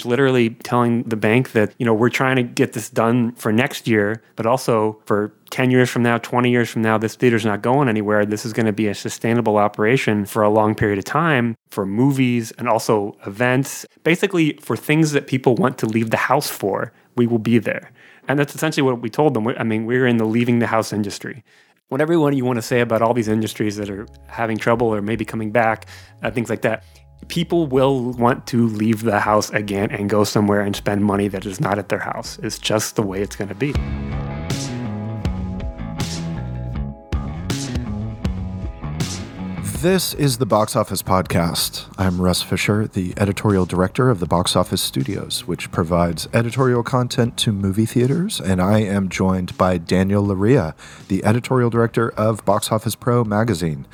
message, 0.00 0.10
literally 0.10 0.50
telling 0.62 1.02
the 1.04 1.16
bank 1.16 1.52
that, 1.52 1.74
you 1.78 1.86
know, 1.86 1.94
we're 1.94 2.10
trying 2.10 2.36
to 2.36 2.42
get 2.42 2.72
this 2.72 2.90
done 2.90 3.32
for 3.32 3.52
next 3.52 3.86
year, 3.86 4.22
but 4.36 4.46
also 4.46 5.00
for 5.06 5.32
10 5.50 5.70
years 5.70 5.90
from 5.90 6.02
now, 6.02 6.18
20 6.18 6.50
years 6.50 6.68
from 6.68 6.82
now, 6.82 6.98
this 6.98 7.16
theater's 7.16 7.44
not 7.44 7.62
going 7.62 7.88
anywhere. 7.88 8.24
This 8.26 8.44
is 8.44 8.52
going 8.52 8.66
to 8.66 8.72
be 8.72 8.88
a 8.88 8.94
sustainable 8.94 9.56
operation 9.56 10.26
for 10.26 10.42
a 10.42 10.50
long 10.50 10.74
period 10.74 10.98
of 10.98 11.04
time 11.04 11.56
for 11.70 11.86
movies 11.86 12.52
and 12.58 12.68
also 12.68 13.16
events. 13.26 13.86
Basically, 14.04 14.54
for 14.60 14.76
things 14.76 15.12
that 15.12 15.26
people 15.26 15.54
want 15.54 15.78
to 15.78 15.86
leave 15.86 16.10
the 16.10 16.16
house 16.16 16.50
for, 16.50 16.92
we 17.16 17.26
will 17.26 17.38
be 17.38 17.58
there. 17.58 17.90
And 18.28 18.38
that's 18.38 18.54
essentially 18.54 18.82
what 18.82 19.02
we 19.02 19.10
told 19.10 19.34
them. 19.34 19.46
I 19.48 19.64
mean, 19.64 19.86
we're 19.86 20.06
in 20.06 20.18
the 20.18 20.24
leaving 20.24 20.60
the 20.60 20.66
house 20.66 20.92
industry. 20.92 21.42
Whatever 21.88 22.12
you 22.12 22.44
want 22.44 22.56
to 22.56 22.62
say 22.62 22.80
about 22.80 23.02
all 23.02 23.14
these 23.14 23.26
industries 23.26 23.76
that 23.76 23.90
are 23.90 24.06
having 24.28 24.56
trouble 24.56 24.94
or 24.94 25.02
maybe 25.02 25.24
coming 25.24 25.50
back, 25.50 25.88
uh, 26.22 26.30
things 26.30 26.48
like 26.48 26.62
that, 26.62 26.84
people 27.28 27.66
will 27.66 28.12
want 28.12 28.46
to 28.48 28.66
leave 28.66 29.02
the 29.02 29.20
house 29.20 29.50
again 29.50 29.90
and 29.90 30.08
go 30.08 30.24
somewhere 30.24 30.60
and 30.60 30.74
spend 30.74 31.04
money 31.04 31.28
that 31.28 31.46
is 31.46 31.60
not 31.60 31.78
at 31.78 31.88
their 31.88 32.00
house. 32.00 32.38
It's 32.42 32.58
just 32.58 32.96
the 32.96 33.02
way 33.02 33.22
it's 33.22 33.36
going 33.36 33.48
to 33.48 33.54
be. 33.54 33.74
This 39.80 40.12
is 40.12 40.36
the 40.36 40.44
Box 40.44 40.76
Office 40.76 41.02
Podcast. 41.02 41.86
I'm 41.96 42.20
Russ 42.20 42.42
Fischer, 42.42 42.86
the 42.86 43.14
editorial 43.16 43.64
director 43.64 44.10
of 44.10 44.20
the 44.20 44.26
Box 44.26 44.54
Office 44.54 44.82
Studios, 44.82 45.46
which 45.46 45.70
provides 45.70 46.28
editorial 46.34 46.82
content 46.82 47.38
to 47.38 47.50
movie 47.50 47.86
theaters. 47.86 48.42
And 48.42 48.60
I 48.60 48.80
am 48.80 49.08
joined 49.08 49.56
by 49.56 49.78
Daniel 49.78 50.22
Loria, 50.22 50.74
the 51.08 51.24
editorial 51.24 51.70
director 51.70 52.10
of 52.10 52.44
Box 52.44 52.70
Office 52.70 52.94
Pro 52.94 53.24
magazine. 53.24 53.86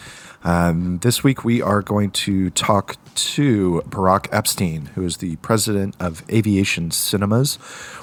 Um, 0.47 0.99
this 0.99 1.25
week, 1.25 1.45
we 1.45 1.61
are 1.61 1.83
going 1.83 2.13
to 2.13 2.51
talk 2.51 2.99
to 3.17 3.83
Barak 3.83 4.29
Epstein, 4.31 4.87
who 4.95 5.03
is 5.03 5.17
the 5.17 5.35
president 5.37 5.97
of 5.99 6.23
Aviation 6.31 6.93
Cinemas, 6.93 7.57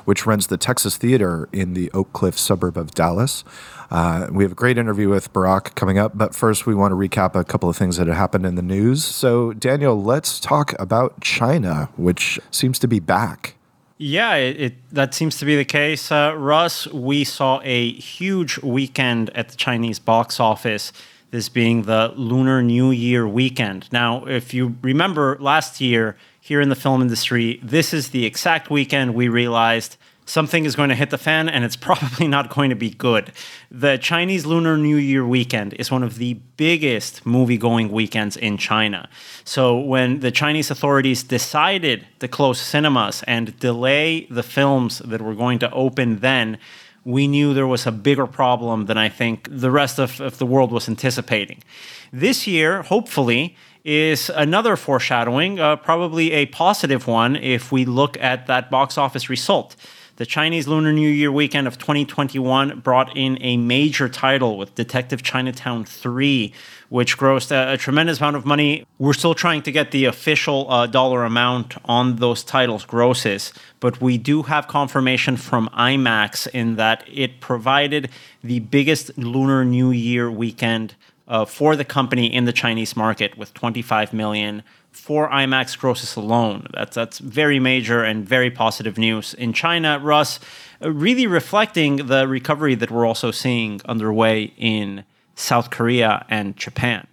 which 0.04 0.26
runs 0.26 0.48
the 0.48 0.58
Texas 0.58 0.98
Theater 0.98 1.48
in 1.54 1.74
the 1.74 1.90
Oak 1.94 2.12
Cliff 2.12 2.38
suburb 2.38 2.76
of 2.76 2.92
Dallas. 2.92 3.46
Uh, 3.90 4.28
we 4.30 4.44
have 4.44 4.52
a 4.52 4.56
great 4.56 4.78
interview 4.78 5.08
with 5.08 5.32
Barack 5.32 5.74
coming 5.76 5.98
up, 5.98 6.18
but 6.18 6.36
first 6.36 6.66
we 6.66 6.76
want 6.76 6.92
to 6.92 6.98
recap 6.98 7.34
a 7.34 7.46
couple 7.46 7.70
of 7.70 7.78
things 7.78 7.96
that 7.96 8.08
have 8.08 8.18
happened 8.18 8.46
in 8.46 8.56
the 8.56 8.62
news. 8.62 9.06
So, 9.06 9.54
Daniel, 9.54 10.04
let's 10.04 10.38
talk 10.42 10.74
about 10.78 11.22
China, 11.22 11.88
which 11.96 12.42
seems 12.52 12.78
to 12.80 12.90
be 12.90 13.00
back. 13.00 13.56
Yeah, 13.98 14.36
it, 14.36 14.60
it, 14.60 14.74
that 14.92 15.14
seems 15.14 15.38
to 15.38 15.46
be 15.46 15.56
the 15.56 15.64
case. 15.64 16.12
Uh, 16.12 16.36
Russ, 16.36 16.88
we 16.88 17.24
saw 17.24 17.62
a 17.64 17.94
huge 17.94 18.58
weekend 18.58 19.30
at 19.30 19.48
the 19.48 19.56
Chinese 19.56 20.00
box 20.00 20.42
office, 20.42 20.92
this 21.34 21.50
being 21.50 21.82
the 21.82 22.14
Lunar 22.16 22.62
New 22.62 22.92
Year 22.92 23.28
weekend. 23.28 23.92
Now, 23.92 24.24
if 24.26 24.54
you 24.54 24.76
remember 24.84 25.36
last 25.40 25.82
year 25.82 26.16
here 26.40 26.62
in 26.62 26.70
the 26.70 26.76
film 26.76 27.02
industry, 27.02 27.60
this 27.64 27.92
is 27.92 28.10
the 28.10 28.24
exact 28.24 28.70
weekend 28.70 29.16
we 29.16 29.28
realized 29.30 29.98
something 30.28 30.64
is 30.64 30.76
going 30.76 30.90
to 30.90 30.96
hit 30.96 31.10
the 31.10 31.18
fan 31.18 31.50
and 31.50 31.66
it's 31.66 31.76
probably 31.90 32.28
not 32.28 32.52
going 32.52 32.70
to 32.70 32.76
be 32.76 32.92
good. 32.92 33.32
The 33.72 33.98
Chinese 33.98 34.46
Lunar 34.46 34.78
New 34.78 34.96
Year 34.96 35.26
weekend 35.26 35.74
is 35.74 35.90
one 35.90 36.04
of 36.04 36.20
the 36.20 36.36
biggest 36.56 37.26
movie 37.26 37.58
going 37.58 37.92
weekends 37.92 38.38
in 38.38 38.60
China. 38.60 39.10
So, 39.44 39.80
when 39.80 40.20
the 40.20 40.30
Chinese 40.30 40.70
authorities 40.70 41.24
decided 41.24 42.06
to 42.20 42.28
close 42.28 42.62
cinemas 42.62 43.24
and 43.24 43.60
delay 43.60 44.28
the 44.30 44.44
films 44.44 45.00
that 45.00 45.20
were 45.20 45.34
going 45.34 45.58
to 45.60 45.72
open 45.72 46.20
then, 46.20 46.60
we 47.06 47.28
knew 47.28 47.54
there 47.54 47.68
was 47.68 47.86
a 47.86 47.92
bigger 47.92 48.28
problem 48.28 48.86
than 48.86 48.98
I 48.98 49.10
think 49.10 49.48
the 49.50 49.72
rest 49.72 50.00
of, 50.00 50.22
of 50.22 50.38
the 50.38 50.46
world 50.46 50.72
was 50.72 50.88
anticipating. 50.88 51.64
This 52.12 52.48
year, 52.48 52.84
hopefully, 52.84 53.56
is 53.84 54.30
another 54.30 54.76
foreshadowing, 54.76 55.60
uh, 55.60 55.76
probably 55.76 56.32
a 56.32 56.46
positive 56.48 57.08
one 57.08 57.36
if 57.36 57.72
we 57.72 57.84
look 57.84 58.18
at 58.22 58.48
that 58.48 58.72
box 58.72 58.98
office 58.98 59.30
result. 59.30 59.76
The 60.16 60.26
Chinese 60.26 60.68
Lunar 60.68 60.94
New 60.94 61.10
Year 61.10 61.32
weekend 61.32 61.68
of 61.68 61.80
2021 61.80 62.82
brought 62.82 63.18
in 63.18 63.38
a 63.42 63.58
major 63.58 64.08
title 64.08 64.58
with 64.58 64.76
Detective 64.76 65.24
Chinatown 65.24 65.84
3, 65.86 66.54
which 66.94 67.18
grossed 67.18 67.50
a, 67.50 67.74
a 67.74 67.76
tremendous 67.76 68.20
amount 68.20 68.36
of 68.36 68.46
money. 68.46 68.86
We're 69.00 69.14
still 69.14 69.34
trying 69.34 69.64
to 69.64 69.72
get 69.72 69.90
the 69.90 70.06
official 70.06 70.70
uh, 70.70 70.86
dollar 70.86 71.24
amount 71.24 71.76
on 71.86 72.18
those 72.18 72.44
titles' 72.44 72.86
grosses, 72.86 73.52
but 73.80 74.00
we 74.00 74.20
do 74.20 74.44
have 74.44 74.68
confirmation 74.68 75.36
from 75.36 75.70
IMAX 75.70 76.48
in 76.50 76.76
that 76.76 77.04
it 77.12 77.40
provided 77.40 78.12
the 78.44 78.60
biggest 78.60 79.18
Lunar 79.18 79.66
New 79.66 79.90
Year 79.90 80.30
weekend 80.30 80.94
uh, 81.28 81.46
for 81.46 81.76
the 81.76 81.84
company 81.84 82.32
in 82.32 82.46
the 82.46 82.54
Chinese 82.54 82.96
market 82.96 83.40
with 83.40 83.56
25 83.56 84.14
million 84.14 84.62
for 84.92 85.28
IMAX 85.32 85.76
grosses 85.76 86.16
alone. 86.16 86.68
That's 86.76 86.94
that's 86.94 87.18
very 87.18 87.60
major 87.60 88.04
and 88.04 88.24
very 88.24 88.52
positive 88.52 89.00
news 89.00 89.34
in 89.34 89.54
China. 89.54 89.98
Russ, 89.98 90.40
uh, 90.80 90.92
really 90.92 91.26
reflecting 91.26 92.06
the 92.06 92.28
recovery 92.28 92.76
that 92.76 92.92
we're 92.92 93.08
also 93.08 93.32
seeing 93.32 93.82
underway 93.86 94.54
in 94.58 95.06
South 95.36 95.70
Korea 95.70 96.26
and 96.30 96.56
Japan. 96.58 97.08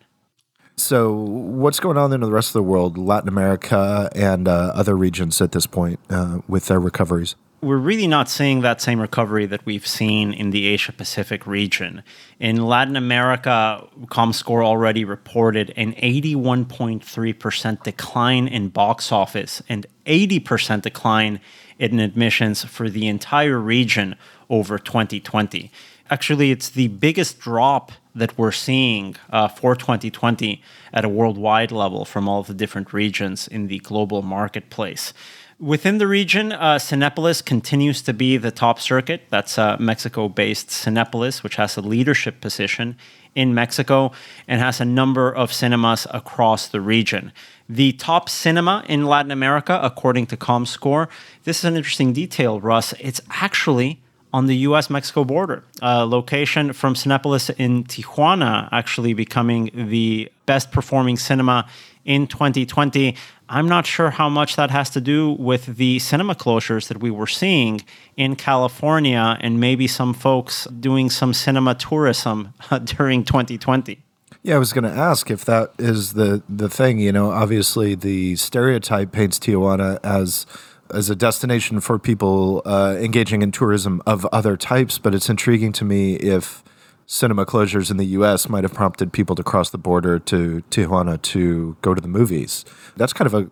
So, 0.76 1.12
what's 1.12 1.78
going 1.78 1.98
on 1.98 2.12
in 2.12 2.20
the 2.20 2.30
rest 2.30 2.50
of 2.50 2.54
the 2.54 2.62
world, 2.62 2.96
Latin 2.96 3.28
America 3.28 4.08
and 4.14 4.48
uh, 4.48 4.72
other 4.74 4.96
regions 4.96 5.40
at 5.42 5.52
this 5.52 5.66
point 5.66 6.00
uh, 6.08 6.38
with 6.48 6.66
their 6.66 6.80
recoveries? 6.80 7.36
we're 7.62 7.76
really 7.76 8.06
not 8.06 8.28
seeing 8.28 8.62
that 8.62 8.80
same 8.80 9.00
recovery 9.00 9.44
that 9.46 9.64
we've 9.66 9.86
seen 9.86 10.32
in 10.32 10.50
the 10.50 10.66
Asia 10.66 10.92
Pacific 10.92 11.46
region. 11.46 12.02
In 12.38 12.64
Latin 12.64 12.96
America, 12.96 13.86
ComScore 14.06 14.64
already 14.64 15.04
reported 15.04 15.72
an 15.76 15.92
81.3% 15.94 17.82
decline 17.82 18.48
in 18.48 18.68
box 18.68 19.12
office 19.12 19.62
and 19.68 19.86
80% 20.06 20.82
decline 20.82 21.40
in 21.78 22.00
admissions 22.00 22.64
for 22.64 22.88
the 22.88 23.06
entire 23.06 23.58
region 23.58 24.16
over 24.48 24.78
2020. 24.78 25.70
Actually, 26.10 26.50
it's 26.50 26.68
the 26.68 26.88
biggest 26.88 27.38
drop 27.38 27.92
that 28.16 28.36
we're 28.36 28.50
seeing 28.50 29.14
uh, 29.30 29.46
for 29.46 29.76
2020 29.76 30.60
at 30.92 31.04
a 31.04 31.08
worldwide 31.08 31.70
level 31.70 32.04
from 32.04 32.28
all 32.28 32.42
the 32.42 32.52
different 32.52 32.92
regions 32.92 33.46
in 33.46 33.68
the 33.68 33.78
global 33.78 34.20
marketplace. 34.20 35.14
Within 35.60 35.98
the 35.98 36.08
region, 36.08 36.52
uh, 36.52 36.76
Cinepolis 36.76 37.44
continues 37.44 38.02
to 38.02 38.12
be 38.12 38.36
the 38.38 38.50
top 38.50 38.80
circuit. 38.80 39.22
That's 39.30 39.56
uh, 39.56 39.76
Mexico 39.78 40.28
based 40.28 40.68
Cinepolis, 40.68 41.44
which 41.44 41.56
has 41.56 41.76
a 41.76 41.80
leadership 41.80 42.40
position 42.40 42.96
in 43.36 43.54
Mexico 43.54 44.10
and 44.48 44.60
has 44.60 44.80
a 44.80 44.84
number 44.84 45.30
of 45.30 45.52
cinemas 45.52 46.08
across 46.12 46.66
the 46.66 46.80
region. 46.80 47.30
The 47.68 47.92
top 47.92 48.28
cinema 48.28 48.84
in 48.88 49.04
Latin 49.04 49.30
America, 49.30 49.78
according 49.80 50.26
to 50.28 50.36
ComScore, 50.36 51.08
this 51.44 51.58
is 51.58 51.64
an 51.66 51.76
interesting 51.76 52.12
detail, 52.12 52.60
Russ. 52.60 52.94
It's 52.98 53.20
actually 53.30 54.00
on 54.32 54.46
the 54.46 54.56
US 54.68 54.90
Mexico 54.90 55.24
border. 55.24 55.64
A 55.82 56.06
location 56.06 56.72
from 56.72 56.94
Cinepolis 56.94 57.50
in 57.58 57.84
Tijuana 57.84 58.68
actually 58.72 59.14
becoming 59.14 59.70
the 59.74 60.30
best 60.46 60.70
performing 60.70 61.16
cinema 61.16 61.68
in 62.04 62.26
2020. 62.26 63.16
I'm 63.48 63.68
not 63.68 63.84
sure 63.84 64.10
how 64.10 64.28
much 64.28 64.56
that 64.56 64.70
has 64.70 64.90
to 64.90 65.00
do 65.00 65.32
with 65.32 65.66
the 65.76 65.98
cinema 65.98 66.34
closures 66.34 66.88
that 66.88 67.00
we 67.00 67.10
were 67.10 67.26
seeing 67.26 67.82
in 68.16 68.36
California 68.36 69.36
and 69.40 69.60
maybe 69.60 69.86
some 69.88 70.14
folks 70.14 70.66
doing 70.78 71.10
some 71.10 71.34
cinema 71.34 71.74
tourism 71.74 72.54
uh, 72.70 72.78
during 72.96 73.24
2020. 73.24 73.98
Yeah, 74.42 74.54
I 74.54 74.58
was 74.58 74.72
going 74.72 74.84
to 74.84 74.90
ask 74.90 75.30
if 75.30 75.44
that 75.44 75.72
is 75.78 76.14
the 76.14 76.42
the 76.48 76.70
thing. 76.70 76.98
You 76.98 77.12
know, 77.12 77.30
obviously 77.30 77.94
the 77.94 78.36
stereotype 78.36 79.12
paints 79.12 79.38
Tijuana 79.38 79.98
as 80.02 80.46
as 80.94 81.10
a 81.10 81.16
destination 81.16 81.80
for 81.80 81.98
people 81.98 82.62
uh, 82.64 82.96
engaging 82.98 83.42
in 83.42 83.52
tourism 83.52 84.02
of 84.06 84.24
other 84.26 84.56
types, 84.56 84.98
but 84.98 85.14
it's 85.14 85.28
intriguing 85.28 85.72
to 85.72 85.84
me 85.84 86.14
if 86.16 86.62
cinema 87.06 87.44
closures 87.44 87.90
in 87.90 87.96
the 87.96 88.04
US 88.06 88.48
might 88.48 88.62
have 88.62 88.72
prompted 88.72 89.12
people 89.12 89.34
to 89.34 89.42
cross 89.42 89.70
the 89.70 89.78
border 89.78 90.18
to 90.20 90.62
Tijuana 90.70 91.20
to 91.22 91.76
go 91.82 91.94
to 91.94 92.00
the 92.00 92.08
movies. 92.08 92.64
That's 92.96 93.12
kind 93.12 93.26
of 93.26 93.34
a, 93.34 93.50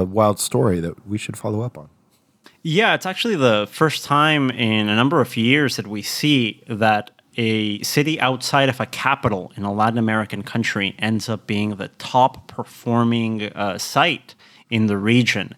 a 0.00 0.04
wild 0.04 0.38
story 0.38 0.80
that 0.80 1.06
we 1.06 1.16
should 1.16 1.36
follow 1.36 1.62
up 1.62 1.78
on. 1.78 1.88
Yeah, 2.62 2.94
it's 2.94 3.06
actually 3.06 3.36
the 3.36 3.66
first 3.70 4.04
time 4.04 4.50
in 4.50 4.88
a 4.88 4.96
number 4.96 5.20
of 5.20 5.36
years 5.36 5.76
that 5.76 5.86
we 5.86 6.02
see 6.02 6.62
that 6.68 7.12
a 7.38 7.80
city 7.82 8.20
outside 8.20 8.68
of 8.68 8.80
a 8.80 8.86
capital 8.86 9.52
in 9.56 9.62
a 9.62 9.72
Latin 9.72 9.98
American 9.98 10.42
country 10.42 10.94
ends 10.98 11.28
up 11.28 11.46
being 11.46 11.76
the 11.76 11.88
top 11.96 12.48
performing 12.48 13.44
uh, 13.44 13.78
site 13.78 14.34
in 14.70 14.86
the 14.86 14.98
region. 14.98 15.54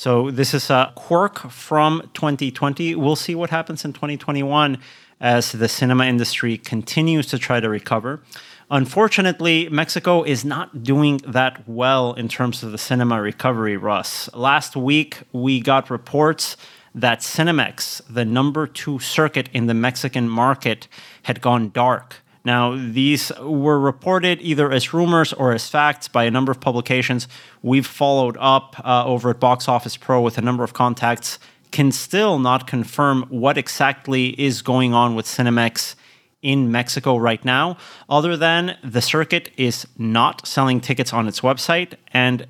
So 0.00 0.30
this 0.30 0.54
is 0.54 0.70
a 0.70 0.94
quirk 0.94 1.50
from 1.50 2.08
2020. 2.14 2.94
We'll 2.94 3.16
see 3.16 3.34
what 3.34 3.50
happens 3.50 3.84
in 3.84 3.92
2021 3.92 4.78
as 5.20 5.52
the 5.52 5.68
cinema 5.68 6.06
industry 6.06 6.56
continues 6.56 7.26
to 7.26 7.38
try 7.38 7.60
to 7.60 7.68
recover. 7.68 8.22
Unfortunately, 8.70 9.68
Mexico 9.68 10.22
is 10.22 10.42
not 10.42 10.82
doing 10.82 11.18
that 11.28 11.68
well 11.68 12.14
in 12.14 12.28
terms 12.28 12.62
of 12.62 12.72
the 12.72 12.78
cinema 12.78 13.20
recovery, 13.20 13.76
Russ. 13.76 14.32
Last 14.32 14.74
week, 14.74 15.18
we 15.34 15.60
got 15.60 15.90
reports 15.90 16.56
that 16.94 17.20
Cinemex, 17.20 18.00
the 18.08 18.24
number 18.24 18.66
two 18.66 19.00
circuit 19.00 19.50
in 19.52 19.66
the 19.66 19.74
Mexican 19.74 20.30
market, 20.30 20.88
had 21.24 21.42
gone 21.42 21.68
dark 21.68 22.22
Now, 22.44 22.74
these 22.74 23.30
were 23.40 23.78
reported 23.78 24.40
either 24.40 24.70
as 24.72 24.94
rumors 24.94 25.32
or 25.32 25.52
as 25.52 25.68
facts 25.68 26.08
by 26.08 26.24
a 26.24 26.30
number 26.30 26.50
of 26.50 26.60
publications. 26.60 27.28
We've 27.62 27.86
followed 27.86 28.36
up 28.40 28.76
uh, 28.84 29.04
over 29.04 29.30
at 29.30 29.40
Box 29.40 29.68
Office 29.68 29.96
Pro 29.96 30.22
with 30.22 30.38
a 30.38 30.40
number 30.40 30.64
of 30.64 30.72
contacts, 30.72 31.38
can 31.70 31.92
still 31.92 32.38
not 32.38 32.66
confirm 32.66 33.24
what 33.28 33.56
exactly 33.58 34.28
is 34.40 34.62
going 34.62 34.94
on 34.94 35.14
with 35.14 35.26
Cinemex 35.26 35.94
in 36.42 36.72
Mexico 36.72 37.16
right 37.16 37.44
now, 37.44 37.76
other 38.08 38.36
than 38.36 38.76
the 38.82 39.02
circuit 39.02 39.50
is 39.56 39.86
not 39.98 40.46
selling 40.46 40.80
tickets 40.80 41.12
on 41.12 41.28
its 41.28 41.40
website, 41.40 41.94
and 42.12 42.46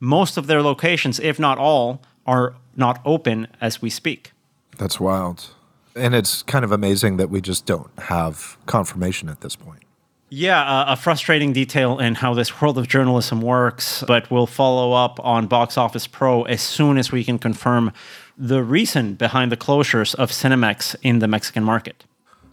most 0.00 0.36
of 0.36 0.46
their 0.46 0.62
locations, 0.62 1.20
if 1.20 1.38
not 1.38 1.58
all, 1.58 2.02
are 2.26 2.54
not 2.74 3.00
open 3.04 3.46
as 3.60 3.82
we 3.82 3.90
speak. 3.90 4.32
That's 4.78 4.98
wild. 4.98 5.50
And 5.96 6.14
it's 6.14 6.42
kind 6.42 6.64
of 6.64 6.72
amazing 6.72 7.16
that 7.18 7.30
we 7.30 7.40
just 7.40 7.66
don't 7.66 7.90
have 7.98 8.56
confirmation 8.66 9.28
at 9.28 9.40
this 9.40 9.56
point. 9.56 9.84
Yeah, 10.30 10.62
uh, 10.62 10.86
a 10.88 10.96
frustrating 10.96 11.52
detail 11.52 12.00
in 12.00 12.16
how 12.16 12.34
this 12.34 12.60
world 12.60 12.76
of 12.76 12.88
journalism 12.88 13.40
works, 13.40 14.02
but 14.08 14.28
we'll 14.32 14.48
follow 14.48 14.92
up 14.92 15.20
on 15.24 15.46
Box 15.46 15.78
Office 15.78 16.08
Pro 16.08 16.42
as 16.42 16.60
soon 16.60 16.98
as 16.98 17.12
we 17.12 17.22
can 17.22 17.38
confirm 17.38 17.92
the 18.36 18.62
reason 18.64 19.14
behind 19.14 19.52
the 19.52 19.56
closures 19.56 20.14
of 20.16 20.30
Cinemex 20.30 20.96
in 21.02 21.20
the 21.20 21.28
Mexican 21.28 21.62
market. 21.62 22.04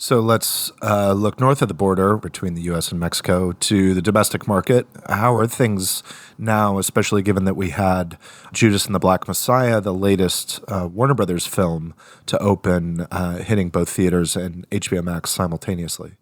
So 0.02 0.20
let's 0.20 0.72
uh, 0.82 1.14
look 1.14 1.40
north 1.40 1.62
of 1.62 1.68
the 1.68 1.76
border 1.76 2.18
between 2.18 2.56
the 2.56 2.64
US 2.72 2.90
and 2.90 3.00
Mexico 3.00 3.52
to 3.52 3.94
the 3.94 4.02
domestic 4.02 4.48
market. 4.48 4.88
How 5.08 5.36
are 5.36 5.46
things 5.46 6.02
now, 6.40 6.80
especially 6.80 7.22
given 7.22 7.46
that 7.46 7.54
we 7.54 7.70
had 7.70 8.18
Judas 8.52 8.88
and 8.88 8.96
the 8.96 9.00
Black 9.00 9.28
Messiah, 9.28 9.80
the 9.80 9.94
latest 9.94 10.60
uh, 10.68 10.90
Warner 10.92 11.14
Brothers 11.14 11.46
film, 11.46 11.94
to 12.26 12.40
open, 12.40 13.02
uh, 13.12 13.44
hitting 13.44 13.70
both 13.70 13.90
theaters 13.90 14.36
and 14.36 14.68
HBO 14.72 15.04
Max 15.04 15.30
simultaneously? 15.30 16.14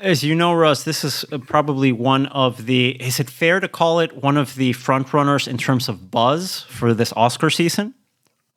As 0.00 0.24
you 0.24 0.34
know, 0.34 0.52
Russ, 0.52 0.82
this 0.82 1.04
is 1.04 1.24
probably 1.46 1.92
one 1.92 2.26
of 2.26 2.66
the, 2.66 3.00
is 3.00 3.20
it 3.20 3.30
fair 3.30 3.60
to 3.60 3.68
call 3.68 4.00
it 4.00 4.20
one 4.20 4.36
of 4.36 4.56
the 4.56 4.72
frontrunners 4.72 5.46
in 5.46 5.58
terms 5.58 5.88
of 5.88 6.10
buzz 6.10 6.62
for 6.62 6.92
this 6.92 7.12
Oscar 7.14 7.50
season? 7.50 7.94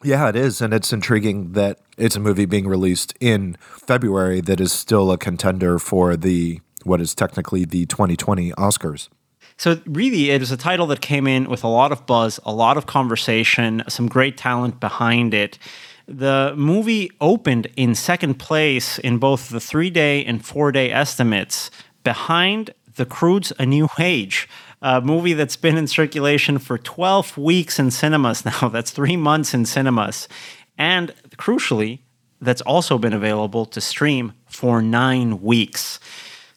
Yeah, 0.04 0.30
it 0.30 0.36
is. 0.36 0.62
And 0.62 0.74
it's 0.74 0.92
intriguing 0.92 1.54
that 1.54 1.80
it's 1.98 2.16
a 2.16 2.20
movie 2.20 2.46
being 2.46 2.68
released 2.68 3.14
in 3.20 3.56
February 3.62 4.42
that 4.42 4.60
is 4.60 4.72
still 4.72 5.12
a 5.12 5.18
contender 5.18 5.80
for 5.80 6.16
the 6.16 6.60
what 6.84 7.00
is 7.00 7.14
technically 7.14 7.66
the 7.66 7.86
2020 7.86 8.52
Oscars. 8.54 9.10
So, 9.58 9.80
really, 9.86 10.32
it 10.32 10.40
was 10.40 10.50
a 10.50 10.58
title 10.58 10.88
that 10.88 11.02
came 11.02 11.28
in 11.28 11.48
with 11.48 11.64
a 11.64 11.68
lot 11.68 11.92
of 11.92 12.08
buzz, 12.08 12.40
a 12.44 12.52
lot 12.52 12.78
of 12.78 12.88
conversation, 12.88 13.84
some 13.88 14.08
great 14.08 14.36
talent 14.36 14.80
behind 14.80 15.36
it. 15.36 15.60
The 16.08 16.54
movie 16.58 17.12
opened 17.22 17.68
in 17.76 17.94
second 17.94 18.40
place 18.40 18.98
in 18.98 19.20
both 19.20 19.50
the 19.50 19.60
three 19.60 19.92
day 19.92 20.26
and 20.26 20.44
four 20.44 20.72
day 20.72 20.92
estimates 20.92 21.70
behind 22.04 22.72
The 22.96 23.06
Croods 23.06 23.54
A 23.60 23.66
New 23.68 23.88
Age, 24.00 24.50
a 24.82 25.02
movie 25.02 25.34
that's 25.34 25.56
been 25.56 25.78
in 25.78 25.88
circulation 25.88 26.58
for 26.58 26.78
12 26.78 27.38
weeks 27.38 27.80
in 27.80 27.92
cinemas 27.92 28.46
now. 28.62 28.70
That's 28.70 28.92
three 28.92 29.18
months 29.18 29.54
in 29.54 29.66
cinemas. 29.66 30.28
And 30.78 31.14
crucially, 31.38 32.00
that's 32.42 32.62
also 32.62 32.98
been 32.98 33.14
available 33.14 33.66
to 33.68 33.82
stream 33.82 34.34
for 34.48 34.82
nine 34.82 35.42
weeks. 35.42 36.00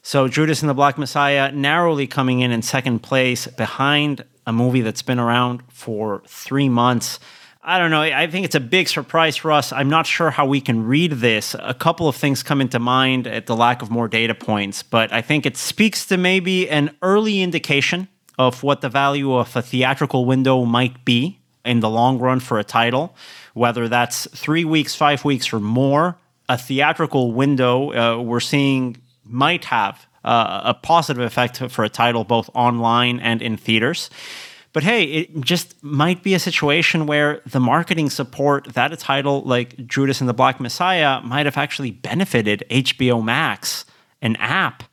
So 0.01 0.27
Judas 0.27 0.61
and 0.61 0.69
the 0.69 0.73
Black 0.73 0.97
Messiah 0.97 1.51
narrowly 1.51 2.07
coming 2.07 2.41
in 2.41 2.51
in 2.51 2.61
second 2.61 2.99
place 2.99 3.47
behind 3.47 4.23
a 4.47 4.53
movie 4.53 4.81
that's 4.81 5.01
been 5.01 5.19
around 5.19 5.61
for 5.69 6.21
three 6.27 6.69
months. 6.69 7.19
I 7.63 7.79
don't 7.79 7.89
know. 7.89 8.01
I 8.01 8.27
think 8.27 8.45
it's 8.45 8.53
a 8.53 8.59
big 8.59 8.87
surprise 8.87 9.35
for 9.35 9.51
us. 9.51 9.71
I'm 9.71 9.89
not 9.89 10.05
sure 10.05 10.29
how 10.29 10.45
we 10.45 10.61
can 10.61 10.85
read 10.85 11.13
this. 11.13 11.55
A 11.59 11.73
couple 11.73 12.07
of 12.07 12.15
things 12.15 12.43
come 12.43 12.61
into 12.61 12.77
mind 12.77 13.25
at 13.25 13.47
the 13.47 13.55
lack 13.55 13.81
of 13.81 13.89
more 13.89 14.07
data 14.07 14.35
points, 14.35 14.83
but 14.83 15.11
I 15.11 15.23
think 15.23 15.47
it 15.47 15.57
speaks 15.57 16.05
to 16.07 16.17
maybe 16.17 16.69
an 16.69 16.95
early 17.01 17.41
indication 17.41 18.07
of 18.37 18.63
what 18.63 18.81
the 18.81 18.89
value 18.89 19.33
of 19.33 19.55
a 19.55 19.61
theatrical 19.61 20.25
window 20.25 20.65
might 20.65 21.05
be 21.05 21.39
in 21.63 21.79
the 21.79 21.89
long 21.89 22.19
run 22.19 22.39
for 22.39 22.59
a 22.59 22.63
title, 22.63 23.15
whether 23.53 23.87
that's 23.87 24.27
three 24.37 24.65
weeks, 24.65 24.95
five 24.95 25.25
weeks, 25.25 25.51
or 25.51 25.59
more. 25.59 26.17
A 26.47 26.57
theatrical 26.57 27.31
window 27.31 27.91
uh, 27.91 28.21
we're 28.21 28.39
seeing 28.39 28.97
might 29.23 29.65
have 29.65 30.05
uh, 30.23 30.61
a 30.65 30.73
positive 30.73 31.23
effect 31.23 31.57
for 31.71 31.83
a 31.83 31.89
title 31.89 32.23
both 32.23 32.49
online 32.53 33.19
and 33.19 33.41
in 33.41 33.57
theaters. 33.57 34.09
But 34.73 34.83
hey, 34.83 35.03
it 35.03 35.39
just 35.41 35.81
might 35.81 36.21
be 36.21 36.33
a 36.33 36.39
situation 36.39 37.05
where 37.05 37.41
the 37.45 37.61
marketing 37.61 38.09
support 38.09 38.73
that 38.73 38.91
a 38.91 38.97
title 38.97 39.41
like 39.43 39.87
Judas 39.87 40.19
and 40.19 40.27
the 40.27 40.33
Black 40.33 40.59
Messiah 40.59 41.21
might 41.21 41.45
have 41.45 41.55
actually 41.55 41.91
benefited 41.91 42.63
HBO 42.69 43.23
Max, 43.23 43.85
an 44.21 44.35
app 44.35 44.83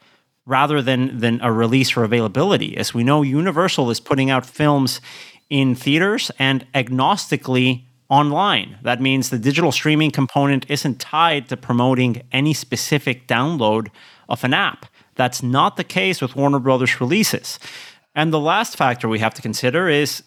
rather 0.46 0.82
than 0.82 1.18
than 1.18 1.40
a 1.40 1.52
release 1.52 1.90
for 1.90 2.04
availability. 2.04 2.76
As 2.76 2.92
we 2.92 3.04
know, 3.04 3.22
Universal 3.22 3.90
is 3.90 4.00
putting 4.00 4.30
out 4.30 4.46
films 4.46 5.00
in 5.48 5.74
theaters 5.74 6.30
and 6.38 6.66
agnostically 6.72 7.84
online. 8.08 8.78
That 8.82 9.00
means 9.00 9.30
the 9.30 9.38
digital 9.38 9.72
streaming 9.72 10.10
component 10.10 10.66
isn't 10.68 11.00
tied 11.00 11.48
to 11.48 11.56
promoting 11.56 12.22
any 12.32 12.52
specific 12.54 13.26
download 13.26 13.88
of 14.28 14.44
an 14.44 14.52
app. 14.54 14.86
That's 15.14 15.42
not 15.42 15.76
the 15.76 15.84
case 15.84 16.20
with 16.20 16.36
Warner 16.36 16.58
Brothers 16.58 17.00
releases. 17.00 17.58
And 18.14 18.32
the 18.32 18.40
last 18.40 18.76
factor 18.76 19.08
we 19.08 19.20
have 19.20 19.34
to 19.34 19.42
consider 19.42 19.88
is 19.88 20.22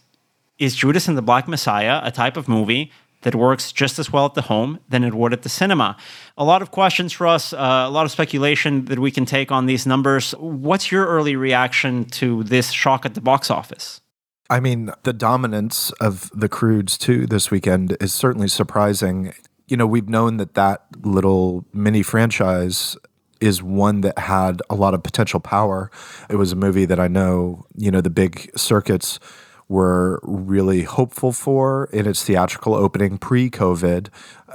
is 0.58 0.76
Judas 0.76 1.08
and 1.08 1.18
the 1.18 1.22
Black 1.22 1.48
Messiah 1.48 2.00
a 2.04 2.12
type 2.12 2.38
of 2.38 2.48
movie 2.48 2.92
that 3.26 3.34
works 3.34 3.72
just 3.72 3.98
as 3.98 4.14
well 4.14 4.26
at 4.28 4.36
the 4.36 4.44
home 4.44 4.80
than 4.88 5.04
it 5.04 5.16
would 5.16 5.34
at 5.34 5.42
the 5.42 5.50
cinema. 5.50 5.98
A 6.38 6.44
lot 6.44 6.62
of 6.62 6.70
questions 6.70 7.12
for 7.12 7.26
us, 7.26 7.54
uh, 7.54 7.58
a 7.58 7.90
lot 7.90 8.06
of 8.06 8.12
speculation 8.12 8.86
that 8.86 9.00
we 9.00 9.10
can 9.10 9.26
take 9.26 9.52
on 9.52 9.66
these 9.66 9.88
numbers. 9.88 10.34
What's 10.34 10.92
your 10.92 11.08
early 11.08 11.36
reaction 11.36 12.06
to 12.20 12.44
this 12.44 12.70
shock 12.70 13.04
at 13.04 13.16
the 13.16 13.22
box 13.22 13.50
office? 13.50 14.00
I 14.48 14.60
mean, 14.60 14.92
the 15.02 15.12
dominance 15.12 15.90
of 15.94 16.30
the 16.36 16.48
Croods 16.48 17.00
too 17.00 17.26
this 17.26 17.50
weekend 17.50 17.98
is 18.00 18.14
certainly 18.14 18.48
surprising. 18.48 19.34
You 19.68 19.76
know, 19.76 19.88
we've 19.88 20.08
known 20.08 20.38
that 20.38 20.54
that 20.54 20.86
little 21.02 21.66
mini 21.74 22.04
franchise 22.04 22.96
is 23.42 23.64
one 23.64 24.02
that 24.02 24.20
had 24.20 24.62
a 24.70 24.76
lot 24.76 24.94
of 24.94 25.02
potential 25.02 25.40
power. 25.40 25.90
It 26.30 26.36
was 26.36 26.52
a 26.52 26.56
movie 26.56 26.86
that 26.86 27.00
I 27.00 27.08
know, 27.08 27.66
you 27.76 27.90
know, 27.90 28.02
the 28.02 28.12
big 28.12 28.52
circuits 28.56 29.20
were 29.68 30.20
really 30.24 30.84
hopeful 30.84 31.32
for 31.32 31.90
in 31.92 32.08
its 32.08 32.24
theatrical 32.24 32.76
opening 32.76 33.18
pre 33.18 33.50
COVID. 33.50 34.10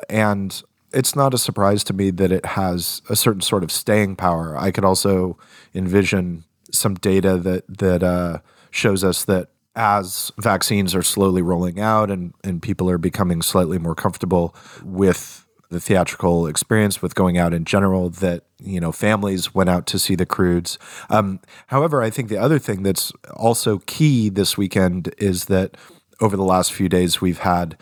And 0.08 0.62
it's 0.92 1.14
not 1.14 1.34
a 1.34 1.38
surprise 1.38 1.84
to 1.84 1.92
me 1.92 2.10
that 2.10 2.32
it 2.32 2.44
has 2.44 3.02
a 3.08 3.16
certain 3.16 3.40
sort 3.40 3.62
of 3.62 3.72
staying 3.72 4.16
power. 4.16 4.56
I 4.56 4.70
could 4.70 4.84
also 4.84 5.36
envision 5.74 6.44
some 6.72 6.94
data 6.94 7.36
that 7.38 7.64
that 7.78 8.02
uh, 8.02 8.38
shows 8.70 9.04
us 9.04 9.24
that 9.24 9.48
as 9.76 10.32
vaccines 10.38 10.94
are 10.94 11.02
slowly 11.02 11.42
rolling 11.42 11.80
out 11.80 12.10
and, 12.10 12.34
and 12.42 12.60
people 12.60 12.90
are 12.90 12.98
becoming 12.98 13.40
slightly 13.40 13.78
more 13.78 13.94
comfortable 13.94 14.54
with 14.82 15.46
the 15.70 15.80
theatrical 15.80 16.46
experience 16.46 17.00
with 17.00 17.14
going 17.14 17.38
out 17.38 17.54
in 17.54 17.64
general 17.64 18.10
that 18.10 18.44
you 18.58 18.80
know 18.80 18.92
families 18.92 19.54
went 19.54 19.70
out 19.70 19.86
to 19.86 19.98
see 19.98 20.14
the 20.14 20.26
Croods 20.26 20.78
Um, 21.08 21.40
however, 21.68 22.02
I 22.02 22.10
think 22.10 22.28
the 22.28 22.36
other 22.36 22.58
thing 22.58 22.82
that's 22.82 23.12
also 23.34 23.78
key 23.86 24.28
this 24.28 24.56
weekend 24.58 25.14
is 25.18 25.46
that 25.46 25.76
over 26.20 26.36
the 26.36 26.44
last 26.44 26.72
few 26.72 26.88
days 26.88 27.20
we've 27.20 27.38
had 27.38 27.76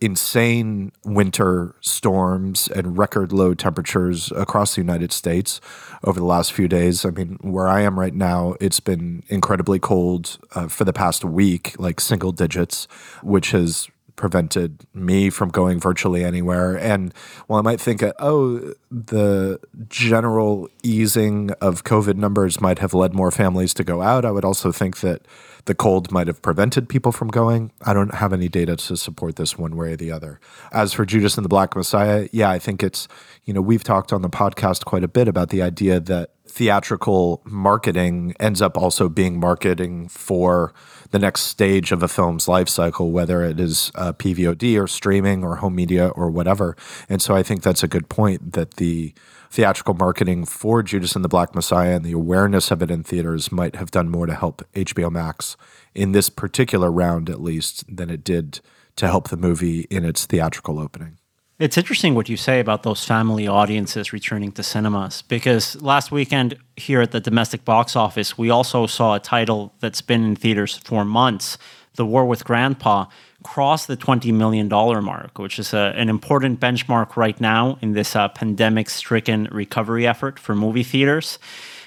insane 0.00 0.92
winter 1.04 1.74
storms 1.80 2.68
and 2.68 2.98
record 2.98 3.32
low 3.32 3.54
temperatures 3.54 4.30
across 4.32 4.74
the 4.74 4.80
United 4.80 5.12
States 5.12 5.60
over 6.02 6.20
the 6.20 6.26
last 6.26 6.52
few 6.52 6.68
days. 6.68 7.04
I 7.04 7.10
mean, 7.10 7.38
where 7.40 7.68
I 7.68 7.80
am 7.82 7.98
right 7.98 8.14
now, 8.14 8.54
it's 8.60 8.80
been 8.80 9.22
incredibly 9.28 9.78
cold 9.78 10.38
uh, 10.54 10.68
for 10.68 10.84
the 10.84 10.92
past 10.92 11.24
week, 11.24 11.74
like 11.78 12.00
single 12.00 12.32
digits, 12.32 12.86
which 13.22 13.52
has 13.52 13.88
prevented 14.16 14.86
me 14.94 15.30
from 15.30 15.48
going 15.48 15.80
virtually 15.80 16.24
anywhere. 16.24 16.76
And 16.76 17.12
while 17.46 17.58
I 17.58 17.62
might 17.62 17.80
think, 17.80 18.02
uh, 18.02 18.12
oh, 18.18 18.74
the 18.90 19.58
general 19.88 20.68
easing 20.82 21.50
of 21.60 21.84
COVID 21.84 22.16
numbers 22.16 22.60
might 22.60 22.78
have 22.78 22.94
led 22.94 23.14
more 23.14 23.30
families 23.30 23.74
to 23.74 23.84
go 23.84 24.02
out, 24.02 24.24
I 24.24 24.30
would 24.30 24.44
also 24.44 24.70
think 24.70 25.00
that 25.00 25.22
the 25.66 25.74
cold 25.74 26.12
might 26.12 26.26
have 26.26 26.42
prevented 26.42 26.88
people 26.88 27.10
from 27.10 27.28
going. 27.28 27.72
I 27.82 27.94
don't 27.94 28.14
have 28.14 28.32
any 28.32 28.48
data 28.48 28.76
to 28.76 28.96
support 28.96 29.36
this 29.36 29.58
one 29.58 29.76
way 29.76 29.92
or 29.92 29.96
the 29.96 30.12
other. 30.12 30.38
As 30.72 30.92
for 30.92 31.04
Judas 31.04 31.36
and 31.36 31.44
the 31.44 31.48
Black 31.48 31.74
Messiah, 31.74 32.28
yeah, 32.32 32.50
I 32.50 32.58
think 32.58 32.82
it's, 32.82 33.08
you 33.44 33.54
know, 33.54 33.62
we've 33.62 33.84
talked 33.84 34.12
on 34.12 34.22
the 34.22 34.28
podcast 34.28 34.84
quite 34.84 35.04
a 35.04 35.08
bit 35.08 35.26
about 35.26 35.48
the 35.48 35.62
idea 35.62 36.00
that 36.00 36.30
theatrical 36.54 37.42
marketing 37.44 38.32
ends 38.38 38.62
up 38.62 38.78
also 38.78 39.08
being 39.08 39.40
marketing 39.40 40.06
for 40.06 40.72
the 41.10 41.18
next 41.18 41.42
stage 41.42 41.90
of 41.90 42.00
a 42.00 42.06
film's 42.06 42.46
life 42.46 42.68
cycle, 42.68 43.10
whether 43.10 43.42
it 43.42 43.58
is 43.58 43.90
uh, 43.96 44.12
PVOD 44.12 44.80
or 44.80 44.86
streaming 44.86 45.42
or 45.42 45.56
home 45.56 45.74
media 45.74 46.08
or 46.10 46.30
whatever. 46.30 46.76
And 47.08 47.20
so 47.20 47.34
I 47.34 47.42
think 47.42 47.62
that's 47.64 47.82
a 47.82 47.88
good 47.88 48.08
point 48.08 48.52
that 48.52 48.74
the 48.74 49.12
theatrical 49.50 49.94
marketing 49.94 50.44
for 50.44 50.84
Judas 50.84 51.16
and 51.16 51.24
the 51.24 51.28
Black 51.28 51.56
Messiah 51.56 51.96
and 51.96 52.04
the 52.04 52.12
awareness 52.12 52.70
of 52.70 52.82
it 52.82 52.90
in 52.90 53.02
theaters 53.02 53.50
might 53.50 53.74
have 53.74 53.90
done 53.90 54.08
more 54.08 54.26
to 54.26 54.34
help 54.34 54.62
HBO 54.74 55.10
Max 55.10 55.56
in 55.92 56.12
this 56.12 56.30
particular 56.30 56.90
round, 56.90 57.28
at 57.28 57.40
least, 57.40 57.84
than 57.88 58.10
it 58.10 58.22
did 58.22 58.60
to 58.94 59.08
help 59.08 59.28
the 59.28 59.36
movie 59.36 59.88
in 59.90 60.04
its 60.04 60.24
theatrical 60.24 60.78
opening. 60.78 61.18
It's 61.60 61.78
interesting 61.78 62.16
what 62.16 62.28
you 62.28 62.36
say 62.36 62.58
about 62.58 62.82
those 62.82 63.04
family 63.04 63.46
audiences 63.46 64.12
returning 64.12 64.50
to 64.52 64.64
cinemas 64.64 65.22
because 65.22 65.80
last 65.80 66.10
weekend 66.10 66.58
here 66.76 67.00
at 67.00 67.12
the 67.12 67.20
domestic 67.20 67.64
box 67.64 67.94
office, 67.94 68.36
we 68.36 68.50
also 68.50 68.88
saw 68.88 69.14
a 69.14 69.20
title 69.20 69.72
that's 69.78 70.00
been 70.00 70.24
in 70.24 70.34
theaters 70.34 70.78
for 70.78 71.04
months 71.04 71.56
The 71.94 72.04
War 72.04 72.26
with 72.26 72.44
Grandpa 72.44 73.06
cross 73.44 73.86
the 73.86 73.96
$20 73.96 74.34
million 74.34 74.68
mark, 74.68 75.38
which 75.38 75.60
is 75.60 75.72
a, 75.72 75.92
an 75.94 76.08
important 76.08 76.58
benchmark 76.58 77.14
right 77.14 77.40
now 77.40 77.78
in 77.80 77.92
this 77.92 78.16
uh, 78.16 78.26
pandemic 78.28 78.90
stricken 78.90 79.46
recovery 79.52 80.08
effort 80.08 80.40
for 80.40 80.56
movie 80.56 80.82
theaters. 80.82 81.38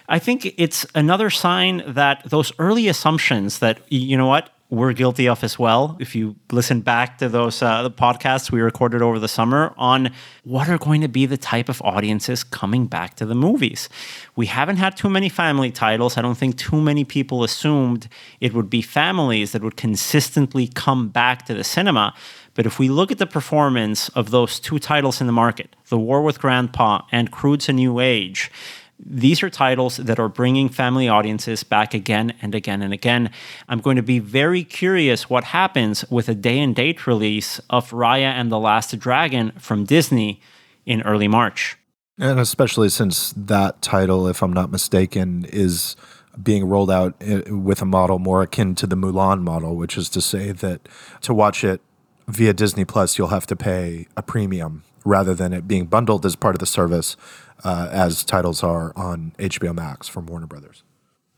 I 0.08 0.20
think 0.20 0.54
it's 0.58 0.86
another 0.96 1.30
sign 1.30 1.84
that 1.86 2.24
those 2.30 2.54
early 2.58 2.88
assumptions 2.88 3.60
that, 3.60 3.82
you 3.92 4.16
know 4.16 4.28
what, 4.28 4.50
we're 4.70 4.92
guilty 4.92 5.30
of 5.30 5.44
as 5.46 5.58
well. 5.58 5.96
If 6.00 6.14
you 6.14 6.36
listen 6.52 6.82
back 6.82 7.18
to 7.20 7.30
those 7.30 7.62
uh, 7.62 7.90
podcasts 7.90 8.52
we 8.52 8.60
recorded 8.60 9.02
over 9.02 9.18
the 9.18 9.28
summer 9.30 9.74
on 9.78 10.12
what 10.44 10.68
are 10.68 10.78
going 10.78 11.00
to 11.02 11.08
be 11.08 11.26
the 11.26 11.38
type 11.38 11.70
of 11.70 11.82
audiences 11.84 12.44
coming 12.44 12.86
back 12.86 13.16
to 13.16 13.26
the 13.26 13.36
movies, 13.36 13.88
we 14.36 14.48
haven't 14.48 14.76
had 14.76 14.98
too 14.98 15.10
many 15.10 15.30
family 15.30 15.72
titles. 15.72 16.18
I 16.18 16.22
don't 16.22 16.38
think 16.38 16.58
too 16.58 16.82
many 16.82 17.06
people 17.06 17.46
assumed 17.46 18.10
it 18.42 18.54
would 18.54 18.70
be 18.70 18.82
families 18.82 19.54
that 19.54 19.64
would 19.64 19.78
consistently 19.78 20.68
come 20.68 21.08
back 21.08 21.46
to 21.46 21.54
the 21.54 21.64
cinema. 21.64 22.14
But 22.54 22.66
if 22.66 22.78
we 22.78 22.90
look 22.90 23.12
at 23.12 23.20
the 23.20 23.28
performance 23.28 24.10
of 24.10 24.32
those 24.32 24.60
two 24.60 24.80
titles 24.80 25.22
in 25.22 25.28
the 25.28 25.34
market, 25.34 25.76
The 25.88 25.98
War 25.98 26.22
with 26.24 26.40
Grandpa 26.40 27.04
and 27.12 27.32
Croods 27.32 27.70
a 27.70 27.74
New 27.74 28.02
Age, 28.02 28.52
these 29.00 29.44
are 29.44 29.50
titles 29.50 29.98
that 29.98 30.20
are 30.20 30.30
bringing 30.30 30.70
family 30.70 31.08
audiences 31.08 31.64
back 31.64 31.94
again 31.94 32.34
and 32.42 32.56
again 32.56 32.82
and 32.82 32.94
again. 32.94 33.30
I'm 33.70 33.80
going 33.80 33.96
to 33.96 34.04
be 34.04 34.20
very 34.20 34.64
curious 34.64 35.30
what 35.30 35.46
happens 35.46 36.04
with 36.10 36.28
a 36.30 36.36
day 36.36 36.60
and 36.60 36.76
date 36.76 37.06
release 37.06 37.60
of 37.70 37.92
Raya 37.92 38.32
and 38.32 38.52
the 38.52 38.60
Last 38.60 38.98
Dragon 38.98 39.52
from 39.60 39.86
Disney 39.86 40.42
in 40.86 41.02
early 41.04 41.28
March. 41.28 41.78
And 42.20 42.40
especially 42.40 42.90
since 42.90 43.34
that 43.38 43.82
title, 43.82 44.28
if 44.28 44.42
I'm 44.42 44.54
not 44.54 44.72
mistaken, 44.72 45.46
is 45.50 45.96
being 46.42 46.66
rolled 46.66 46.90
out 46.90 47.16
eh, 47.22 47.42
with 47.50 47.82
a 47.82 47.86
model 47.86 48.18
more 48.18 48.42
akin 48.42 48.74
to 48.76 48.88
the 48.88 48.96
Mulan 48.96 49.42
model, 49.42 49.76
which 49.76 49.98
is 49.98 50.10
to 50.10 50.22
say 50.22 50.52
that 50.52 50.90
to 51.22 51.34
watch 51.34 51.64
it 51.64 51.82
via 52.28 52.54
Disney 52.54 52.86
Plus, 52.86 53.18
you'll 53.18 53.28
have 53.28 53.48
to 53.48 53.56
pay 53.56 54.08
a 54.18 54.24
premium 54.24 54.84
rather 55.08 55.34
than 55.34 55.54
it 55.54 55.68
being 55.68 55.86
bundled 55.86 56.26
as 56.26 56.36
part 56.36 56.56
of 56.56 56.60
the 56.60 56.66
service 56.66 57.16
uh, 57.64 57.88
as 57.92 58.24
titles 58.24 58.64
are 58.64 58.92
on 58.96 59.34
HBO 59.40 59.74
Max 59.74 60.08
from 60.08 60.26
Warner 60.28 60.48
Brothers. 60.48 60.84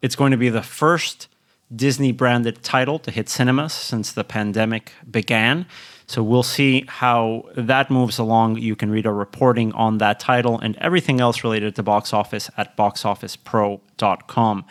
It's 0.01 0.15
going 0.15 0.31
to 0.31 0.37
be 0.37 0.49
the 0.49 0.63
first 0.63 1.27
Disney 1.75 2.11
branded 2.11 2.63
title 2.63 2.97
to 2.99 3.11
hit 3.11 3.29
cinemas 3.29 3.73
since 3.73 4.11
the 4.11 4.23
pandemic 4.23 4.93
began. 5.09 5.67
So 6.07 6.23
we'll 6.23 6.41
see 6.41 6.85
how 6.87 7.43
that 7.55 7.91
moves 7.91 8.17
along. 8.17 8.57
You 8.57 8.75
can 8.75 8.89
read 8.89 9.05
our 9.05 9.13
reporting 9.13 9.71
on 9.73 9.99
that 9.99 10.19
title 10.19 10.57
and 10.59 10.75
everything 10.77 11.21
else 11.21 11.43
related 11.43 11.75
to 11.75 11.83
box 11.83 12.11
office 12.13 12.49
at 12.57 12.75
boxofficepro.com. 12.75 14.65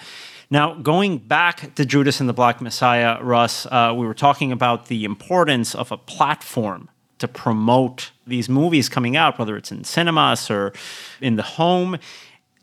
Now, 0.50 0.75
going 0.75 1.19
back 1.19 1.75
to 1.76 1.85
Judas 1.85 2.19
and 2.21 2.28
the 2.28 2.33
Black 2.33 2.61
Messiah, 2.61 3.23
Russ, 3.23 3.67
uh, 3.67 3.95
we 3.97 4.05
were 4.07 4.14
talking 4.14 4.50
about 4.50 4.87
the 4.87 5.05
importance 5.05 5.76
of 5.76 5.93
a 5.93 5.99
platform 5.99 6.88
to 7.18 7.28
promote 7.28 8.10
these 8.26 8.48
movies 8.48 8.88
coming 8.88 9.16
out, 9.16 9.38
whether 9.38 9.56
it's 9.56 9.72
in 9.72 9.84
cinemas 9.84 10.50
or 10.50 10.72
in 11.20 11.37
the 11.37 11.42
home. 11.42 11.98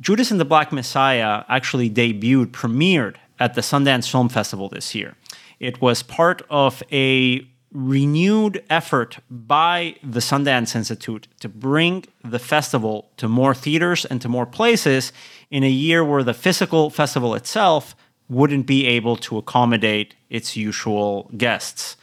Judas 0.02 0.32
and 0.32 0.40
the 0.40 0.46
Black 0.46 0.72
Messiah 0.72 1.44
actually 1.48 1.90
debuted, 1.90 2.48
premiered 2.48 3.16
at 3.40 3.54
the 3.54 3.62
Sundance 3.62 4.10
Film 4.10 4.30
Festival 4.30 4.70
this 4.70 4.96
year. 4.96 5.16
It 5.60 5.82
was 5.82 6.04
part 6.04 6.42
of 6.50 6.84
a 6.92 7.48
renewed 7.72 8.64
effort 8.70 9.20
by 9.30 9.96
the 10.02 10.22
Sundance 10.22 10.76
Institute 10.76 11.28
to 11.42 11.50
bring 11.50 12.06
the 12.24 12.40
festival 12.40 13.12
to 13.18 13.28
more 13.28 13.54
theaters 13.54 14.06
and 14.06 14.22
to 14.22 14.30
more 14.30 14.46
places 14.46 15.12
in 15.52 15.64
a 15.64 15.70
year 15.70 16.04
where 16.04 16.24
the 16.24 16.34
physical 16.34 16.90
festival 16.90 17.36
itself 17.36 17.96
wouldn't 18.30 18.66
be 18.66 18.88
able 18.88 19.18
to 19.18 19.38
accommodate 19.38 20.16
its 20.30 20.56
usual 20.56 21.30
guests. 21.38 21.98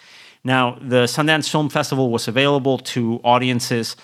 Now, 0.45 0.79
the 0.81 1.05
Sundance 1.05 1.49
Film 1.49 1.69
Festival 1.69 2.11
was 2.11 2.27
available 2.27 2.79
to 2.79 3.21
audiences 3.23 3.97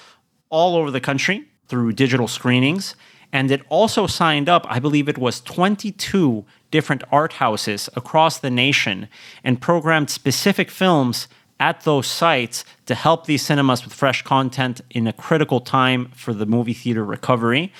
all 0.50 0.76
over 0.76 0.90
the 0.90 1.00
country 1.00 1.49
through 1.66 1.92
digital 1.92 2.28
screenings. 2.28 2.95
And 3.33 3.50
it 3.50 3.62
also 3.68 4.07
signed 4.07 4.49
up, 4.49 4.64
I 4.68 4.78
believe 4.78 5.09
it 5.09 5.18
was 5.18 5.40
22 5.40 6.45
different 6.71 7.02
art 7.12 7.35
houses 7.35 7.88
across 7.95 8.38
the 8.38 8.50
nation 8.50 9.09
and 9.45 9.61
programmed 9.61 10.11
specific 10.11 10.71
films 10.71 11.28
at 11.61 11.83
those 11.83 12.07
sites 12.07 12.64
to 12.87 12.95
help 12.95 13.26
these 13.26 13.45
cinemas 13.45 13.85
with 13.85 13.92
fresh 13.92 14.23
content 14.23 14.80
in 14.90 15.07
a 15.07 15.12
critical 15.12 15.61
time 15.61 16.11
for 16.14 16.33
the 16.33 16.47
movie 16.47 16.73
theater 16.73 17.04
recovery. 17.04 17.73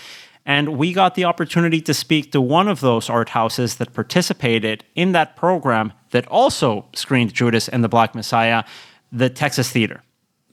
And 0.49 0.79
we 0.79 0.95
got 0.95 1.15
the 1.15 1.27
opportunity 1.27 1.83
to 1.83 1.93
speak 1.93 2.33
to 2.33 2.41
one 2.41 2.69
of 2.69 2.81
those 2.81 3.11
art 3.11 3.29
houses 3.29 3.77
that 3.77 3.93
participated 3.93 4.83
in 4.95 5.13
that 5.13 5.37
program 5.37 5.93
that 6.11 6.27
also 6.29 6.87
screened 6.95 7.35
Judas 7.35 7.69
and 7.69 7.85
the 7.85 7.89
Black 7.89 8.15
Messiah, 8.15 8.65
the 9.13 9.29
Texas 9.29 9.71
Theater. 9.71 10.03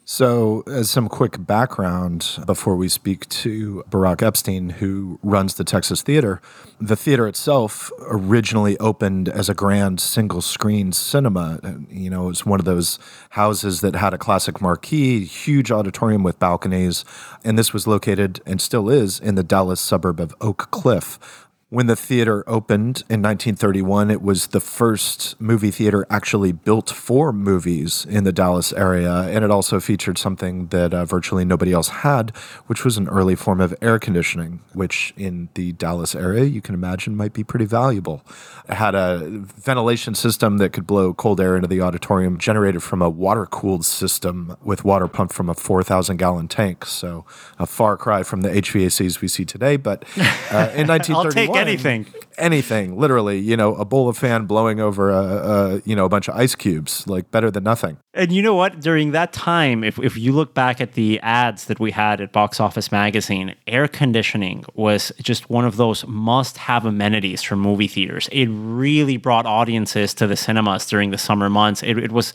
So, 0.08 0.64
as 0.68 0.88
some 0.92 1.10
quick 1.10 1.48
background 1.48 2.38
before 2.46 2.76
we 2.76 2.90
speak 2.90 3.28
to 3.30 3.84
Barak 3.90 4.22
Epstein, 4.22 4.70
who 4.70 5.18
runs 5.24 5.56
the 5.56 5.64
Texas 5.64 6.04
Theater, 6.04 6.40
the 6.80 6.96
theater 6.96 7.28
itself 7.28 7.92
originally 8.02 8.78
opened 8.78 9.28
as 9.28 9.50
a 9.50 9.56
grand 9.56 10.00
single 10.00 10.42
screen 10.42 10.92
cinema. 10.92 11.60
You 11.90 12.12
know, 12.12 12.26
it 12.26 12.28
was 12.28 12.46
one 12.46 12.60
of 12.60 12.68
those 12.68 13.00
houses 13.32 13.82
that 13.82 13.96
had 13.96 14.14
a 14.14 14.20
classic 14.20 14.62
marquee, 14.62 15.26
huge 15.26 15.72
auditorium 15.72 16.22
with 16.22 16.38
balconies. 16.38 17.04
And 17.44 17.58
this 17.58 17.74
was 17.74 17.88
located 17.88 18.42
and 18.46 18.62
still 18.62 18.92
is 18.92 19.20
in 19.20 19.34
the 19.34 19.44
Dallas 19.44 19.82
suburb 19.82 20.20
of 20.20 20.36
Oak 20.40 20.70
Cliff, 20.70 21.45
when 21.76 21.88
the 21.88 21.96
theater 21.98 22.42
opened 22.48 23.04
in 23.10 23.22
1931, 23.22 24.10
it 24.10 24.22
was 24.22 24.48
the 24.48 24.62
first 24.62 25.36
movie 25.42 25.72
theater 25.72 26.06
actually 26.10 26.54
built 26.54 26.90
for 26.90 27.34
movies 27.34 28.06
in 28.10 28.24
the 28.24 28.32
Dallas 28.32 28.72
area. 28.72 29.24
And 29.24 29.44
it 29.44 29.52
also 29.52 29.82
featured 29.82 30.18
something 30.18 30.68
that 30.68 30.94
uh, 30.94 31.04
virtually 31.04 31.44
nobody 31.44 31.74
else 31.74 31.90
had, 31.90 32.30
which 32.68 32.86
was 32.86 32.96
an 32.96 33.10
early 33.10 33.36
form 33.36 33.60
of 33.60 33.76
air 33.82 34.00
conditioning, 34.00 34.62
which 34.72 35.14
in 35.18 35.50
the 35.56 35.74
Dallas 35.74 36.16
area 36.16 36.46
you 36.46 36.62
can 36.62 36.76
imagine 36.76 37.14
might 37.14 37.34
be 37.34 37.44
pretty 37.44 37.66
valuable. 37.66 38.24
It 38.70 38.76
had 38.76 38.96
a 38.96 39.28
ventilation 39.28 40.16
system 40.16 40.60
that 40.60 40.70
could 40.72 40.88
blow 40.88 41.14
cold 41.14 41.42
air 41.42 41.58
into 41.58 41.68
the 41.68 41.82
auditorium, 41.82 42.38
generated 42.38 42.84
from 42.84 43.02
a 43.02 43.10
water 43.10 43.46
cooled 43.46 43.86
system 43.86 44.56
with 44.64 44.86
water 44.86 45.10
pumped 45.10 45.34
from 45.34 45.50
a 45.50 45.54
4,000 45.54 46.16
gallon 46.16 46.48
tank. 46.48 46.86
So 46.86 47.26
a 47.60 47.66
far 47.66 47.98
cry 47.98 48.24
from 48.24 48.42
the 48.42 48.50
HVACs 48.50 49.20
we 49.20 49.28
see 49.28 49.44
today. 49.44 49.76
But 49.76 50.06
uh, 50.50 50.72
in 50.74 50.88
1931, 50.96 51.65
anything. 51.68 52.06
Anything, 52.38 52.98
literally. 52.98 53.40
You 53.40 53.56
know, 53.56 53.76
a 53.76 53.86
bowl 53.86 54.10
of 54.10 54.18
fan 54.18 54.46
blowing 54.46 54.80
over 54.80 55.10
a, 55.10 55.24
a, 55.24 55.82
you 55.86 55.96
know 55.96 56.06
a 56.06 56.10
bunch 56.10 56.28
of 56.28 56.36
ice 56.36 56.56
cubes, 56.56 57.08
like 57.08 57.32
better 57.32 57.50
than 57.50 57.64
nothing. 57.64 57.98
And 58.14 58.32
you 58.32 58.42
know 58.42 58.56
what? 58.56 58.80
During 58.80 59.12
that 59.12 59.34
time, 59.34 59.84
if 59.84 60.00
if 60.00 60.18
you 60.18 60.32
look 60.32 60.54
back 60.54 60.82
at 60.82 60.94
the 60.94 61.20
ads 61.22 61.66
that 61.66 61.80
we 61.80 61.92
had 61.92 62.22
at 62.22 62.32
Box 62.32 62.60
Office 62.60 62.92
Magazine, 62.92 63.56
air 63.68 63.88
conditioning 63.88 64.66
was 64.74 65.12
just 65.22 65.50
one 65.50 65.66
of 65.66 65.78
those 65.78 66.06
must-have 66.08 66.86
amenities 66.86 67.42
for 67.42 67.56
movie 67.56 67.88
theaters. 67.88 68.30
It 68.32 68.48
really 68.48 69.18
brought 69.18 69.46
audiences 69.46 70.14
to 70.16 70.28
the 70.28 70.36
cinemas 70.36 70.86
during 70.86 71.12
the 71.12 71.18
summer 71.18 71.50
months. 71.50 71.84
It, 71.84 71.98
it 71.98 72.12
was 72.12 72.34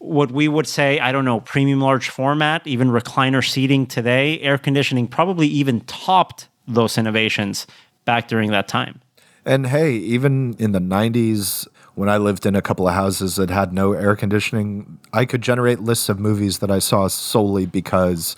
what 0.00 0.32
we 0.32 0.48
would 0.48 0.66
say, 0.66 0.98
I 0.98 1.12
don't 1.12 1.26
know, 1.26 1.40
premium 1.40 1.80
large 1.80 2.08
format, 2.08 2.66
even 2.66 2.88
recliner 2.88 3.46
seating 3.46 3.86
today, 3.86 4.40
air 4.40 4.56
conditioning 4.56 5.06
probably 5.06 5.46
even 5.46 5.82
topped 5.82 6.48
those 6.66 6.96
innovations 6.96 7.66
back 8.10 8.26
during 8.26 8.50
that 8.50 8.66
time. 8.66 9.00
And 9.44 9.68
hey, 9.68 9.92
even 9.92 10.56
in 10.58 10.72
the 10.72 10.80
90s, 10.80 11.68
when 11.94 12.08
I 12.08 12.16
lived 12.16 12.44
in 12.44 12.56
a 12.56 12.60
couple 12.60 12.88
of 12.88 12.94
houses 12.94 13.36
that 13.36 13.50
had 13.50 13.72
no 13.72 13.92
air 13.92 14.16
conditioning, 14.16 14.98
I 15.12 15.24
could 15.24 15.42
generate 15.42 15.78
lists 15.78 16.08
of 16.08 16.18
movies 16.18 16.58
that 16.58 16.72
I 16.72 16.80
saw 16.80 17.06
solely 17.06 17.66
because 17.66 18.34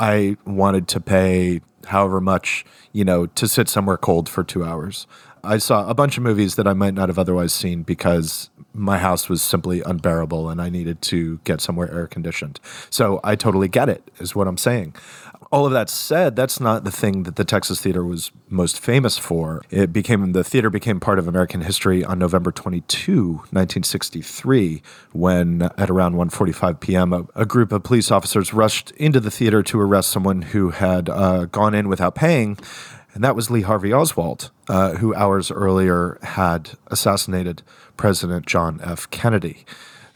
I 0.00 0.36
wanted 0.44 0.88
to 0.88 1.00
pay 1.00 1.60
however 1.86 2.20
much, 2.20 2.66
you 2.92 3.04
know, 3.04 3.26
to 3.26 3.46
sit 3.46 3.68
somewhere 3.68 3.96
cold 3.96 4.28
for 4.28 4.42
two 4.42 4.64
hours. 4.64 5.06
I 5.44 5.58
saw 5.58 5.88
a 5.88 5.94
bunch 5.94 6.16
of 6.16 6.24
movies 6.24 6.56
that 6.56 6.66
I 6.66 6.72
might 6.72 6.94
not 6.94 7.08
have 7.08 7.18
otherwise 7.18 7.52
seen 7.52 7.84
because 7.84 8.50
my 8.74 8.98
house 8.98 9.28
was 9.28 9.40
simply 9.40 9.82
unbearable 9.82 10.50
and 10.50 10.60
I 10.60 10.68
needed 10.68 11.00
to 11.02 11.38
get 11.44 11.60
somewhere 11.60 11.88
air 11.94 12.08
conditioned. 12.08 12.58
So 12.90 13.20
I 13.22 13.36
totally 13.36 13.68
get 13.68 13.88
it, 13.88 14.10
is 14.18 14.34
what 14.34 14.48
I'm 14.48 14.58
saying 14.58 14.96
all 15.56 15.64
of 15.64 15.72
that 15.72 15.88
said, 15.88 16.36
that's 16.36 16.60
not 16.60 16.84
the 16.84 16.90
thing 16.90 17.22
that 17.22 17.36
the 17.36 17.44
Texas 17.44 17.80
Theater 17.80 18.04
was 18.04 18.30
most 18.50 18.78
famous 18.78 19.16
for. 19.16 19.62
It 19.70 19.90
became 19.90 20.32
the 20.32 20.44
theater 20.44 20.68
became 20.68 21.00
part 21.00 21.18
of 21.18 21.26
American 21.26 21.62
history 21.62 22.04
on 22.04 22.18
November 22.18 22.52
22, 22.52 23.22
1963, 23.22 24.82
when 25.12 25.62
at 25.62 25.88
around 25.88 26.14
1:45 26.14 26.80
p.m. 26.80 27.12
A, 27.14 27.26
a, 27.34 27.46
group 27.46 27.72
of 27.72 27.82
police 27.84 28.10
officers 28.10 28.52
rushed 28.52 28.90
into 28.98 29.18
the 29.18 29.30
theater 29.30 29.62
to 29.62 29.80
arrest 29.80 30.10
someone 30.10 30.42
who 30.42 30.70
had 30.70 31.08
uh, 31.08 31.46
gone 31.46 31.74
in 31.74 31.88
without 31.88 32.14
paying, 32.14 32.58
and 33.14 33.24
that 33.24 33.34
was 33.34 33.50
Lee 33.50 33.62
Harvey 33.62 33.94
Oswald, 33.94 34.50
uh, 34.68 34.96
who 34.96 35.14
hours 35.14 35.50
earlier 35.50 36.18
had 36.20 36.72
assassinated 36.88 37.62
President 37.96 38.44
John 38.44 38.78
F. 38.82 39.08
Kennedy. 39.08 39.64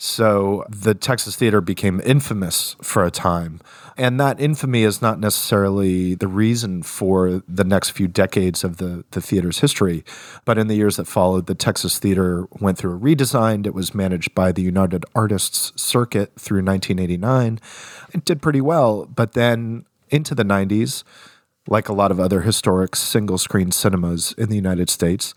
So 0.03 0.65
the 0.71 0.95
Texas 0.95 1.37
Theater 1.37 1.61
became 1.61 2.01
infamous 2.07 2.75
for 2.81 3.05
a 3.05 3.11
time. 3.11 3.61
And 3.99 4.19
that 4.19 4.41
infamy 4.41 4.83
is 4.83 5.03
not 5.03 5.21
necessarily 5.21 6.15
the 6.15 6.27
reason 6.27 6.83
for 6.83 7.43
the 7.47 7.65
next 7.65 7.91
few 7.91 8.09
decades 8.09 8.65
of 8.65 8.79
the, 8.79 9.05
the 9.11 9.21
theater's 9.21 9.59
history. 9.59 10.03
But 10.47 10.57
in 10.57 10.69
the 10.69 10.75
years 10.75 10.97
that 10.97 11.07
followed, 11.07 11.49
the 11.49 11.55
Texas 11.55 11.99
Theater 11.99 12.49
went 12.61 12.79
through 12.79 12.97
a 12.97 12.99
redesign. 12.99 13.67
It 13.67 13.75
was 13.75 13.95
managed 13.95 14.35
by 14.35 14.53
the 14.53 14.63
United 14.63 15.05
Artists 15.15 15.71
Circuit 15.77 16.33
through 16.35 16.65
1989. 16.65 17.61
It 18.15 18.25
did 18.25 18.41
pretty 18.41 18.63
well. 18.63 19.05
But 19.05 19.35
then 19.35 19.85
into 20.09 20.35
the 20.35 20.45
90s, 20.45 21.05
like 21.69 21.91
a 21.91 21.93
lot 21.93 22.11
of 22.11 22.19
other 22.19 22.41
historic 22.41 22.97
single 22.97 23.37
screen 23.37 23.71
cinemas 23.71 24.33
in 24.39 24.49
the 24.49 24.57
United 24.57 24.89
States, 24.89 25.35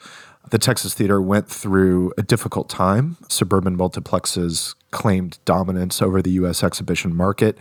the 0.54 0.60
Texas 0.60 0.94
Theater 0.94 1.20
went 1.20 1.50
through 1.50 2.14
a 2.16 2.22
difficult 2.22 2.70
time. 2.70 3.18
Suburban 3.28 3.76
multiplexes 3.76 4.76
claimed 4.92 5.40
dominance 5.46 6.00
over 6.00 6.22
the 6.22 6.30
U.S. 6.34 6.64
exhibition 6.64 7.16
market, 7.16 7.58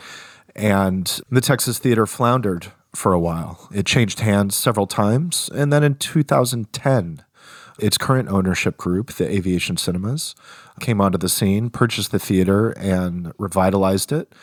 and 0.54 1.18
the 1.30 1.40
Texas 1.40 1.78
Theater 1.78 2.06
floundered 2.06 2.70
for 2.94 3.14
a 3.14 3.18
while. 3.18 3.66
It 3.72 3.86
changed 3.86 4.20
hands 4.20 4.56
several 4.56 4.86
times, 4.86 5.48
and 5.54 5.72
then 5.72 5.82
in 5.82 5.94
2010, 5.94 7.24
its 7.78 7.96
current 7.96 8.28
ownership 8.28 8.76
group, 8.76 9.14
the 9.14 9.26
Aviation 9.26 9.78
Cinemas, 9.78 10.34
came 10.78 11.00
onto 11.00 11.16
the 11.16 11.30
scene, 11.30 11.70
purchased 11.70 12.12
the 12.12 12.18
theater, 12.18 12.72
and 12.72 13.32
revitalized 13.38 14.12
it. 14.12 14.34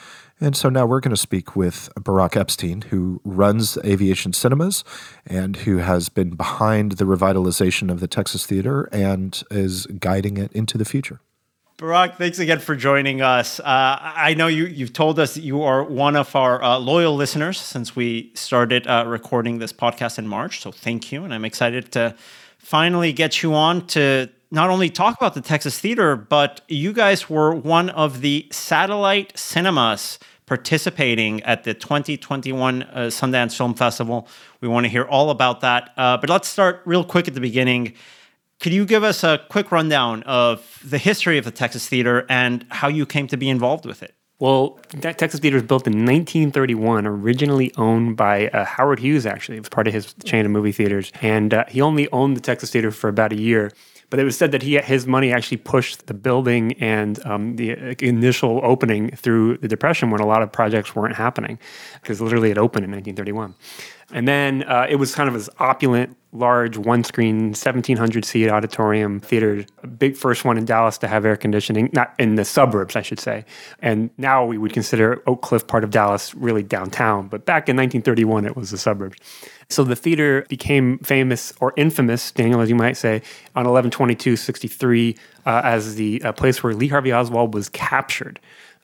And 0.41 0.55
so 0.55 0.69
now 0.69 0.85
we're 0.85 1.01
going 1.01 1.15
to 1.15 1.17
speak 1.17 1.55
with 1.55 1.89
Barak 2.01 2.37
Epstein, 2.37 2.81
who 2.83 3.19
runs 3.25 3.77
Aviation 3.83 4.31
Cinemas 4.31 4.83
and 5.25 5.57
who 5.57 5.77
has 5.77 6.07
been 6.07 6.31
behind 6.31 6.93
the 6.93 7.05
revitalization 7.05 7.91
of 7.91 7.99
the 7.99 8.07
Texas 8.07 8.45
Theater 8.45 8.87
and 8.91 9.43
is 9.51 9.85
guiding 9.87 10.37
it 10.37 10.51
into 10.53 10.77
the 10.77 10.85
future. 10.85 11.19
Barak, 11.77 12.17
thanks 12.17 12.39
again 12.39 12.59
for 12.59 12.75
joining 12.75 13.21
us. 13.21 13.59
Uh, 13.61 13.63
I 13.65 14.33
know 14.33 14.47
you, 14.47 14.65
you've 14.65 14.91
told 14.91 15.17
us 15.17 15.35
that 15.35 15.43
you 15.43 15.63
are 15.63 15.81
one 15.83 16.17
of 16.17 16.35
our 16.35 16.61
uh, 16.61 16.77
loyal 16.77 17.15
listeners 17.15 17.57
since 17.57 17.95
we 17.95 18.31
started 18.35 18.85
uh, 18.85 19.05
recording 19.07 19.59
this 19.59 19.71
podcast 19.71 20.19
in 20.19 20.27
March. 20.27 20.61
So 20.61 20.71
thank 20.71 21.13
you. 21.13 21.23
And 21.23 21.33
I'm 21.33 21.45
excited 21.45 21.91
to 21.93 22.15
finally 22.57 23.13
get 23.13 23.41
you 23.41 23.53
on 23.53 23.87
to 23.87 24.29
not 24.51 24.69
only 24.69 24.89
talk 24.89 25.17
about 25.17 25.33
the 25.33 25.41
Texas 25.41 25.79
Theater, 25.79 26.15
but 26.15 26.61
you 26.67 26.93
guys 26.93 27.29
were 27.29 27.53
one 27.53 27.89
of 27.91 28.21
the 28.21 28.47
satellite 28.51 29.37
cinemas 29.37 30.19
participating 30.45 31.43
at 31.43 31.63
the 31.63 31.75
2021 31.75 32.81
uh, 32.81 32.87
Sundance 33.07 33.55
Film 33.55 33.75
Festival. 33.75 34.27
We 34.61 34.67
want 34.67 34.85
to 34.85 34.89
hear 34.89 35.03
all 35.03 35.29
about 35.29 35.61
that. 35.61 35.91
Uh, 35.95 36.17
but 36.17 36.29
let's 36.29 36.47
start 36.47 36.81
real 36.85 37.03
quick 37.03 37.27
at 37.27 37.35
the 37.35 37.41
beginning. 37.41 37.93
Could 38.59 38.73
you 38.73 38.85
give 38.85 39.03
us 39.03 39.23
a 39.23 39.39
quick 39.49 39.71
rundown 39.71 40.23
of 40.23 40.81
the 40.83 40.97
history 40.97 41.37
of 41.37 41.45
the 41.45 41.51
Texas 41.51 41.87
Theater 41.87 42.25
and 42.27 42.65
how 42.69 42.87
you 42.87 43.05
came 43.05 43.27
to 43.27 43.37
be 43.37 43.47
involved 43.47 43.85
with 43.85 44.01
it? 44.01 44.15
Well, 44.39 44.79
Texas 45.01 45.41
Theater 45.41 45.57
was 45.57 45.63
built 45.63 45.85
in 45.85 45.93
1931, 46.05 47.05
originally 47.05 47.73
owned 47.77 48.15
by 48.15 48.47
uh, 48.47 48.63
Howard 48.63 48.99
Hughes, 48.99 49.25
actually. 49.25 49.57
It 49.57 49.61
was 49.61 49.69
part 49.69 49.87
of 49.87 49.93
his 49.93 50.15
chain 50.23 50.45
of 50.45 50.51
movie 50.51 50.71
theaters. 50.71 51.11
And 51.21 51.53
uh, 51.53 51.65
he 51.67 51.81
only 51.81 52.09
owned 52.11 52.37
the 52.37 52.41
Texas 52.41 52.71
Theater 52.71 52.89
for 52.89 53.09
about 53.09 53.33
a 53.33 53.39
year. 53.39 53.71
But 54.09 54.19
it 54.19 54.23
was 54.23 54.37
said 54.37 54.51
that 54.51 54.63
he 54.63 54.77
his 54.77 55.05
money 55.05 55.31
actually 55.31 55.57
pushed 55.57 56.07
the 56.07 56.13
building 56.13 56.73
and 56.79 57.23
um, 57.25 57.55
the 57.57 57.95
initial 58.03 58.59
opening 58.63 59.11
through 59.11 59.57
the 59.57 59.67
Depression 59.67 60.09
when 60.09 60.19
a 60.19 60.25
lot 60.25 60.41
of 60.41 60.51
projects 60.51 60.95
weren't 60.95 61.15
happening, 61.15 61.59
because 62.01 62.19
literally 62.19 62.49
it 62.49 62.57
opened 62.57 62.85
in 62.85 62.91
1931. 62.91 63.53
And 64.11 64.27
then 64.27 64.63
uh, 64.63 64.87
it 64.89 64.95
was 64.95 65.13
kind 65.13 65.27
of 65.27 65.35
this 65.35 65.49
opulent, 65.59 66.17
large, 66.31 66.77
one 66.77 67.03
screen, 67.03 67.47
1,700 67.47 68.25
seat 68.25 68.49
auditorium 68.49 69.19
theater, 69.19 69.65
big 69.97 70.15
first 70.15 70.45
one 70.45 70.57
in 70.57 70.65
Dallas 70.65 70.97
to 70.99 71.07
have 71.07 71.25
air 71.25 71.35
conditioning, 71.35 71.89
not 71.93 72.13
in 72.19 72.35
the 72.35 72.45
suburbs, 72.45 72.95
I 72.95 73.01
should 73.01 73.19
say. 73.19 73.45
And 73.81 74.09
now 74.17 74.45
we 74.45 74.57
would 74.57 74.73
consider 74.73 75.21
Oak 75.27 75.41
Cliff 75.41 75.67
part 75.67 75.83
of 75.83 75.91
Dallas 75.91 76.33
really 76.35 76.63
downtown. 76.63 77.27
But 77.27 77.45
back 77.45 77.69
in 77.69 77.75
1931, 77.75 78.45
it 78.45 78.55
was 78.55 78.71
the 78.71 78.77
suburbs. 78.77 79.17
So 79.69 79.83
the 79.83 79.95
theater 79.95 80.45
became 80.49 80.97
famous 80.99 81.53
or 81.59 81.73
infamous, 81.77 82.31
Daniel, 82.31 82.61
as 82.61 82.69
you 82.69 82.75
might 82.75 82.97
say, 82.97 83.21
on 83.55 83.65
11/22/63 83.65 85.17
uh, 85.45 85.61
as 85.63 85.95
the 85.95 86.23
uh, 86.23 86.31
place 86.31 86.63
where 86.63 86.73
Lee 86.73 86.87
Harvey 86.87 87.13
Oswald 87.13 87.53
was 87.53 87.69
captured. 87.69 88.39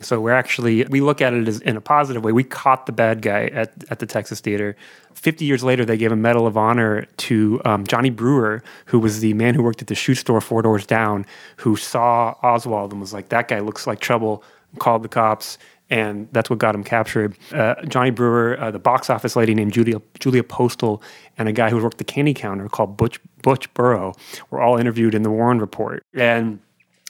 So 0.05 0.21
we're 0.21 0.33
actually 0.33 0.83
we 0.85 1.01
look 1.01 1.19
at 1.19 1.33
it 1.33 1.47
as 1.47 1.59
in 1.61 1.75
a 1.75 1.81
positive 1.81 2.23
way. 2.23 2.31
We 2.31 2.43
caught 2.43 2.85
the 2.85 2.91
bad 2.91 3.21
guy 3.21 3.47
at 3.47 3.73
at 3.89 3.99
the 3.99 4.05
Texas 4.05 4.39
Theater. 4.39 4.75
Fifty 5.13 5.45
years 5.45 5.63
later, 5.63 5.83
they 5.83 5.97
gave 5.97 6.11
a 6.11 6.15
Medal 6.15 6.45
of 6.45 6.57
Honor 6.57 7.05
to 7.17 7.59
um, 7.65 7.87
Johnny 7.87 8.11
Brewer, 8.11 8.63
who 8.85 8.99
was 8.99 9.19
the 9.19 9.33
man 9.33 9.55
who 9.55 9.63
worked 9.63 9.81
at 9.81 9.87
the 9.87 9.95
shoe 9.95 10.13
store 10.13 10.41
four 10.41 10.61
doors 10.61 10.85
down, 10.85 11.25
who 11.57 11.75
saw 11.75 12.35
Oswald 12.43 12.91
and 12.91 13.01
was 13.01 13.13
like, 13.13 13.29
"That 13.29 13.47
guy 13.47 13.59
looks 13.59 13.87
like 13.87 13.99
trouble." 13.99 14.43
Called 14.77 15.03
the 15.03 15.07
cops 15.07 15.57
and 15.89 16.27
that's 16.31 16.49
what 16.49 16.59
got 16.59 16.73
him 16.73 16.83
captured. 16.83 17.37
Uh, 17.51 17.75
Johnny 17.87 18.09
Brewer, 18.09 18.59
uh, 18.59 18.71
the 18.71 18.79
box 18.79 19.09
office 19.09 19.35
lady 19.35 19.53
named 19.53 19.73
Julia 19.73 20.01
Julia 20.19 20.43
Postal, 20.43 21.01
and 21.37 21.47
a 21.47 21.53
guy 21.53 21.69
who 21.69 21.81
worked 21.81 21.97
the 21.97 22.03
candy 22.03 22.33
counter 22.33 22.67
called 22.67 22.97
Butch 22.97 23.19
Butch 23.41 23.71
Burroughs 23.73 24.15
were 24.49 24.61
all 24.61 24.77
interviewed 24.77 25.13
in 25.13 25.23
the 25.23 25.29
Warren 25.29 25.59
Report. 25.59 26.03
And 26.13 26.59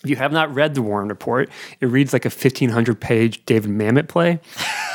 if 0.05 0.09
you 0.11 0.15
have 0.17 0.31
not 0.31 0.53
read 0.53 0.75
the 0.75 0.83
Warren 0.83 1.07
Report, 1.09 1.49
it 1.81 1.87
reads 1.87 2.13
like 2.13 2.25
a 2.25 2.29
1500 2.29 3.01
page 3.01 3.43
David 3.45 3.71
Mamet 3.71 4.07
play. 4.07 4.39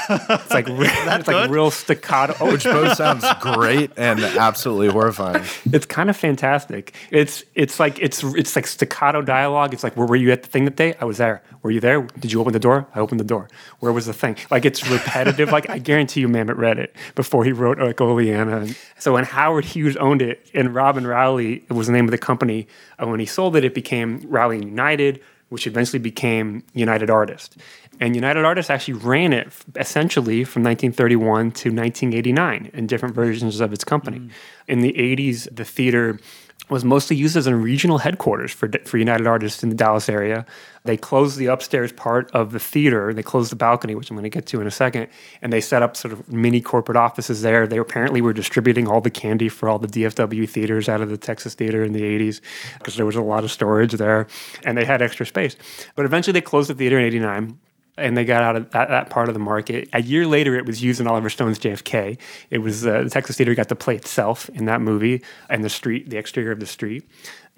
It's 0.08 0.50
like 0.50 0.66
it's 0.68 1.28
like 1.28 1.50
real 1.50 1.70
staccato, 1.70 2.50
which 2.50 2.64
both 2.64 2.96
sounds 2.96 3.24
great 3.40 3.90
and 3.96 4.20
absolutely 4.20 4.88
horrifying. 4.88 5.44
It's 5.72 5.86
kind 5.86 6.10
of 6.10 6.16
fantastic. 6.16 6.94
It's 7.10 7.44
it's 7.54 7.80
like 7.80 7.98
it's 8.00 8.22
it's 8.22 8.56
like 8.56 8.66
staccato 8.66 9.22
dialogue. 9.22 9.74
It's 9.74 9.84
like 9.84 9.96
where 9.96 10.06
were 10.06 10.16
you 10.16 10.30
at 10.32 10.42
the 10.42 10.48
thing 10.48 10.64
that 10.64 10.76
day? 10.76 10.94
I 11.00 11.04
was 11.04 11.18
there. 11.18 11.42
Were 11.62 11.70
you 11.70 11.80
there? 11.80 12.02
Did 12.18 12.32
you 12.32 12.40
open 12.40 12.52
the 12.52 12.58
door? 12.58 12.86
I 12.94 13.00
opened 13.00 13.20
the 13.20 13.24
door. 13.24 13.48
Where 13.80 13.92
was 13.92 14.06
the 14.06 14.12
thing? 14.12 14.36
Like 14.50 14.64
it's 14.64 14.88
repetitive. 14.88 15.52
like 15.52 15.68
I 15.68 15.78
guarantee 15.78 16.20
you, 16.20 16.28
Mamet 16.28 16.56
read 16.56 16.78
it 16.78 16.94
before 17.14 17.44
he 17.44 17.52
wrote 17.52 17.78
like 17.78 18.00
Oleanna. 18.00 18.68
So 18.98 19.14
when 19.14 19.24
Howard 19.24 19.64
Hughes 19.64 19.96
owned 19.96 20.22
it 20.22 20.50
and 20.54 20.74
Robin 20.74 21.06
Rowley 21.06 21.64
was 21.68 21.86
the 21.86 21.92
name 21.92 22.04
of 22.04 22.10
the 22.10 22.18
company, 22.18 22.66
uh, 22.98 23.06
when 23.06 23.20
he 23.20 23.26
sold 23.26 23.56
it, 23.56 23.64
it 23.64 23.74
became 23.74 24.20
Rowley 24.28 24.58
United 24.58 25.20
which 25.50 25.66
eventually 25.66 25.98
became 25.98 26.64
United 26.72 27.10
Artists. 27.10 27.56
And 28.00 28.14
United 28.14 28.44
Artists 28.44 28.70
actually 28.70 28.94
ran 28.94 29.32
it 29.32 29.52
essentially 29.76 30.42
from 30.42 30.62
1931 30.62 31.52
to 31.52 31.68
1989 31.68 32.70
in 32.72 32.86
different 32.86 33.14
versions 33.14 33.60
of 33.60 33.72
its 33.72 33.84
company. 33.84 34.18
Mm. 34.18 34.30
In 34.68 34.80
the 34.80 34.92
80s, 34.94 35.54
the 35.54 35.64
theater 35.64 36.18
was 36.70 36.84
mostly 36.84 37.16
used 37.16 37.36
as 37.36 37.46
a 37.46 37.54
regional 37.54 37.98
headquarters 37.98 38.52
for, 38.52 38.70
for 38.84 38.98
United 38.98 39.26
Artists 39.26 39.62
in 39.62 39.68
the 39.68 39.74
Dallas 39.74 40.08
area. 40.08 40.46
They 40.84 40.96
closed 40.96 41.36
the 41.36 41.46
upstairs 41.46 41.92
part 41.92 42.30
of 42.30 42.52
the 42.52 42.58
theater. 42.58 43.12
They 43.12 43.22
closed 43.22 43.52
the 43.52 43.56
balcony, 43.56 43.94
which 43.94 44.10
I'm 44.10 44.16
going 44.16 44.22
to 44.22 44.30
get 44.30 44.46
to 44.46 44.60
in 44.60 44.66
a 44.66 44.70
second, 44.70 45.08
and 45.42 45.52
they 45.52 45.60
set 45.60 45.82
up 45.82 45.96
sort 45.96 46.12
of 46.12 46.32
mini 46.32 46.60
corporate 46.60 46.96
offices 46.96 47.42
there. 47.42 47.66
They 47.66 47.78
apparently 47.78 48.22
were 48.22 48.32
distributing 48.32 48.88
all 48.88 49.00
the 49.00 49.10
candy 49.10 49.48
for 49.48 49.68
all 49.68 49.78
the 49.78 49.88
DFW 49.88 50.48
theaters 50.48 50.88
out 50.88 51.00
of 51.00 51.10
the 51.10 51.18
Texas 51.18 51.54
Theater 51.54 51.82
in 51.82 51.92
the 51.92 52.02
80s 52.02 52.40
because 52.78 52.96
there 52.96 53.06
was 53.06 53.16
a 53.16 53.22
lot 53.22 53.44
of 53.44 53.50
storage 53.50 53.92
there, 53.92 54.26
and 54.64 54.78
they 54.78 54.84
had 54.84 55.02
extra 55.02 55.26
space. 55.26 55.56
But 55.96 56.06
eventually, 56.06 56.32
they 56.32 56.40
closed 56.40 56.70
the 56.70 56.74
theater 56.74 56.98
in 56.98 57.04
'89 57.04 57.58
and 58.00 58.16
they 58.16 58.24
got 58.24 58.42
out 58.42 58.56
of 58.56 58.70
that, 58.70 58.88
that, 58.88 59.10
part 59.10 59.28
of 59.28 59.34
the 59.34 59.40
market. 59.40 59.88
A 59.92 60.02
year 60.02 60.26
later, 60.26 60.56
it 60.56 60.66
was 60.66 60.82
used 60.82 61.00
in 61.00 61.06
Oliver 61.06 61.30
Stone's 61.30 61.58
JFK. 61.58 62.18
It 62.50 62.58
was 62.58 62.86
uh, 62.86 63.02
the 63.04 63.10
Texas 63.10 63.36
Theater 63.36 63.54
got 63.54 63.68
to 63.68 63.76
play 63.76 63.96
itself 63.96 64.48
in 64.50 64.64
that 64.64 64.80
movie 64.80 65.22
and 65.48 65.62
the 65.62 65.68
street, 65.68 66.10
the 66.10 66.16
exterior 66.16 66.52
of 66.52 66.60
the 66.60 66.66
street. 66.66 67.08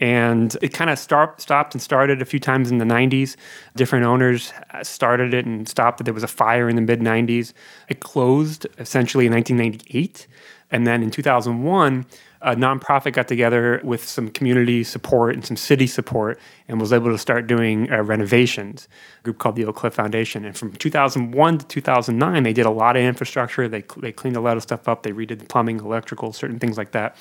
And 0.00 0.57
it 0.61 0.70
kind 0.74 0.90
of 0.90 0.98
stopped 0.98 1.74
and 1.74 1.81
started 1.81 2.20
a 2.20 2.24
few 2.24 2.40
times 2.40 2.70
in 2.70 2.78
the 2.78 2.85
90s. 2.85 3.37
Different 3.76 4.05
owners 4.05 4.52
started 4.83 5.33
it 5.33 5.46
and 5.46 5.68
stopped 5.68 6.00
it. 6.00 6.05
There 6.05 6.14
was 6.14 6.24
a 6.24 6.28
fire 6.28 6.68
in 6.68 6.76
the 6.76 6.83
mid 6.83 7.00
90s. 7.00 7.52
It 7.88 8.00
closed 8.00 8.66
essentially 8.78 9.26
in 9.26 9.33
1998. 9.33 10.26
And 10.72 10.87
then 10.87 11.02
in 11.02 11.11
2001, 11.11 12.07
a 12.42 12.57
nonprofit 12.57 13.12
got 13.12 13.28
together 13.28 13.81
with 13.85 14.07
some 14.07 14.28
community 14.28 14.83
support 14.83 15.35
and 15.35 15.44
some 15.44 15.57
city 15.57 15.87
support 15.87 16.40
and 16.68 16.81
was 16.81 16.92
able 16.92 17.11
to 17.11 17.18
start 17.18 17.46
doing 17.46 17.90
uh, 17.90 18.02
renovations. 18.02 18.88
A 19.20 19.22
group 19.22 19.38
called 19.38 19.57
the 19.57 19.64
Oak 19.64 19.76
Cliff 19.76 19.94
Foundation. 19.94 20.44
And 20.44 20.57
from 20.57 20.72
2001 20.72 21.59
to 21.59 21.66
2009, 21.66 22.42
they 22.42 22.52
did 22.52 22.66
a 22.66 22.70
lot 22.70 22.96
of 22.96 23.02
infrastructure. 23.02 23.68
They, 23.68 23.85
they 23.98 24.11
cleaned 24.11 24.37
a 24.37 24.40
lot 24.40 24.57
of 24.57 24.62
stuff 24.62 24.88
up. 24.88 25.05
They 25.05 25.12
redid 25.12 25.38
the 25.38 25.46
plumbing, 25.46 25.78
electrical, 25.78 26.33
certain 26.33 26.59
things 26.59 26.76
like 26.76 26.92
that. 26.92 27.16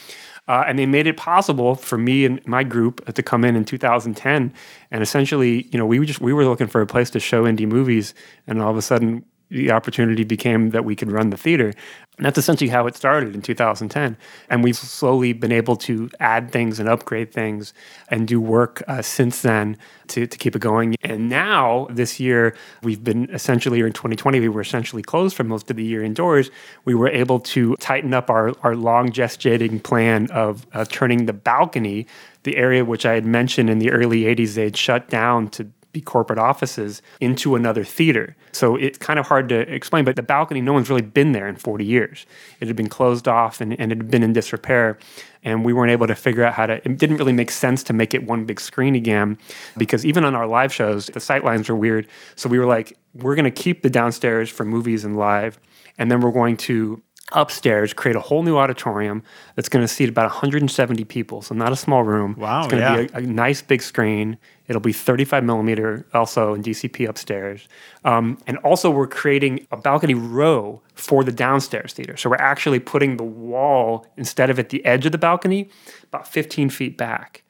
Uh, 0.48 0.64
and 0.68 0.80
they 0.80 0.88
made 0.88 1.06
it 1.06 1.18
possible 1.18 1.76
for 1.76 1.98
me 1.98 2.26
and 2.26 2.46
my 2.48 2.64
group 2.64 3.14
to 3.14 3.24
come 3.24 3.46
in 3.46 3.56
in 3.56 3.64
2010 3.64 4.52
and 4.90 5.04
essentially 5.04 5.68
you 5.72 5.78
know 5.78 5.86
we 5.86 6.04
just 6.04 6.20
we 6.20 6.34
were 6.34 6.46
looking 6.46 6.66
for 6.66 6.82
a 6.82 6.88
place 6.88 7.12
to 7.12 7.20
show 7.20 7.44
indie 7.44 7.68
movies 7.68 8.16
and 8.48 8.60
all 8.60 8.72
of 8.72 8.76
a 8.76 8.82
sudden 8.82 9.24
the 9.52 9.70
opportunity 9.72 10.24
became 10.24 10.70
that 10.70 10.86
we 10.86 10.96
could 10.96 11.12
run 11.12 11.30
the 11.30 11.38
theater. 11.38 11.74
And 12.18 12.26
that's 12.26 12.38
essentially 12.38 12.70
how 12.70 12.88
it 12.88 12.96
started 12.96 13.36
in 13.36 13.42
2010. 13.42 14.16
And 14.50 14.64
we've 14.64 14.78
slowly 14.78 15.34
been 15.34 15.52
able 15.52 15.76
to 15.78 16.10
add 16.20 16.52
things 16.52 16.80
and 16.80 16.88
upgrade 16.88 17.34
things 17.34 17.74
and 18.08 18.28
do 18.28 18.40
work 18.40 18.82
uh, 18.88 19.02
since 19.02 19.42
then 19.42 19.78
to, 20.08 20.26
to 20.26 20.38
keep 20.38 20.56
it 20.56 20.62
going. 20.62 20.96
And 21.02 21.28
now, 21.28 21.88
this 21.90 22.20
year, 22.20 22.56
we've 22.82 23.04
been 23.04 23.30
essentially, 23.32 23.82
or 23.82 23.88
in 23.88 23.94
2020, 23.94 24.40
we 24.40 24.48
were 24.48 24.62
essentially 24.62 25.02
closed 25.02 25.36
for 25.36 25.44
most 25.44 25.70
of 25.70 25.76
the 25.76 25.84
year 25.84 26.04
indoors. 26.04 26.50
We 26.86 26.96
were 26.96 27.10
able 27.10 27.40
to 27.40 27.76
tighten 27.78 28.14
up 28.14 28.30
our, 28.30 28.54
our 28.62 28.76
long 28.76 29.10
gestating 29.10 29.84
plan 29.84 30.32
of 30.32 30.66
uh, 30.74 30.86
turning 30.86 31.26
the 31.26 31.34
balcony, 31.34 32.08
the 32.44 32.56
area 32.56 32.86
which 32.86 33.06
I 33.06 33.16
had 33.16 33.26
mentioned 33.26 33.70
in 33.70 33.80
the 33.80 33.92
early 33.92 34.22
80s, 34.22 34.54
they 34.54 34.64
had 34.66 34.78
shut 34.78 35.10
down 35.10 35.50
to 35.50 35.68
corporate 36.00 36.40
offices 36.40 37.02
into 37.20 37.56
another 37.56 37.84
theater. 37.84 38.38
So 38.54 38.78
it's 38.78 38.98
kind 38.98 39.20
of 39.20 39.28
hard 39.28 39.50
to 39.50 39.60
explain, 39.60 40.06
but 40.06 40.16
the 40.16 40.24
balcony, 40.24 40.62
no 40.62 40.72
one's 40.72 40.90
really 40.90 41.02
been 41.02 41.34
there 41.34 41.50
in 41.50 41.58
40 41.58 41.84
years. 41.84 42.26
It 42.62 42.68
had 42.68 42.78
been 42.78 42.88
closed 42.88 43.28
off 43.28 43.60
and, 43.60 43.78
and 43.78 43.92
it 43.92 43.98
had 43.98 44.10
been 44.10 44.24
in 44.24 44.32
disrepair. 44.32 44.98
And 45.44 45.66
we 45.66 45.74
weren't 45.74 45.92
able 45.92 46.08
to 46.08 46.16
figure 46.16 46.46
out 46.46 46.54
how 46.54 46.68
to, 46.68 46.76
it 46.76 46.98
didn't 46.98 47.18
really 47.18 47.34
make 47.34 47.52
sense 47.52 47.84
to 47.84 47.94
make 47.94 48.14
it 48.14 48.24
one 48.24 48.46
big 48.46 48.62
screen 48.62 48.96
again 48.96 49.38
because 49.76 50.06
even 50.06 50.24
on 50.24 50.36
our 50.36 50.48
live 50.48 50.72
shows, 50.72 51.08
the 51.08 51.20
sight 51.20 51.44
lines 51.44 51.68
were 51.68 51.76
weird. 51.76 52.08
So 52.36 52.48
we 52.48 52.60
were 52.60 52.68
like, 52.68 52.98
we're 53.16 53.36
going 53.36 53.46
to 53.46 53.52
keep 53.52 53.82
the 53.82 53.90
downstairs 53.90 54.50
for 54.50 54.64
movies 54.64 55.04
and 55.04 55.18
live. 55.18 55.60
And 55.98 56.10
then 56.10 56.22
we're 56.22 56.32
going 56.32 56.58
to 56.58 57.02
upstairs, 57.32 57.94
create 57.94 58.16
a 58.16 58.20
whole 58.20 58.44
new 58.44 58.58
auditorium 58.58 59.24
that's 59.56 59.70
going 59.70 59.84
to 59.84 59.88
seat 59.88 60.10
about 60.10 60.26
170 60.26 61.04
people. 61.06 61.42
So 61.42 61.56
not 61.56 61.72
a 61.72 61.76
small 61.76 62.04
room. 62.04 62.36
Wow, 62.38 62.64
It's 62.64 62.72
going 62.72 62.84
to 62.84 63.02
yeah. 63.02 63.08
be 63.08 63.14
a, 63.14 63.30
a 63.30 63.34
nice 63.34 63.62
big 63.62 63.82
screen. 63.82 64.38
It'll 64.68 64.82
be 64.82 64.94
35 64.94 65.44
millimeter 65.44 66.06
also 66.14 66.54
in 66.54 66.64
DCP 66.64 67.08
upstairs. 67.08 67.68
Um, 68.06 68.38
and 68.48 68.58
also 68.60 68.90
we're 68.90 69.08
creating 69.08 69.68
a 69.72 69.78
balcony 69.78 70.14
row 70.14 70.82
for 70.96 71.24
the 71.24 71.32
downstairs 71.32 71.94
theater. 71.94 72.18
So 72.18 72.30
we're 72.30 72.36
actually 72.38 72.80
putting 72.80 73.18
the 73.18 73.24
wall 73.24 74.06
instead 74.18 74.50
of 74.50 74.60
at 74.60 74.70
the 74.70 74.84
edge 74.86 75.06
of 75.06 75.12
the 75.12 75.18
balcony, 75.18 75.70
about 76.06 76.28
15 76.28 76.70
feet 76.70 76.98
back. 76.98 77.44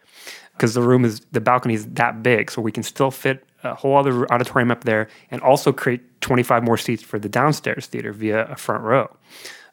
Because 0.53 0.73
the 0.73 0.81
room 0.81 1.05
is 1.05 1.21
the 1.31 1.41
balcony 1.41 1.73
is 1.73 1.87
that 1.87 2.21
big, 2.21 2.51
so 2.51 2.61
we 2.61 2.71
can 2.71 2.83
still 2.83 3.09
fit 3.09 3.43
a 3.63 3.75
whole 3.75 3.97
other 3.97 4.31
auditorium 4.31 4.71
up 4.71 4.83
there, 4.83 5.07
and 5.29 5.41
also 5.41 5.71
create 5.71 6.21
25 6.21 6.63
more 6.63 6.77
seats 6.77 7.03
for 7.03 7.19
the 7.19 7.29
downstairs 7.29 7.87
theater 7.87 8.11
via 8.11 8.45
a 8.45 8.55
front 8.55 8.83
row. 8.83 9.09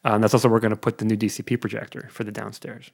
Um, 0.05 0.21
that's 0.21 0.35
also 0.35 0.49
where 0.49 0.55
we're 0.55 0.61
going 0.61 0.71
to 0.71 0.77
put 0.77 0.99
the 0.99 1.05
new 1.05 1.17
DCP 1.17 1.61
projector 1.61 2.09
for 2.11 2.25
the 2.25 2.33
downstairs. 2.33 2.91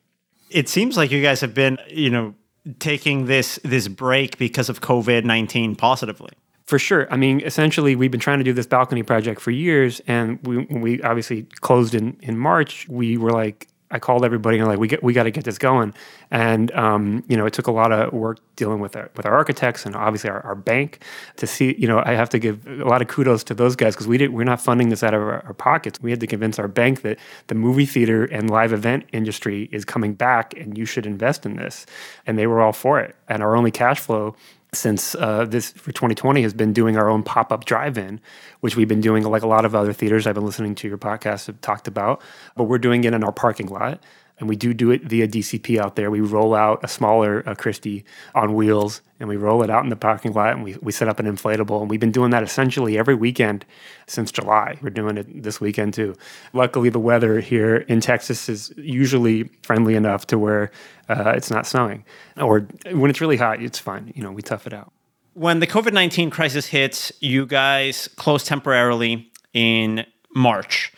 It 0.51 0.69
seems 0.69 0.97
like 0.97 1.11
you 1.11 1.23
guys 1.23 1.40
have 1.40 1.55
been, 1.55 1.79
you 1.88 2.11
know, 2.11 2.35
taking 2.79 3.27
this 3.27 3.59
this 3.62 3.88
break 3.88 4.38
because 4.38 4.69
of 4.69 4.81
COVID 4.81 5.25
nineteen 5.25 5.75
positively. 5.77 6.33
For 6.64 6.79
sure. 6.79 7.07
I 7.11 7.17
mean, 7.19 7.40
essentially, 7.40 7.95
we've 7.95 8.11
been 8.11 8.21
trying 8.21 8.38
to 8.38 8.45
do 8.45 8.55
this 8.55 8.67
balcony 8.67 9.03
project 9.03 9.40
for 9.40 9.51
years, 9.51 10.01
and 10.07 10.38
we 10.47 10.64
we 10.64 11.03
obviously 11.03 11.43
closed 11.61 11.95
in 11.95 12.17
in 12.21 12.38
March. 12.38 12.88
We 12.88 13.19
were 13.19 13.33
like, 13.33 13.69
I 13.95 14.01
called 14.01 14.25
everybody 14.25 14.59
and 14.59 14.67
like, 14.67 14.79
we 14.79 14.89
get 14.89 15.05
we 15.05 15.13
got 15.13 15.23
to 15.23 15.31
get 15.31 15.45
this 15.45 15.57
going, 15.57 15.95
and 16.33 16.73
um, 16.73 17.23
you 17.29 17.37
know, 17.37 17.47
it 17.47 17.53
took 17.53 17.69
a 17.69 17.73
lot 17.73 17.93
of 17.93 18.13
work 18.13 18.41
dealing 18.57 18.81
with 18.81 18.97
our 18.97 19.09
with 19.17 19.25
our 19.25 19.33
architects 19.33 19.87
and 19.87 19.95
obviously 19.95 20.31
our, 20.31 20.41
our 20.41 20.57
bank 20.57 20.99
to 21.37 21.47
see. 21.47 21.77
You 21.79 21.87
know, 21.87 22.03
I 22.05 22.15
have 22.15 22.29
to 22.31 22.41
give 22.41 22.67
a 22.67 22.85
lot 22.85 23.03
of 23.03 23.09
kudos 23.09 23.45
to 23.45 23.55
those 23.55 23.77
guys 23.77 23.95
because 23.95 24.09
we 24.09 24.19
did 24.19 24.31
we're 24.31 24.43
not 24.43 24.61
funding 24.61 24.89
this 24.89 25.05
out 25.05 25.15
of 25.15 25.23
our, 25.23 25.47
our 25.47 25.55
pockets. 25.55 26.03
We 26.03 26.11
had 26.11 26.19
to 26.21 26.27
convince 26.27 26.59
our 26.59 26.67
bank 26.67 27.03
that 27.03 27.19
the 27.47 27.55
movie 27.55 27.87
theater 27.87 28.25
and 28.25 28.51
live 28.51 28.73
event 28.73 29.05
industry 29.13 29.69
is 29.71 29.85
coming 29.85 30.15
back, 30.15 30.55
and 30.59 30.77
you 30.77 30.87
should 30.87 31.07
invest 31.07 31.47
in 31.47 31.55
this, 31.55 31.87
and 32.27 32.37
they 32.37 32.49
were 32.49 32.61
all 32.61 32.73
for 32.73 32.99
it. 32.99 33.15
And 33.29 33.45
our 33.45 33.57
only 33.57 33.71
cash 33.71 34.01
flow 34.01 34.35
since 34.75 35.15
uh, 35.15 35.45
this 35.45 35.73
for 35.73 35.93
2020 35.93 36.43
has 36.43 36.55
been 36.55 36.73
doing 36.73 36.97
our 36.97 37.09
own 37.09 37.23
pop-up 37.23 37.65
drive-in 37.65 38.21
which 38.61 38.77
we've 38.77 38.89
been 38.89 39.01
doing 39.01 39.25
like 39.25 39.43
a 39.43 39.47
lot 39.47 39.65
of 39.65 39.75
other 39.75 39.93
theaters 39.93 40.27
i've 40.27 40.35
been 40.35 40.47
listening 40.47 40.75
to 40.75 40.89
your 40.89 40.99
podcast 40.99 41.47
have 41.47 41.61
talked 41.61 41.89
about. 41.89 42.21
But 42.57 42.65
we're 42.65 42.79
doing 42.79 43.05
it 43.05 43.15
in 43.15 43.25
our 43.25 43.33
parking 43.33 43.69
lot 43.69 44.03
and 44.38 44.49
we 44.49 44.57
do 44.57 44.75
do 44.75 44.90
it 44.90 45.03
via 45.03 45.29
dcp 45.29 45.79
out 45.79 45.97
there. 45.97 46.11
We 46.11 46.20
roll 46.20 46.55
out 46.55 46.83
a 46.83 46.88
smaller 46.88 47.49
uh, 47.49 47.55
christie 47.55 48.05
on 48.35 48.55
wheels 48.55 49.01
and 49.20 49.29
we 49.29 49.37
roll 49.37 49.62
it 49.62 49.70
out 49.70 49.85
in 49.85 49.90
the 49.90 49.97
parking 49.97 50.33
lot 50.33 50.55
and 50.55 50.64
we, 50.64 50.77
we 50.83 50.92
set 50.92 51.09
up 51.09 51.20
an 51.20 51.27
inflatable. 51.27 51.81
And 51.81 51.88
we've 51.88 52.01
been 52.01 52.12
doing 52.12 52.31
that 52.31 52.42
essentially 52.42 52.99
every 52.99 53.14
weekend 53.14 53.64
since 54.07 54.33
july. 54.33 54.77
We're 54.83 54.90
doing 54.90 55.16
it 55.16 55.42
this 55.42 55.61
weekend 55.61 55.94
too. 55.94 56.16
Luckily 56.53 56.88
the 56.88 56.99
weather 56.99 57.40
here 57.40 57.77
in 57.77 58.01
texas 58.01 58.49
is 58.49 58.73
usually 58.77 59.44
friendly 59.62 59.94
enough 59.94 60.27
to 60.29 60.38
where 60.38 60.70
uh, 61.09 61.33
it's 61.37 61.51
not 61.51 61.66
snowing. 61.66 62.05
Or 62.37 62.66
when 62.92 63.11
it's 63.11 63.20
really 63.20 63.37
hot 63.37 63.62
it's 63.62 63.79
fine. 63.79 64.12
You 64.14 64.23
know 64.23 64.33
we 64.33 64.42
tough 64.42 64.66
it 64.66 64.73
out. 64.73 64.92
When 65.35 65.61
the 65.61 65.66
COVID 65.66 65.92
nineteen 65.92 66.31
crisis 66.31 66.66
hits, 66.66 67.12
you 67.20 67.47
guys 67.47 68.09
closed 68.16 68.47
temporarily 68.47 69.31
in 69.53 70.07
March. 70.35 70.92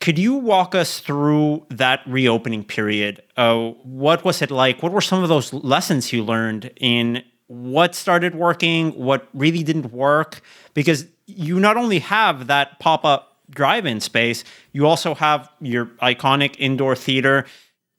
Could 0.00 0.18
you 0.18 0.34
walk 0.34 0.74
us 0.74 1.00
through 1.00 1.66
that 1.68 2.00
reopening 2.06 2.64
period? 2.64 3.22
Uh, 3.36 3.72
what 3.82 4.24
was 4.24 4.40
it 4.40 4.50
like? 4.50 4.82
What 4.82 4.92
were 4.92 5.02
some 5.02 5.22
of 5.22 5.28
those 5.28 5.52
lessons 5.52 6.10
you 6.10 6.24
learned 6.24 6.70
in 6.76 7.22
what 7.48 7.94
started 7.94 8.34
working, 8.34 8.92
what 8.92 9.28
really 9.34 9.62
didn't 9.62 9.92
work? 9.92 10.40
Because 10.72 11.04
you 11.26 11.60
not 11.60 11.76
only 11.76 11.98
have 11.98 12.46
that 12.46 12.78
pop 12.78 13.04
up 13.04 13.36
drive 13.50 13.84
in 13.84 14.00
space, 14.00 14.42
you 14.72 14.86
also 14.86 15.14
have 15.14 15.50
your 15.60 15.86
iconic 16.00 16.56
indoor 16.58 16.96
theater. 16.96 17.44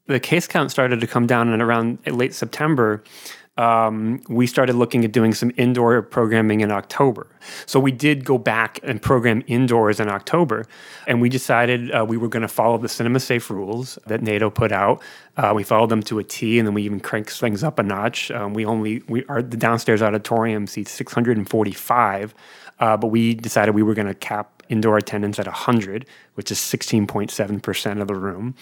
the 0.07 0.19
case 0.19 0.47
count 0.47 0.71
started 0.71 0.99
to 1.01 1.07
come 1.07 1.27
down 1.27 1.53
in 1.53 1.61
around 1.61 1.99
late 2.07 2.33
September. 2.33 3.03
Um, 3.57 4.21
we 4.29 4.47
started 4.47 4.75
looking 4.75 5.03
at 5.03 5.11
doing 5.11 5.33
some 5.33 5.51
indoor 5.57 6.01
programming 6.01 6.61
in 6.61 6.71
October. 6.71 7.27
So 7.65 7.81
we 7.81 7.91
did 7.91 8.23
go 8.23 8.37
back 8.37 8.79
and 8.81 9.01
program 9.01 9.43
indoors 9.45 9.99
in 9.99 10.07
October, 10.07 10.65
and 11.05 11.21
we 11.21 11.27
decided 11.27 11.91
uh, 11.91 12.05
we 12.07 12.15
were 12.15 12.29
going 12.29 12.41
to 12.41 12.47
follow 12.47 12.77
the 12.77 12.87
cinema 12.87 13.19
safe 13.19 13.49
rules 13.49 13.99
that 14.07 14.21
NATO 14.21 14.49
put 14.49 14.71
out. 14.71 15.01
Uh, 15.35 15.51
we 15.53 15.63
followed 15.63 15.89
them 15.89 16.01
to 16.03 16.19
a 16.19 16.23
T, 16.23 16.59
and 16.59 16.67
then 16.67 16.73
we 16.73 16.83
even 16.83 17.01
cranked 17.01 17.31
things 17.31 17.61
up 17.63 17.77
a 17.77 17.83
notch. 17.83 18.31
Um, 18.31 18.53
we 18.53 18.65
only 18.65 19.03
we 19.07 19.25
are 19.25 19.41
the 19.41 19.57
downstairs 19.57 20.01
auditorium 20.01 20.65
seats 20.65 20.91
645, 20.91 22.33
uh, 22.79 22.97
but 22.97 23.07
we 23.07 23.33
decided 23.33 23.75
we 23.75 23.83
were 23.83 23.93
going 23.93 24.07
to 24.07 24.15
cap 24.15 24.60
indoor 24.71 24.97
attendance 24.97 25.37
at 25.37 25.45
100, 25.45 26.05
which 26.35 26.51
is 26.51 26.57
16.7% 26.57 28.01
of 28.01 28.07
the 28.07 28.15
room. 28.15 28.55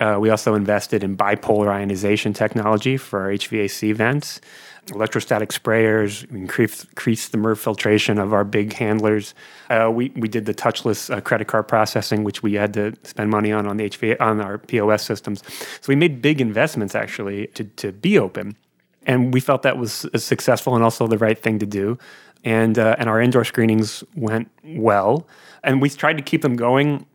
Uh, 0.00 0.16
we 0.18 0.30
also 0.30 0.54
invested 0.54 1.04
in 1.04 1.16
bipolar 1.16 1.68
ionization 1.68 2.32
technology 2.32 2.96
for 2.96 3.20
our 3.20 3.28
HVAC 3.28 3.94
vents, 3.94 4.40
electrostatic 4.90 5.50
sprayers, 5.50 6.28
increased, 6.30 6.84
increased 6.84 7.32
the 7.32 7.38
MERV 7.38 7.58
filtration 7.58 8.18
of 8.18 8.32
our 8.32 8.42
big 8.42 8.72
handlers. 8.72 9.34
Uh, 9.68 9.90
we, 9.92 10.10
we 10.16 10.26
did 10.26 10.46
the 10.46 10.54
touchless 10.54 11.14
uh, 11.14 11.20
credit 11.20 11.48
card 11.48 11.68
processing, 11.68 12.24
which 12.24 12.42
we 12.42 12.54
had 12.54 12.72
to 12.72 12.94
spend 13.02 13.30
money 13.30 13.52
on 13.52 13.66
on, 13.66 13.76
the 13.76 13.90
HVA, 13.90 14.18
on 14.20 14.40
our 14.40 14.56
POS 14.56 15.04
systems. 15.04 15.42
So 15.80 15.88
we 15.88 15.96
made 15.96 16.22
big 16.22 16.40
investments 16.40 16.94
actually 16.94 17.48
to, 17.48 17.64
to 17.64 17.92
be 17.92 18.18
open. 18.18 18.56
And 19.06 19.32
we 19.32 19.40
felt 19.40 19.62
that 19.62 19.76
was 19.76 20.06
successful 20.16 20.74
and 20.74 20.84
also 20.84 21.06
the 21.06 21.18
right 21.18 21.38
thing 21.38 21.58
to 21.58 21.66
do. 21.66 21.98
And, 22.44 22.78
uh, 22.78 22.96
and 22.98 23.08
our 23.08 23.20
indoor 23.20 23.44
screenings 23.44 24.02
went 24.14 24.50
well. 24.64 25.26
And 25.62 25.82
we 25.82 25.90
tried 25.90 26.16
to 26.16 26.22
keep 26.22 26.42
them 26.42 26.56
going 26.56 27.06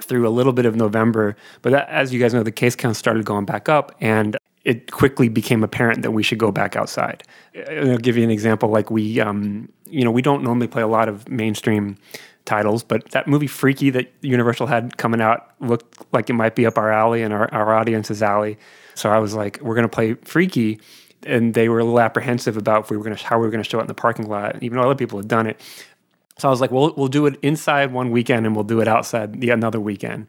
through 0.00 0.26
a 0.26 0.30
little 0.30 0.52
bit 0.52 0.66
of 0.66 0.76
November. 0.76 1.36
But 1.62 1.70
that, 1.70 1.88
as 1.88 2.12
you 2.12 2.20
guys 2.20 2.34
know, 2.34 2.42
the 2.42 2.52
case 2.52 2.74
count 2.74 2.96
started 2.96 3.24
going 3.24 3.44
back 3.44 3.68
up, 3.68 3.94
and 4.00 4.36
it 4.64 4.90
quickly 4.90 5.28
became 5.28 5.62
apparent 5.62 6.02
that 6.02 6.12
we 6.12 6.22
should 6.22 6.38
go 6.38 6.50
back 6.50 6.76
outside. 6.76 7.22
I'll 7.70 7.98
give 7.98 8.16
you 8.16 8.24
an 8.24 8.30
example. 8.30 8.70
Like 8.70 8.90
we, 8.90 9.20
um, 9.20 9.68
you 9.86 10.04
know, 10.04 10.10
we 10.10 10.22
don't 10.22 10.42
normally 10.42 10.66
play 10.66 10.82
a 10.82 10.86
lot 10.86 11.08
of 11.08 11.28
mainstream 11.28 11.98
titles, 12.44 12.82
but 12.82 13.10
that 13.10 13.26
movie 13.26 13.46
Freaky 13.46 13.90
that 13.90 14.12
Universal 14.22 14.66
had 14.66 14.96
coming 14.96 15.20
out 15.20 15.50
looked 15.60 16.04
like 16.12 16.28
it 16.30 16.34
might 16.34 16.54
be 16.54 16.66
up 16.66 16.78
our 16.78 16.90
alley 16.90 17.22
and 17.22 17.32
our, 17.32 17.52
our 17.52 17.74
audience's 17.74 18.22
alley. 18.22 18.58
So 18.94 19.10
I 19.10 19.18
was 19.18 19.34
like, 19.34 19.60
we're 19.60 19.74
going 19.74 19.88
to 19.88 19.88
play 19.88 20.14
Freaky. 20.14 20.80
And 21.24 21.54
they 21.54 21.68
were 21.68 21.78
a 21.78 21.84
little 21.84 22.00
apprehensive 22.00 22.56
about 22.56 22.84
if 22.84 22.90
we 22.90 22.96
were 22.96 23.04
going 23.04 23.16
to 23.16 23.24
how 23.24 23.38
we 23.38 23.46
were 23.46 23.50
going 23.50 23.62
to 23.62 23.68
show 23.68 23.78
it 23.78 23.82
in 23.82 23.88
the 23.88 23.94
parking 23.94 24.28
lot, 24.28 24.62
even 24.62 24.78
though 24.78 24.84
other 24.84 24.94
people 24.94 25.18
had 25.18 25.28
done 25.28 25.46
it. 25.46 25.60
So 26.38 26.48
I 26.48 26.50
was 26.50 26.60
like, 26.60 26.70
well, 26.70 26.92
we'll 26.96 27.08
do 27.08 27.26
it 27.26 27.38
inside 27.42 27.92
one 27.92 28.10
weekend 28.10 28.44
and 28.44 28.54
we'll 28.54 28.64
do 28.64 28.80
it 28.80 28.88
outside 28.88 29.40
the 29.40 29.50
another 29.50 29.80
weekend. 29.80 30.26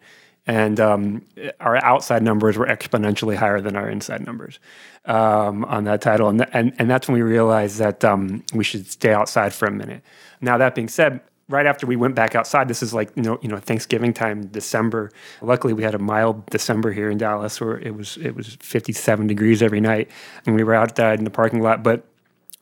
And 0.47 0.79
um, 0.79 1.25
our 1.60 1.84
outside 1.84 2.21
numbers 2.21 2.55
were 2.55 2.67
exponentially 2.67 3.36
higher 3.36 3.60
than 3.60 3.75
our 3.75 3.89
inside 3.89 4.23
numbers 4.25 4.60
um, 5.05 5.65
on 5.65 5.86
that 5.86 6.01
title. 6.01 6.29
And, 6.29 6.47
and, 6.53 6.73
and 6.77 6.89
that's 6.89 7.08
when 7.08 7.15
we 7.15 7.23
realized 7.23 7.79
that 7.79 8.05
um, 8.05 8.43
we 8.53 8.63
should 8.63 8.86
stay 8.86 9.12
outside 9.12 9.53
for 9.53 9.65
a 9.65 9.71
minute. 9.71 10.03
Now, 10.41 10.60
that 10.60 10.75
being 10.75 10.88
said, 10.88 11.21
right 11.49 11.65
after 11.65 11.86
we 11.86 11.95
went 11.95 12.15
back 12.15 12.36
outside, 12.36 12.67
this 12.67 12.81
is 12.81 12.93
like, 12.93 13.12
you 13.15 13.21
know, 13.21 13.38
you 13.41 13.49
know, 13.49 13.58
Thanksgiving 13.58 14.13
time, 14.13 14.47
December. 14.47 15.12
Luckily, 15.41 15.73
we 15.73 15.84
had 15.84 15.93
a 15.93 15.99
mild 15.99 16.45
December 16.47 16.91
here 16.91 17.10
in 17.10 17.17
Dallas 17.17 17.62
where 17.62 17.77
it 17.79 17.95
was, 17.95 18.17
it 18.17 18.36
was 18.36 18.55
57 18.62 19.27
degrees 19.27 19.62
every 19.62 19.81
night. 19.81 20.10
And 20.45 20.55
we 20.55 20.63
were 20.63 20.73
outside 20.73 21.19
in 21.19 21.25
the 21.25 21.31
parking 21.31 21.62
lot. 21.62 21.84
But 21.84 22.05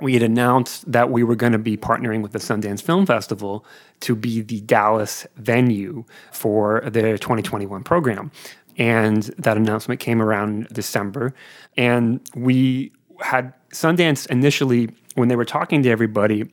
we 0.01 0.13
had 0.13 0.23
announced 0.23 0.91
that 0.91 1.11
we 1.11 1.23
were 1.23 1.35
going 1.35 1.53
to 1.53 1.59
be 1.59 1.77
partnering 1.77 2.21
with 2.21 2.33
the 2.33 2.39
Sundance 2.39 2.81
Film 2.81 3.05
Festival 3.05 3.65
to 4.01 4.15
be 4.15 4.41
the 4.41 4.59
Dallas 4.61 5.25
venue 5.37 6.03
for 6.31 6.81
the 6.81 7.17
2021 7.17 7.83
program. 7.83 8.31
And 8.77 9.23
that 9.37 9.55
announcement 9.55 9.99
came 9.99 10.21
around 10.21 10.67
December. 10.73 11.33
And 11.77 12.19
we 12.35 12.91
had 13.21 13.53
Sundance 13.69 14.27
initially, 14.27 14.89
when 15.15 15.29
they 15.29 15.35
were 15.35 15.45
talking 15.45 15.83
to 15.83 15.89
everybody, 15.89 16.51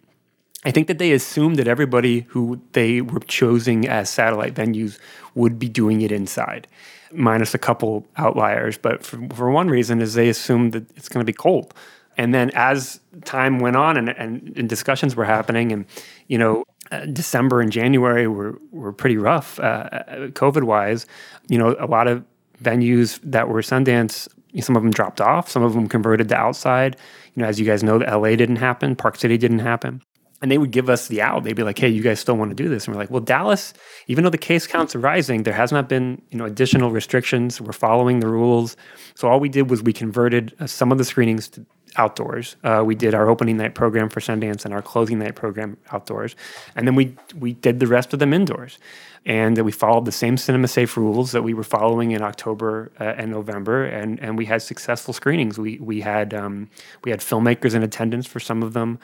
I 0.64 0.70
think 0.70 0.88
that 0.88 0.99
they 0.99 1.12
assumed 1.12 1.57
that 1.57 1.66
everybody 1.66 2.20
who 2.29 2.61
they 2.73 3.01
were 3.01 3.20
choosing 3.20 3.88
as 3.88 4.11
satellite 4.11 4.55
venues 4.55 4.99
would 5.35 5.59
be 5.59 5.68
doing 5.68 6.03
it 6.03 6.12
inside, 6.12 6.66
minus 7.12 7.55
a 7.55 7.59
couple 7.59 8.07
outliers. 8.16 8.77
But 8.77 9.03
for, 9.03 9.27
for 9.35 9.51
one 9.51 9.68
reason 9.68 10.03
is 10.03 10.14
they 10.14 10.29
assumed 10.29 10.73
that 10.73 10.85
it's 10.96 11.09
going 11.09 11.25
to 11.25 11.31
be 11.31 11.37
cold. 11.37 11.73
And 12.18 12.35
then 12.35 12.51
as 12.55 13.01
time 13.25 13.61
went 13.61 13.77
on 13.77 13.96
and, 13.96 14.11
and, 14.11 14.53
and 14.57 14.68
discussions 14.68 15.16
were 15.16 15.25
happening, 15.25 15.73
and 15.73 15.87
you 16.29 16.37
know, 16.37 16.64
uh, 16.90 17.07
December 17.07 17.62
and 17.62 17.73
January 17.73 18.27
were 18.27 18.59
were 18.70 18.92
pretty 18.92 19.16
rough, 19.16 19.59
uh, 19.61 19.88
COVID 20.33 20.64
wise. 20.64 21.07
You 21.49 21.57
know, 21.57 21.77
a 21.79 21.87
lot 21.87 22.07
of 22.07 22.23
venues 22.62 23.18
that 23.23 23.49
were 23.49 23.62
Sundance 23.62 24.29
some 24.61 24.77
of 24.77 24.83
them 24.83 24.90
dropped 24.90 25.20
off, 25.20 25.49
some 25.49 25.62
of 25.62 25.75
them 25.75 25.88
converted 25.88 26.29
to 26.29 26.37
outside. 26.37 26.96
You 27.35 27.42
know, 27.42 27.49
as 27.49 27.61
you 27.61 27.66
guys 27.66 27.83
know, 27.83 27.99
the 27.99 28.07
LA 28.07 28.31
didn't 28.31 28.57
happen, 28.57 28.96
Park 28.96 29.16
City 29.16 29.38
didn't 29.38 29.61
happen. 29.61 30.03
And 30.42 30.50
they 30.50 30.57
would 30.57 30.70
give 30.70 30.88
us 30.88 31.09
the 31.09 31.20
out. 31.20 31.44
They'd 31.44 31.55
be 31.55 31.62
like, 31.62 31.79
"Hey, 31.79 31.88
you 31.88 32.03
guys 32.03 32.18
still 32.18 32.37
want 32.37 32.50
to 32.50 32.55
do 32.55 32.68
this?" 32.68 32.87
And 32.87 32.94
we're 32.94 33.03
like, 33.03 33.11
"Well, 33.11 33.20
Dallas, 33.20 33.74
even 34.07 34.24
though 34.24 34.31
the 34.31 34.38
case 34.38 34.66
counts 34.66 34.96
are 34.96 34.98
rising, 34.98 35.42
there 35.42 35.55
has 35.55 35.70
not 35.70 35.88
been 35.88 36.22
you 36.31 36.38
know 36.38 36.46
additional 36.46 36.90
restrictions. 36.90 37.61
We're 37.61 37.72
following 37.72 38.20
the 38.20 38.29
rules. 38.29 38.76
So 39.14 39.29
all 39.29 39.38
we 39.38 39.50
did 39.50 39.68
was 39.68 39.83
we 39.83 39.92
converted 39.92 40.55
uh, 40.59 40.66
some 40.66 40.92
of 40.92 40.98
the 40.98 41.05
screenings 41.05 41.48
to 41.48 41.66
outdoors. 41.96 42.57
Uh, 42.64 42.83
we 42.87 42.94
did 42.94 43.14
our 43.14 43.29
opening 43.29 43.57
night 43.57 43.74
program 43.74 44.09
for 44.09 44.20
Sundance 44.20 44.64
and 44.64 44.72
our 44.72 44.81
closing 44.81 45.18
night 45.18 45.35
program 45.35 45.76
outdoors, 45.92 46.37
and 46.74 46.87
then 46.87 46.94
we 46.94 47.14
we 47.37 47.53
did 47.53 47.81
the 47.81 47.87
rest 47.87 48.14
of 48.14 48.18
them 48.18 48.33
indoors 48.33 48.79
and 49.26 49.59
we 49.59 49.72
followed 49.72 50.07
the 50.07 50.12
same 50.12 50.37
cinema 50.37 50.66
safe 50.66 50.96
rules 50.96 51.33
that 51.33 51.42
we 51.42 51.53
were 51.53 51.64
following 51.64 52.12
in 52.12 52.22
October 52.22 52.90
uh, 52.98 53.05
and 53.05 53.31
November, 53.31 53.85
and 53.85 54.18
and 54.20 54.38
we 54.38 54.46
had 54.46 54.62
successful 54.62 55.12
screenings. 55.12 55.59
We 55.59 55.79
we 55.79 56.00
had 56.00 56.33
um, 56.33 56.70
we 57.05 57.11
had 57.11 57.20
filmmakers 57.20 57.74
in 57.74 57.83
attendance 57.83 58.26
for 58.26 58.40
some 58.40 58.62
of 58.62 58.72
them. 58.72 58.98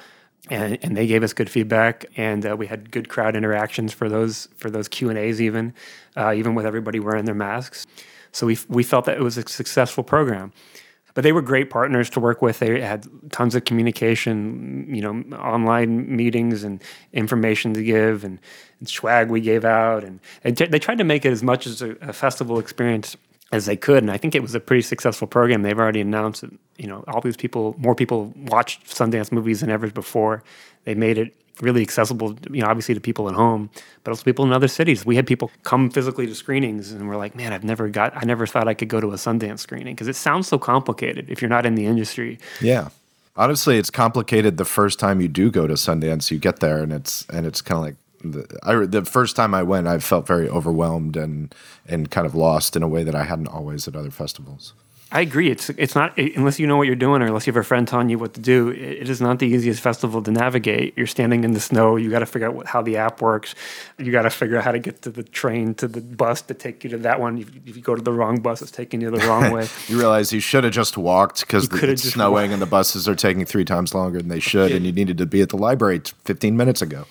And, 0.49 0.79
and 0.83 0.96
they 0.96 1.09
gave 1.09 1.25
us 1.25 1.33
good 1.33 1.51
feedback, 1.51 2.07
and 2.16 2.46
uh, 2.46 2.57
we 2.57 2.68
had 2.68 2.92
good 2.92 3.09
crowd 3.09 3.35
interactions 3.35 3.92
for 3.92 4.09
those 4.09 4.46
for 4.57 4.70
those 4.70 4.87
Q 4.87 5.11
and 5.11 5.18
A's, 5.18 5.42
even 5.42 5.75
uh, 6.16 6.33
even 6.35 6.55
with 6.55 6.64
everybody 6.64 7.01
wearing 7.01 7.25
their 7.25 7.35
masks. 7.35 7.85
So 8.31 8.46
we 8.46 8.57
we 8.68 8.85
felt 8.85 9.07
that 9.07 9.16
it 9.16 9.22
was 9.22 9.37
a 9.37 9.49
successful 9.49 10.05
program 10.05 10.53
but 11.16 11.22
they 11.22 11.33
were 11.33 11.40
great 11.40 11.70
partners 11.70 12.11
to 12.11 12.20
work 12.20 12.42
with. 12.42 12.59
They 12.59 12.79
had 12.79 13.07
tons 13.33 13.55
of 13.55 13.64
communication, 13.64 14.87
you 14.94 15.01
know, 15.01 15.37
online 15.38 16.14
meetings 16.14 16.62
and 16.62 16.83
information 17.14 17.72
to 17.72 17.83
give, 17.83 18.22
and, 18.22 18.38
and 18.81 18.88
swag 18.88 19.31
we 19.31 19.40
gave 19.40 19.64
out, 19.64 20.05
and, 20.05 20.20
and 20.44 20.59
t- 20.59 20.66
they 20.66 20.79
tried 20.79 20.99
to 20.99 21.05
make 21.05 21.25
it 21.25 21.33
as 21.33 21.42
much 21.42 21.66
as 21.66 21.81
a, 21.81 21.92
a, 22.03 22.12
festival 22.12 22.59
experience 22.59 23.16
as 23.53 23.67
they 23.67 23.77
could. 23.77 24.03
And 24.03 24.11
I 24.11 24.17
think 24.17 24.35
it 24.35 24.43
was 24.43 24.55
a 24.55 24.61
pretty 24.61 24.83
successful 24.83 25.27
program. 25.27 25.63
They've 25.63 25.79
already 25.79 26.01
announced 26.01 26.43
that 26.43 26.53
you 26.77 26.87
know 26.87 27.05
all 27.09 27.21
these 27.21 27.37
people, 27.37 27.75
more 27.79 27.95
people 27.95 28.33
watched 28.37 28.87
Sundance 28.87 29.31
movies 29.33 29.61
than 29.61 29.71
ever 29.71 29.91
before. 29.91 30.43
They 30.85 30.95
made 30.95 31.19
it 31.19 31.35
really 31.61 31.83
accessible, 31.83 32.37
you 32.51 32.63
know, 32.63 32.69
obviously 32.69 32.95
to 32.95 33.01
people 33.01 33.29
at 33.29 33.35
home, 33.35 33.71
but 34.05 34.11
also 34.11 34.23
people 34.25 34.45
in 34.45 34.53
other 34.53 34.69
cities. 34.69 35.07
We 35.07 35.17
had 35.17 35.27
people 35.27 35.51
come 35.63 35.91
physically 35.91 36.27
to 36.27 36.35
screenings 36.35 36.93
and 36.93 37.09
we're 37.09 37.17
like, 37.17 37.35
man, 37.35 37.53
I've 37.53 37.65
never 37.65 37.89
got, 37.89 38.17
I 38.17 38.25
never 38.25 38.47
thought 38.47 38.69
I 38.69 38.75
could 38.75 38.89
go 38.89 39.01
to 39.01 39.09
a 39.13 39.15
Sundance 39.15 39.61
screening 39.61 39.95
because 39.95 40.09
it 40.09 40.17
sounds 40.17 40.49
so 40.49 40.59
complicated 40.59 41.31
if 41.31 41.41
you're 41.41 41.49
not 41.49 41.65
in 41.67 41.75
the 41.75 41.87
industry. 41.87 42.39
Yeah. 42.61 42.89
Honestly, 43.37 43.79
it's 43.79 43.91
complicated 43.91 44.57
the 44.57 44.65
first 44.65 44.99
time 44.99 45.21
you 45.21 45.29
do 45.29 45.51
go 45.51 45.67
to 45.67 45.75
Sundance. 45.75 46.31
You 46.31 46.39
get 46.39 46.61
there 46.61 46.83
and 46.83 46.93
it's, 46.93 47.27
and 47.31 47.47
it's 47.47 47.63
kind 47.63 47.79
of 47.79 47.85
like, 47.85 47.97
the, 48.33 48.59
I, 48.62 48.87
the 48.87 49.05
first 49.05 49.37
time 49.37 49.55
I 49.55 49.62
went, 49.62 49.87
I 49.87 49.99
felt 49.99 50.27
very 50.27 50.49
overwhelmed 50.49 51.17
and, 51.17 51.55
and 51.87 52.11
kind 52.11 52.27
of 52.27 52.35
lost 52.35 52.77
in 52.77 52.83
a 52.83 52.89
way 52.89 53.05
that 53.05 53.15
I 53.15 53.25
hadn't 53.25 53.49
always 53.49 53.87
at 53.89 53.97
other 53.97 54.11
festivals. 54.11 54.75
I 55.12 55.21
agree. 55.21 55.51
It's 55.51 55.71
it's 55.71 55.95
not 55.95 56.19
unless 56.19 56.59
you 56.59 56.67
know 56.67 56.77
what 56.77 56.89
you're 56.89 56.97
doing 56.97 57.23
or 57.23 57.27
unless 57.27 57.47
you 57.47 57.53
have 57.53 57.61
a 57.61 57.65
friend 57.65 57.87
telling 57.87 58.09
you 58.09 58.19
what 58.19 58.35
to 58.35 58.41
do. 58.41 58.71
It 58.71 59.09
is 59.09 59.21
not 59.21 59.39
the 59.39 59.47
easiest 59.47 59.81
festival 59.81 60.21
to 60.21 60.33
navigate. 60.33 60.95
You're 60.97 61.07
standing 61.07 61.45
in 61.45 61.53
the 61.53 61.61
snow. 61.61 61.95
You 61.95 62.11
got 62.11 62.19
to 62.19 62.27
figure 62.27 62.49
out 62.49 62.55
what, 62.55 62.67
how 62.67 62.83
the 62.83 62.97
app 62.97 63.23
works. 63.23 63.55
You 63.99 64.11
got 64.11 64.23
to 64.23 64.31
figure 64.31 64.59
out 64.59 64.65
how 64.65 64.73
to 64.73 64.81
get 64.81 65.03
to 65.03 65.11
the 65.11 65.23
train 65.23 65.75
to 65.77 65.87
the 65.87 66.01
bus 66.01 66.43
to 66.43 66.55
take 66.55 66.83
you 66.83 66.91
to 66.91 66.99
that 66.99 67.21
one. 67.21 67.39
If, 67.39 67.55
if 67.65 67.77
you 67.77 67.83
go 67.83 67.95
to 67.95 68.03
the 68.03 68.12
wrong 68.12 68.41
bus, 68.41 68.61
it's 68.62 68.73
taking 68.73 69.01
you 69.01 69.12
the 69.12 69.25
wrong 69.29 69.53
way. 69.53 69.69
you 69.87 69.97
realize 69.97 70.33
you 70.33 70.41
should 70.41 70.65
have 70.65 70.73
just 70.73 70.99
walked 70.99 71.41
because 71.43 71.69
it's 71.73 72.03
snowing 72.03 72.33
walked. 72.33 72.53
and 72.55 72.62
the 72.62 72.67
buses 72.67 73.09
are 73.09 73.15
taking 73.15 73.45
three 73.45 73.65
times 73.65 73.95
longer 73.95 74.19
than 74.19 74.29
they 74.29 74.41
should, 74.41 74.71
yeah. 74.71 74.77
and 74.77 74.85
you 74.85 74.91
needed 74.91 75.19
to 75.19 75.27
be 75.27 75.41
at 75.41 75.51
the 75.51 75.57
library 75.57 76.03
15 76.25 76.57
minutes 76.57 76.83
ago 76.83 77.07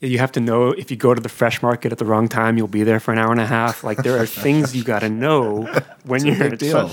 you 0.00 0.18
have 0.18 0.32
to 0.32 0.40
know 0.40 0.70
if 0.70 0.90
you 0.90 0.96
go 0.96 1.14
to 1.14 1.20
the 1.20 1.28
fresh 1.28 1.62
market 1.62 1.92
at 1.92 1.98
the 1.98 2.04
wrong 2.04 2.28
time, 2.28 2.56
you'll 2.58 2.68
be 2.68 2.82
there 2.82 3.00
for 3.00 3.12
an 3.12 3.18
hour 3.18 3.32
and 3.32 3.40
a 3.40 3.46
half. 3.46 3.82
Like 3.82 3.98
there 3.98 4.18
are 4.18 4.26
things 4.44 4.74
you 4.76 4.84
got 4.84 5.00
to 5.00 5.08
know 5.08 5.62
when 6.04 6.24
you're 6.24 6.42
at 6.42 6.58
deal. 6.58 6.90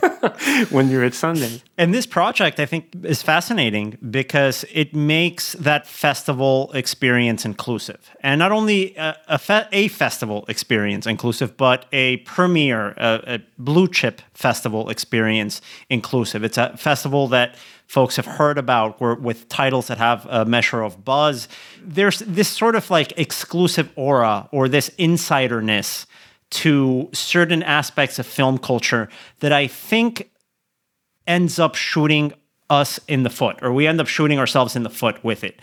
when 0.70 0.90
you're 0.90 1.04
at 1.04 1.12
Sundance. 1.12 1.62
And 1.78 1.94
this 1.94 2.06
project, 2.06 2.60
I 2.60 2.66
think, 2.66 2.88
is 3.04 3.22
fascinating 3.22 3.98
because 4.10 4.64
it 4.72 4.94
makes 4.94 5.52
that 5.54 5.86
festival 5.86 6.70
experience 6.74 7.44
inclusive, 7.44 8.10
and 8.20 8.38
not 8.38 8.52
only 8.52 8.96
a, 8.96 9.16
a, 9.28 9.38
fe- 9.38 9.68
a 9.72 9.88
festival 9.88 10.44
experience 10.48 11.06
inclusive, 11.06 11.56
but 11.56 11.86
a 11.92 12.18
premiere, 12.18 12.90
a, 12.96 13.34
a 13.34 13.38
blue 13.58 13.88
chip 13.88 14.22
festival 14.34 14.88
experience 14.88 15.60
inclusive. 15.88 16.44
It's 16.44 16.58
a 16.58 16.76
festival 16.76 17.28
that 17.28 17.56
folks 17.86 18.14
have 18.16 18.26
heard 18.26 18.56
about 18.56 19.00
with 19.20 19.48
titles 19.48 19.88
that 19.88 19.98
have 19.98 20.24
a 20.26 20.44
measure 20.44 20.80
of 20.80 21.04
buzz. 21.04 21.48
There's 21.82 22.20
this 22.20 22.48
sort 22.48 22.76
of 22.76 22.88
like 22.88 23.12
exclusive 23.18 23.90
aura 23.96 24.48
or 24.52 24.68
this 24.68 24.90
insiderness 24.96 26.06
to 26.50 27.08
certain 27.12 27.62
aspects 27.62 28.18
of 28.18 28.26
film 28.26 28.58
culture 28.58 29.08
that 29.40 29.52
I 29.52 29.66
think 29.66 30.30
ends 31.26 31.58
up 31.58 31.74
shooting 31.74 32.32
us 32.68 33.00
in 33.08 33.24
the 33.24 33.30
foot 33.30 33.58
or 33.62 33.72
we 33.72 33.86
end 33.86 34.00
up 34.00 34.06
shooting 34.06 34.38
ourselves 34.38 34.76
in 34.76 34.84
the 34.84 34.90
foot 34.90 35.22
with 35.24 35.42
it 35.42 35.60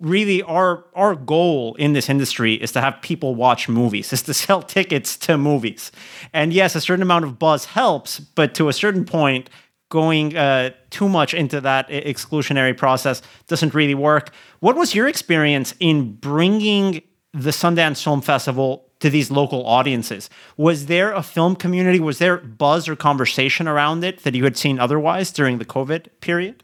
really 0.00 0.42
our 0.44 0.86
our 0.94 1.14
goal 1.14 1.74
in 1.74 1.92
this 1.92 2.08
industry 2.08 2.54
is 2.54 2.72
to 2.72 2.80
have 2.80 2.98
people 3.02 3.34
watch 3.34 3.68
movies 3.68 4.12
is 4.14 4.22
to 4.22 4.32
sell 4.32 4.62
tickets 4.62 5.14
to 5.14 5.36
movies 5.36 5.92
and 6.32 6.54
yes 6.54 6.74
a 6.74 6.80
certain 6.80 7.02
amount 7.02 7.22
of 7.22 7.38
buzz 7.38 7.66
helps 7.66 8.18
but 8.18 8.54
to 8.54 8.70
a 8.70 8.72
certain 8.72 9.04
point 9.04 9.50
going 9.88 10.36
uh, 10.36 10.70
too 10.90 11.08
much 11.08 11.34
into 11.34 11.60
that 11.60 11.88
exclusionary 11.88 12.76
process 12.76 13.22
doesn't 13.46 13.74
really 13.74 13.94
work. 13.94 14.30
What 14.60 14.76
was 14.76 14.94
your 14.94 15.08
experience 15.08 15.74
in 15.80 16.14
bringing 16.14 17.02
the 17.32 17.50
Sundance 17.50 18.02
Film 18.02 18.20
Festival 18.20 18.87
to 19.00 19.10
these 19.10 19.30
local 19.30 19.66
audiences? 19.66 20.28
Was 20.56 20.86
there 20.86 21.12
a 21.12 21.22
film 21.22 21.56
community? 21.56 22.00
Was 22.00 22.18
there 22.18 22.38
buzz 22.38 22.88
or 22.88 22.96
conversation 22.96 23.68
around 23.68 24.04
it 24.04 24.22
that 24.24 24.34
you 24.34 24.44
had 24.44 24.56
seen 24.56 24.78
otherwise 24.78 25.30
during 25.32 25.58
the 25.58 25.64
COVID 25.64 26.06
period? 26.20 26.62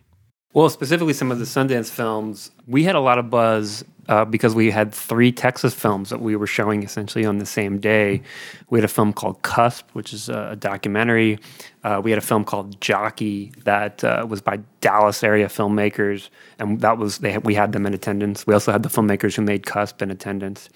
Well, 0.52 0.68
specifically 0.68 1.14
some 1.14 1.32
of 1.32 1.40
the 1.40 1.46
Sundance 1.46 1.90
films, 1.90 2.52
we 2.68 2.84
had 2.84 2.94
a 2.94 3.00
lot 3.00 3.18
of 3.18 3.28
buzz 3.28 3.84
uh, 4.08 4.24
because 4.24 4.54
we 4.54 4.70
had 4.70 4.92
three 4.94 5.32
Texas 5.32 5.74
films 5.74 6.10
that 6.10 6.20
we 6.20 6.36
were 6.36 6.46
showing 6.46 6.82
essentially 6.82 7.24
on 7.24 7.38
the 7.38 7.46
same 7.46 7.78
day. 7.78 8.22
We 8.70 8.78
had 8.78 8.84
a 8.84 8.88
film 8.88 9.12
called 9.12 9.42
Cusp, 9.42 9.90
which 9.94 10.12
is 10.12 10.28
a 10.28 10.56
documentary. 10.56 11.38
Uh, 11.82 12.00
we 12.04 12.10
had 12.10 12.18
a 12.18 12.26
film 12.26 12.44
called 12.44 12.80
Jockey 12.80 13.52
that 13.64 14.04
uh, 14.04 14.26
was 14.28 14.40
by 14.40 14.60
Dallas 14.80 15.24
area 15.24 15.48
filmmakers, 15.48 16.28
and 16.58 16.80
that 16.80 16.98
was 16.98 17.18
they 17.18 17.38
we 17.38 17.54
had 17.54 17.72
them 17.72 17.86
in 17.86 17.94
attendance. 17.94 18.46
We 18.46 18.54
also 18.54 18.72
had 18.72 18.82
the 18.82 18.88
filmmakers 18.88 19.34
who 19.34 19.42
made 19.42 19.66
Cusp 19.66 20.02
in 20.02 20.10
attendance, 20.10 20.68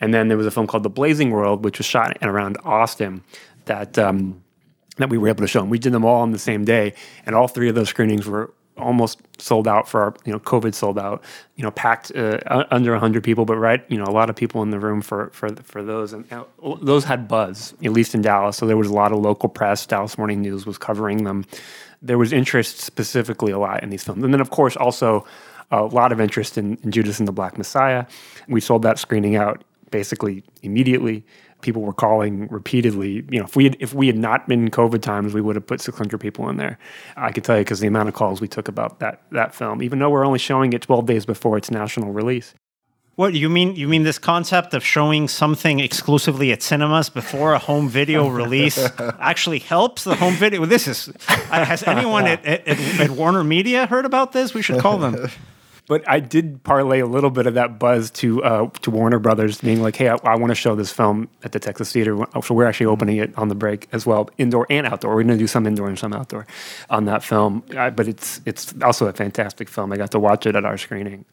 and 0.00 0.12
then 0.14 0.28
there 0.28 0.36
was 0.36 0.46
a 0.46 0.50
film 0.50 0.66
called 0.66 0.82
The 0.82 0.90
Blazing 0.90 1.30
World, 1.30 1.64
which 1.64 1.78
was 1.78 1.86
shot 1.86 2.16
in 2.20 2.28
around 2.28 2.58
Austin. 2.64 3.22
That 3.66 3.98
um, 3.98 4.42
that 4.96 5.08
we 5.08 5.18
were 5.18 5.28
able 5.28 5.42
to 5.42 5.48
show, 5.48 5.60
and 5.60 5.70
we 5.70 5.78
did 5.78 5.92
them 5.92 6.04
all 6.04 6.20
on 6.20 6.32
the 6.32 6.38
same 6.38 6.64
day, 6.64 6.94
and 7.26 7.34
all 7.34 7.48
three 7.48 7.68
of 7.68 7.74
those 7.74 7.88
screenings 7.88 8.26
were 8.26 8.52
almost 8.80 9.20
sold 9.38 9.68
out 9.68 9.88
for 9.88 10.00
our, 10.02 10.14
you 10.24 10.32
know, 10.32 10.38
COVID 10.38 10.74
sold 10.74 10.98
out, 10.98 11.22
you 11.56 11.62
know, 11.62 11.70
packed 11.70 12.12
uh, 12.16 12.38
under 12.70 12.92
100 12.92 13.22
people, 13.22 13.44
but 13.44 13.56
right, 13.56 13.84
you 13.88 13.98
know, 13.98 14.04
a 14.04 14.12
lot 14.12 14.30
of 14.30 14.36
people 14.36 14.62
in 14.62 14.70
the 14.70 14.78
room 14.78 15.02
for 15.02 15.30
for 15.30 15.54
for 15.56 15.82
those, 15.82 16.12
and 16.12 16.30
uh, 16.32 16.44
those 16.82 17.04
had 17.04 17.28
buzz, 17.28 17.74
at 17.84 17.92
least 17.92 18.14
in 18.14 18.22
Dallas. 18.22 18.56
So 18.56 18.66
there 18.66 18.76
was 18.76 18.88
a 18.88 18.94
lot 18.94 19.12
of 19.12 19.18
local 19.18 19.48
press. 19.48 19.86
Dallas 19.86 20.18
Morning 20.18 20.40
News 20.40 20.66
was 20.66 20.78
covering 20.78 21.24
them. 21.24 21.44
There 22.02 22.18
was 22.18 22.32
interest 22.32 22.78
specifically 22.78 23.52
a 23.52 23.58
lot 23.58 23.82
in 23.82 23.90
these 23.90 24.02
films, 24.04 24.24
and 24.24 24.32
then 24.32 24.40
of 24.40 24.50
course 24.50 24.76
also 24.76 25.26
a 25.70 25.84
lot 25.84 26.10
of 26.10 26.20
interest 26.20 26.58
in, 26.58 26.76
in 26.82 26.90
Judas 26.90 27.20
and 27.20 27.28
the 27.28 27.32
Black 27.32 27.56
Messiah. 27.56 28.04
We 28.48 28.60
sold 28.60 28.82
that 28.82 28.98
screening 28.98 29.36
out 29.36 29.62
basically 29.90 30.44
immediately 30.62 31.24
people 31.60 31.82
were 31.82 31.92
calling 31.92 32.48
repeatedly. 32.48 33.24
You 33.30 33.38
know, 33.40 33.44
if 33.44 33.56
we 33.56 33.64
had, 33.64 33.76
if 33.80 33.94
we 33.94 34.06
had 34.06 34.16
not 34.16 34.48
been 34.48 34.70
COVID 34.70 35.02
times, 35.02 35.34
we 35.34 35.40
would 35.40 35.56
have 35.56 35.66
put 35.66 35.80
600 35.80 36.18
people 36.18 36.48
in 36.48 36.56
there. 36.56 36.78
I 37.16 37.32
can 37.32 37.42
tell 37.42 37.56
you 37.56 37.64
because 37.64 37.80
the 37.80 37.86
amount 37.86 38.08
of 38.08 38.14
calls 38.14 38.40
we 38.40 38.48
took 38.48 38.68
about 38.68 39.00
that 39.00 39.22
that 39.32 39.54
film, 39.54 39.82
even 39.82 39.98
though 39.98 40.10
we're 40.10 40.26
only 40.26 40.38
showing 40.38 40.72
it 40.72 40.82
12 40.82 41.06
days 41.06 41.26
before 41.26 41.56
its 41.56 41.70
national 41.70 42.12
release. 42.12 42.54
What 43.16 43.34
you 43.34 43.50
mean? 43.50 43.76
You 43.76 43.86
mean 43.86 44.04
this 44.04 44.18
concept 44.18 44.72
of 44.72 44.82
showing 44.82 45.28
something 45.28 45.78
exclusively 45.78 46.52
at 46.52 46.62
cinemas 46.62 47.10
before 47.10 47.52
a 47.52 47.58
home 47.58 47.88
video 47.88 48.28
release 48.42 48.78
actually 49.18 49.58
helps 49.58 50.04
the 50.04 50.14
home 50.14 50.34
video? 50.34 50.64
This 50.64 50.88
is 50.88 51.12
has 51.26 51.82
anyone 51.82 52.26
at, 52.26 52.42
at, 52.46 52.66
at 52.66 53.10
Warner 53.10 53.44
Media 53.44 53.86
heard 53.86 54.06
about 54.06 54.32
this? 54.32 54.54
We 54.54 54.62
should 54.62 54.80
call 54.80 54.96
them. 54.98 55.28
But 55.90 56.08
I 56.08 56.20
did 56.20 56.62
parlay 56.62 57.00
a 57.00 57.06
little 57.06 57.30
bit 57.30 57.48
of 57.48 57.54
that 57.54 57.80
buzz 57.80 58.12
to 58.12 58.44
uh, 58.44 58.70
to 58.82 58.92
Warner 58.92 59.18
Brothers, 59.18 59.60
being 59.60 59.82
like, 59.82 59.96
"Hey, 59.96 60.08
I, 60.08 60.14
I 60.22 60.36
want 60.36 60.52
to 60.52 60.54
show 60.54 60.76
this 60.76 60.92
film 60.92 61.28
at 61.42 61.50
the 61.50 61.58
Texas 61.58 61.90
Theater." 61.90 62.16
So 62.44 62.54
we're 62.54 62.66
actually 62.66 62.86
opening 62.86 63.16
it 63.16 63.36
on 63.36 63.48
the 63.48 63.56
break 63.56 63.88
as 63.90 64.06
well, 64.06 64.30
indoor 64.38 64.68
and 64.70 64.86
outdoor. 64.86 65.16
We're 65.16 65.24
going 65.24 65.36
to 65.36 65.42
do 65.42 65.48
some 65.48 65.66
indoor 65.66 65.88
and 65.88 65.98
some 65.98 66.12
outdoor 66.12 66.46
on 66.90 67.06
that 67.06 67.24
film. 67.24 67.64
I, 67.76 67.90
but 67.90 68.06
it's 68.06 68.40
it's 68.46 68.72
also 68.84 69.08
a 69.08 69.12
fantastic 69.12 69.68
film. 69.68 69.92
I 69.92 69.96
got 69.96 70.12
to 70.12 70.20
watch 70.20 70.46
it 70.46 70.54
at 70.54 70.64
our 70.64 70.78
screening. 70.78 71.24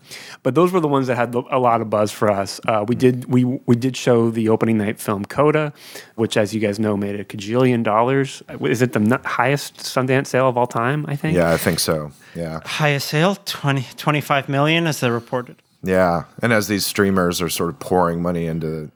But 0.42 0.56
those 0.56 0.72
were 0.72 0.80
the 0.80 0.88
ones 0.88 1.06
that 1.06 1.18
had 1.18 1.36
a 1.36 1.60
lot 1.60 1.82
of 1.82 1.92
buzz 1.92 2.12
for 2.12 2.32
us. 2.32 2.60
Uh, 2.68 2.84
we 2.88 2.96
did 2.96 3.26
we 3.26 3.44
we 3.44 3.76
did 3.76 3.96
show 3.96 4.32
the 4.32 4.50
opening 4.50 4.80
night 4.80 5.00
film 5.00 5.24
Coda, 5.26 5.72
which, 6.16 6.36
as 6.36 6.56
you 6.56 6.60
guys 6.60 6.80
know, 6.80 6.98
made 6.98 7.20
a 7.20 7.24
cajillion 7.24 7.84
dollars. 7.84 8.42
Is 8.62 8.82
it 8.82 8.94
the 8.94 9.22
highest 9.24 9.78
Sundance 9.78 10.26
sale 10.26 10.50
of 10.50 10.58
all 10.58 10.66
time? 10.66 11.06
I 11.08 11.16
think. 11.16 11.38
Yeah, 11.38 11.54
I 11.54 11.58
think 11.58 11.78
so. 11.78 12.12
Yeah. 12.38 12.62
Highest 12.66 13.10
sale 13.10 13.36
20, 13.46 13.86
25 13.98 14.47
million 14.50 14.88
as 14.88 15.00
they 15.00 15.10
reported. 15.10 15.62
Yeah. 15.84 16.26
And 16.42 16.54
as 16.54 16.68
these 16.68 16.86
streamers 16.86 17.42
are 17.42 17.50
sort 17.50 17.70
of 17.70 17.80
pouring 17.80 18.22
money 18.22 18.48
into 18.48 18.92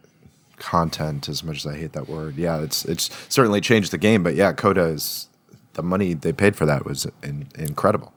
content 0.61 1.27
as 1.27 1.43
much 1.43 1.57
as 1.57 1.65
I 1.65 1.75
hate 1.75 1.93
that 1.93 2.07
word. 2.07 2.37
Yeah, 2.37 2.61
it's 2.61 2.85
it's 2.85 3.09
certainly 3.27 3.59
changed 3.59 3.91
the 3.91 3.97
game, 3.97 4.23
but 4.23 4.35
yeah, 4.35 4.53
Coda 4.53 4.83
is 4.83 5.27
the 5.73 5.83
money 5.83 6.13
they 6.13 6.31
paid 6.31 6.55
for 6.55 6.65
that 6.65 6.85
was 6.85 7.07
in, 7.23 7.47
incredible. 7.57 8.13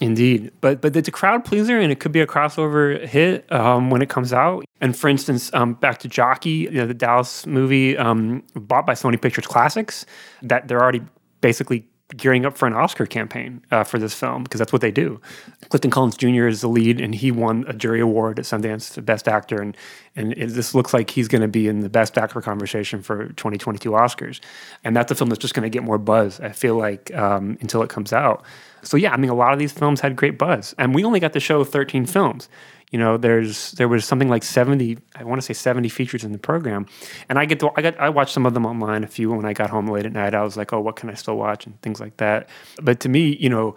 Indeed, 0.00 0.52
but 0.60 0.80
but 0.80 0.94
it's 0.96 1.08
a 1.08 1.12
crowd 1.12 1.44
pleaser, 1.44 1.78
and 1.78 1.90
it 1.90 2.00
could 2.00 2.12
be 2.12 2.20
a 2.20 2.26
crossover 2.26 3.06
hit 3.06 3.50
um, 3.52 3.90
when 3.90 4.00
it 4.02 4.08
comes 4.08 4.32
out. 4.32 4.64
And 4.80 4.96
for 4.96 5.08
instance, 5.08 5.52
um, 5.52 5.74
back 5.74 5.98
to 5.98 6.08
Jockey, 6.08 6.50
you 6.50 6.70
know, 6.70 6.86
the 6.86 6.94
Dallas 6.94 7.44
movie 7.46 7.98
um, 7.98 8.42
bought 8.54 8.86
by 8.86 8.94
Sony 8.94 9.20
Pictures 9.20 9.46
Classics, 9.46 10.06
that 10.42 10.68
they're 10.68 10.80
already 10.80 11.02
basically 11.40 11.86
gearing 12.16 12.44
up 12.44 12.56
for 12.56 12.66
an 12.66 12.74
Oscar 12.74 13.06
campaign 13.06 13.62
uh, 13.70 13.84
for 13.84 13.98
this 13.98 14.14
film 14.14 14.42
because 14.42 14.58
that's 14.58 14.72
what 14.72 14.82
they 14.82 14.90
do. 14.90 15.20
Clifton 15.68 15.90
Collins 15.90 16.16
Jr. 16.16 16.46
is 16.46 16.60
the 16.60 16.68
lead, 16.68 17.00
and 17.00 17.14
he 17.14 17.30
won 17.30 17.64
a 17.68 17.72
jury 17.72 18.00
award 18.00 18.38
at 18.38 18.44
Sundance 18.44 18.92
for 18.92 19.00
Best 19.00 19.28
Actor, 19.28 19.60
and 19.60 19.76
and 20.16 20.32
it, 20.32 20.48
this 20.50 20.74
looks 20.74 20.92
like 20.92 21.10
he's 21.10 21.28
going 21.28 21.42
to 21.42 21.48
be 21.48 21.68
in 21.68 21.80
the 21.80 21.88
Best 21.88 22.18
Actor 22.18 22.40
conversation 22.40 23.02
for 23.02 23.28
2022 23.28 23.90
Oscars, 23.90 24.40
and 24.84 24.96
that's 24.96 25.10
a 25.12 25.14
film 25.14 25.30
that's 25.30 25.40
just 25.40 25.54
going 25.54 25.62
to 25.62 25.70
get 25.70 25.82
more 25.82 25.98
buzz. 25.98 26.40
I 26.40 26.50
feel 26.50 26.76
like 26.76 27.14
um, 27.14 27.56
until 27.60 27.82
it 27.82 27.90
comes 27.90 28.12
out. 28.12 28.44
So 28.82 28.96
yeah, 28.96 29.12
I 29.12 29.16
mean, 29.16 29.30
a 29.30 29.34
lot 29.34 29.52
of 29.52 29.58
these 29.58 29.72
films 29.72 30.00
had 30.00 30.16
great 30.16 30.38
buzz, 30.38 30.74
and 30.78 30.94
we 30.94 31.04
only 31.04 31.20
got 31.20 31.32
to 31.34 31.40
show 31.40 31.64
13 31.64 32.06
films. 32.06 32.48
You 32.90 32.98
know, 32.98 33.16
there's 33.16 33.72
there 33.72 33.88
was 33.88 34.04
something 34.04 34.28
like 34.28 34.42
70, 34.42 34.98
I 35.14 35.24
want 35.24 35.40
to 35.40 35.44
say 35.44 35.54
70 35.54 35.88
features 35.88 36.24
in 36.24 36.32
the 36.32 36.38
program, 36.38 36.86
and 37.28 37.38
I 37.38 37.44
get 37.44 37.60
to 37.60 37.70
I 37.76 37.82
got 37.82 37.98
I 37.98 38.08
watched 38.08 38.32
some 38.32 38.46
of 38.46 38.54
them 38.54 38.66
online. 38.66 39.04
A 39.04 39.08
few 39.08 39.30
when 39.30 39.44
I 39.44 39.52
got 39.52 39.70
home 39.70 39.86
late 39.88 40.06
at 40.06 40.12
night, 40.12 40.34
I 40.34 40.42
was 40.42 40.56
like, 40.56 40.72
oh, 40.72 40.80
what 40.80 40.96
can 40.96 41.08
I 41.10 41.14
still 41.14 41.36
watch 41.36 41.66
and 41.66 41.80
things 41.82 42.00
like 42.00 42.16
that. 42.18 42.48
But 42.82 43.00
to 43.00 43.08
me, 43.08 43.36
you 43.36 43.48
know. 43.48 43.76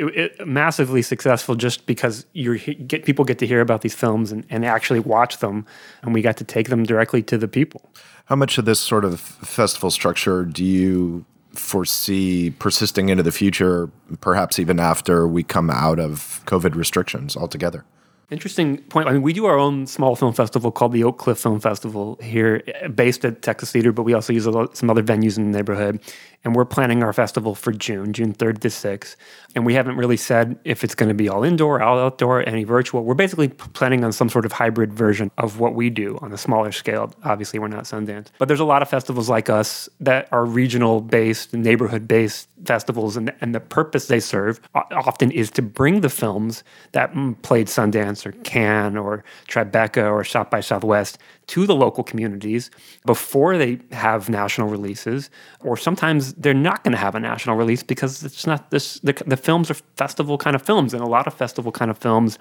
It, 0.00 0.16
it, 0.16 0.46
massively 0.46 1.02
successful 1.02 1.56
just 1.56 1.84
because 1.86 2.24
you 2.32 2.56
get 2.56 3.04
people 3.04 3.24
get 3.24 3.40
to 3.40 3.48
hear 3.48 3.60
about 3.60 3.80
these 3.80 3.96
films 3.96 4.30
and, 4.30 4.46
and 4.48 4.64
actually 4.64 5.00
watch 5.00 5.38
them 5.38 5.66
and 6.02 6.14
we 6.14 6.22
got 6.22 6.36
to 6.36 6.44
take 6.44 6.68
them 6.68 6.84
directly 6.84 7.20
to 7.24 7.36
the 7.36 7.48
people 7.48 7.90
how 8.28 8.36
much 8.36 8.58
of 8.58 8.66
this 8.66 8.78
sort 8.78 9.06
of 9.06 9.20
festival 9.20 9.90
structure 9.90 10.44
do 10.44 10.62
you 10.62 11.24
foresee 11.54 12.50
persisting 12.50 13.08
into 13.08 13.22
the 13.22 13.32
future, 13.32 13.90
perhaps 14.20 14.58
even 14.58 14.78
after 14.78 15.26
we 15.26 15.42
come 15.42 15.70
out 15.70 15.98
of 15.98 16.42
COVID 16.44 16.74
restrictions 16.74 17.38
altogether? 17.38 17.86
Interesting 18.30 18.76
point. 18.76 19.08
I 19.08 19.12
mean, 19.12 19.22
we 19.22 19.32
do 19.32 19.46
our 19.46 19.58
own 19.58 19.86
small 19.86 20.14
film 20.14 20.34
festival 20.34 20.70
called 20.70 20.92
the 20.92 21.02
Oak 21.02 21.16
Cliff 21.16 21.38
Film 21.38 21.60
Festival 21.60 22.18
here, 22.22 22.62
based 22.94 23.24
at 23.24 23.40
Texas 23.40 23.72
Theater, 23.72 23.90
but 23.90 24.02
we 24.02 24.12
also 24.12 24.34
use 24.34 24.44
some 24.44 24.90
other 24.90 25.02
venues 25.02 25.38
in 25.38 25.50
the 25.50 25.56
neighborhood. 25.56 25.98
And 26.44 26.54
we're 26.54 26.64
planning 26.64 27.02
our 27.02 27.12
festival 27.12 27.54
for 27.54 27.72
June, 27.72 28.12
June 28.12 28.32
3rd 28.32 28.60
to 28.60 28.68
6th. 28.68 29.16
And 29.54 29.66
we 29.66 29.74
haven't 29.74 29.96
really 29.96 30.16
said 30.16 30.58
if 30.64 30.84
it's 30.84 30.94
going 30.94 31.08
to 31.08 31.14
be 31.14 31.28
all 31.28 31.42
indoor, 31.42 31.82
all 31.82 31.98
outdoor, 31.98 32.48
any 32.48 32.64
virtual. 32.64 33.04
We're 33.04 33.14
basically 33.14 33.48
planning 33.48 34.04
on 34.04 34.12
some 34.12 34.28
sort 34.28 34.46
of 34.46 34.52
hybrid 34.52 34.92
version 34.92 35.30
of 35.36 35.58
what 35.58 35.74
we 35.74 35.90
do 35.90 36.18
on 36.22 36.32
a 36.32 36.38
smaller 36.38 36.70
scale. 36.70 37.12
Obviously, 37.24 37.58
we're 37.58 37.68
not 37.68 37.84
Sundance. 37.84 38.28
But 38.38 38.46
there's 38.46 38.60
a 38.60 38.64
lot 38.64 38.82
of 38.82 38.88
festivals 38.88 39.28
like 39.28 39.50
us 39.50 39.88
that 40.00 40.28
are 40.30 40.44
regional 40.44 41.00
based, 41.00 41.52
neighborhood 41.52 42.06
based 42.06 42.48
festivals. 42.64 43.16
And, 43.16 43.34
and 43.40 43.54
the 43.54 43.60
purpose 43.60 44.06
they 44.06 44.20
serve 44.20 44.60
often 44.74 45.32
is 45.32 45.50
to 45.52 45.62
bring 45.62 46.02
the 46.02 46.08
films 46.08 46.62
that 46.92 47.12
played 47.42 47.66
Sundance 47.66 48.24
or 48.24 48.32
Cannes 48.42 48.96
or 48.96 49.24
Tribeca 49.48 50.10
or 50.10 50.22
South 50.24 50.50
by 50.50 50.60
Southwest 50.60 51.18
to 51.48 51.66
the 51.66 51.74
local 51.74 52.04
communities 52.04 52.70
before 53.06 53.56
they 53.56 53.80
have 53.90 54.28
national 54.28 54.68
releases, 54.68 55.30
or 55.60 55.76
sometimes 55.76 56.27
they're 56.34 56.54
not 56.54 56.84
going 56.84 56.92
to 56.92 56.98
have 56.98 57.14
a 57.14 57.20
national 57.20 57.56
release 57.56 57.82
because 57.82 58.22
it's 58.24 58.46
not 58.46 58.70
this. 58.70 59.00
The, 59.00 59.12
the 59.26 59.36
films 59.36 59.70
are 59.70 59.74
festival 59.96 60.38
kind 60.38 60.56
of 60.56 60.62
films, 60.62 60.94
and 60.94 61.02
a 61.02 61.06
lot 61.06 61.26
of 61.26 61.34
festival 61.34 61.72
kind 61.72 61.90
of 61.90 61.98
films, 61.98 62.38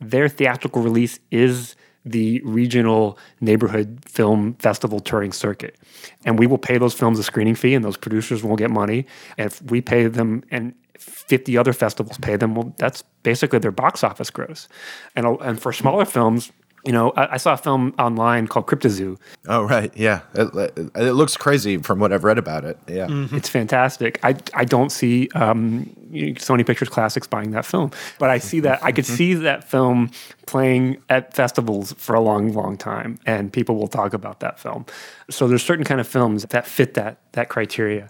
their 0.00 0.28
theatrical 0.28 0.82
release 0.82 1.18
is 1.30 1.76
the 2.04 2.40
regional 2.44 3.18
neighborhood 3.40 4.00
film 4.04 4.54
festival 4.54 5.00
touring 5.00 5.32
circuit. 5.32 5.76
And 6.24 6.38
we 6.38 6.46
will 6.46 6.58
pay 6.58 6.78
those 6.78 6.94
films 6.94 7.18
a 7.18 7.22
screening 7.22 7.54
fee, 7.54 7.74
and 7.74 7.84
those 7.84 7.96
producers 7.96 8.42
won't 8.42 8.58
get 8.58 8.70
money. 8.70 9.06
And 9.36 9.50
if 9.50 9.62
we 9.62 9.80
pay 9.80 10.06
them, 10.06 10.42
and 10.50 10.74
50 10.98 11.56
other 11.56 11.72
festivals 11.72 12.18
pay 12.18 12.36
them, 12.36 12.54
well, 12.54 12.74
that's 12.78 13.02
basically 13.22 13.58
their 13.58 13.70
box 13.70 14.02
office 14.02 14.30
gross. 14.30 14.68
And, 15.14 15.26
and 15.40 15.60
for 15.60 15.72
smaller 15.72 16.04
films, 16.04 16.50
you 16.84 16.92
know, 16.92 17.10
I, 17.10 17.34
I, 17.34 17.36
saw 17.36 17.54
a 17.54 17.56
film 17.56 17.94
online 17.98 18.46
called 18.46 18.66
Cryptozoo. 18.66 19.18
Oh, 19.46 19.64
right. 19.64 19.92
Yeah. 19.96 20.20
It, 20.34 20.90
it, 20.94 21.12
looks 21.12 21.36
crazy 21.36 21.78
from 21.78 21.98
what 21.98 22.12
I've 22.12 22.24
read 22.24 22.38
about 22.38 22.64
it. 22.64 22.78
Yeah. 22.86 23.06
Mm-hmm. 23.06 23.36
It's 23.36 23.48
fantastic. 23.48 24.18
I, 24.22 24.36
I 24.54 24.64
don't 24.64 24.90
see 24.90 25.28
um, 25.34 25.86
Sony 26.12 26.66
Pictures 26.66 26.88
Classics 26.88 27.26
buying 27.26 27.50
that 27.50 27.66
film, 27.66 27.90
but 28.18 28.30
I 28.30 28.38
see 28.38 28.60
that, 28.60 28.82
I 28.82 28.92
could 28.92 29.06
see 29.06 29.34
that 29.34 29.64
film 29.64 30.10
playing 30.46 31.02
at 31.08 31.34
festivals 31.34 31.92
for 31.94 32.14
a 32.14 32.20
long, 32.20 32.52
long 32.52 32.76
time, 32.76 33.18
and 33.26 33.52
people 33.52 33.76
will 33.76 33.88
talk 33.88 34.14
about 34.14 34.40
that 34.40 34.58
film. 34.58 34.86
So 35.30 35.48
there's 35.48 35.62
certain 35.62 35.84
kind 35.84 36.00
of 36.00 36.08
films 36.08 36.44
that 36.44 36.66
fit 36.66 36.94
that, 36.94 37.18
that 37.32 37.48
criteria. 37.48 38.08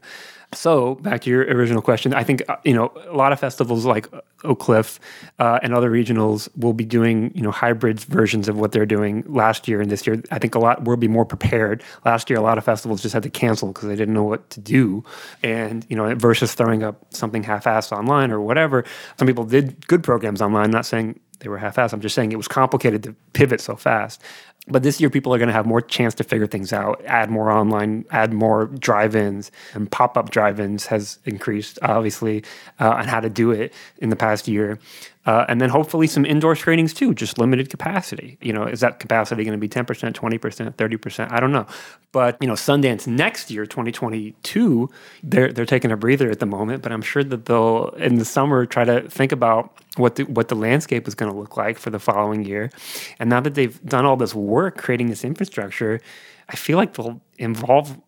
So 0.54 0.94
back 0.96 1.20
to 1.22 1.30
your 1.30 1.42
original 1.42 1.82
question, 1.82 2.14
I 2.14 2.24
think 2.24 2.42
uh, 2.48 2.56
you 2.64 2.72
know 2.72 2.90
a 3.06 3.14
lot 3.14 3.32
of 3.32 3.40
festivals 3.40 3.84
like 3.84 4.08
Oak 4.44 4.60
Cliff 4.60 4.98
uh, 5.38 5.58
and 5.62 5.74
other 5.74 5.90
regionals 5.90 6.48
will 6.56 6.72
be 6.72 6.86
doing 6.86 7.32
you 7.34 7.42
know 7.42 7.50
hybrid 7.50 8.00
versions 8.00 8.48
of 8.48 8.56
what 8.56 8.72
they're 8.72 8.86
doing 8.86 9.24
last 9.26 9.68
year 9.68 9.82
and 9.82 9.90
this 9.90 10.06
year. 10.06 10.22
I 10.30 10.38
think 10.38 10.54
a 10.54 10.58
lot 10.58 10.84
will 10.84 10.96
be 10.96 11.08
more 11.08 11.26
prepared. 11.26 11.82
Last 12.06 12.30
year, 12.30 12.38
a 12.38 12.42
lot 12.42 12.56
of 12.56 12.64
festivals 12.64 13.02
just 13.02 13.12
had 13.12 13.24
to 13.24 13.30
cancel 13.30 13.68
because 13.68 13.88
they 13.88 13.96
didn't 13.96 14.14
know 14.14 14.24
what 14.24 14.48
to 14.50 14.60
do, 14.60 15.04
and 15.42 15.84
you 15.90 15.96
know 15.96 16.14
versus 16.14 16.54
throwing 16.54 16.82
up 16.82 17.04
something 17.12 17.42
half-assed 17.42 17.92
online 17.92 18.30
or 18.30 18.40
whatever. 18.40 18.84
Some 19.18 19.28
people 19.28 19.44
did 19.44 19.86
good 19.86 20.02
programs 20.02 20.40
online. 20.40 20.70
Not 20.70 20.86
saying 20.86 21.20
they 21.40 21.48
were 21.48 21.58
half-assed. 21.58 21.92
I'm 21.92 22.00
just 22.00 22.14
saying 22.14 22.32
it 22.32 22.36
was 22.36 22.48
complicated 22.48 23.02
to 23.04 23.14
pivot 23.32 23.60
so 23.60 23.76
fast. 23.76 24.22
But 24.70 24.82
this 24.82 25.00
year, 25.00 25.08
people 25.08 25.32
are 25.32 25.38
going 25.38 25.48
to 25.48 25.54
have 25.54 25.64
more 25.64 25.80
chance 25.80 26.14
to 26.16 26.24
figure 26.24 26.46
things 26.46 26.72
out, 26.74 27.02
add 27.06 27.30
more 27.30 27.50
online, 27.50 28.04
add 28.10 28.34
more 28.34 28.66
drive 28.66 29.16
ins, 29.16 29.50
and 29.72 29.90
pop 29.90 30.18
up 30.18 30.30
drive 30.30 30.60
ins 30.60 30.86
has 30.86 31.18
increased, 31.24 31.78
obviously, 31.80 32.44
uh, 32.78 32.90
on 32.90 33.06
how 33.06 33.20
to 33.20 33.30
do 33.30 33.50
it 33.50 33.72
in 33.98 34.10
the 34.10 34.16
past 34.16 34.46
year. 34.46 34.78
Uh, 35.28 35.44
and 35.46 35.60
then 35.60 35.68
hopefully 35.68 36.06
some 36.06 36.24
indoor 36.24 36.56
screenings 36.56 36.94
too, 36.94 37.12
just 37.12 37.36
limited 37.36 37.68
capacity. 37.68 38.38
You 38.40 38.54
know, 38.54 38.64
is 38.64 38.80
that 38.80 38.98
capacity 38.98 39.44
going 39.44 39.52
to 39.52 39.58
be 39.58 39.68
10%, 39.68 39.84
20%, 39.84 40.74
30%? 40.74 41.30
I 41.30 41.38
don't 41.38 41.52
know. 41.52 41.66
But, 42.12 42.38
you 42.40 42.48
know, 42.48 42.54
Sundance 42.54 43.06
next 43.06 43.50
year, 43.50 43.66
2022, 43.66 44.88
they're, 45.22 45.52
they're 45.52 45.66
taking 45.66 45.92
a 45.92 45.98
breather 45.98 46.30
at 46.30 46.40
the 46.40 46.46
moment, 46.46 46.82
but 46.82 46.92
I'm 46.92 47.02
sure 47.02 47.22
that 47.22 47.44
they'll, 47.44 47.88
in 47.98 48.14
the 48.14 48.24
summer, 48.24 48.64
try 48.64 48.84
to 48.84 49.02
think 49.10 49.30
about 49.30 49.76
what 49.98 50.16
the, 50.16 50.22
what 50.22 50.48
the 50.48 50.54
landscape 50.54 51.06
is 51.06 51.14
going 51.14 51.30
to 51.30 51.38
look 51.38 51.58
like 51.58 51.78
for 51.78 51.90
the 51.90 51.98
following 51.98 52.46
year. 52.46 52.70
And 53.18 53.28
now 53.28 53.40
that 53.40 53.54
they've 53.54 53.78
done 53.84 54.06
all 54.06 54.16
this 54.16 54.34
work 54.34 54.78
creating 54.78 55.08
this 55.10 55.24
infrastructure, 55.24 56.00
I 56.48 56.56
feel 56.56 56.78
like 56.78 56.94
they'll 56.94 57.20
involve 57.36 58.00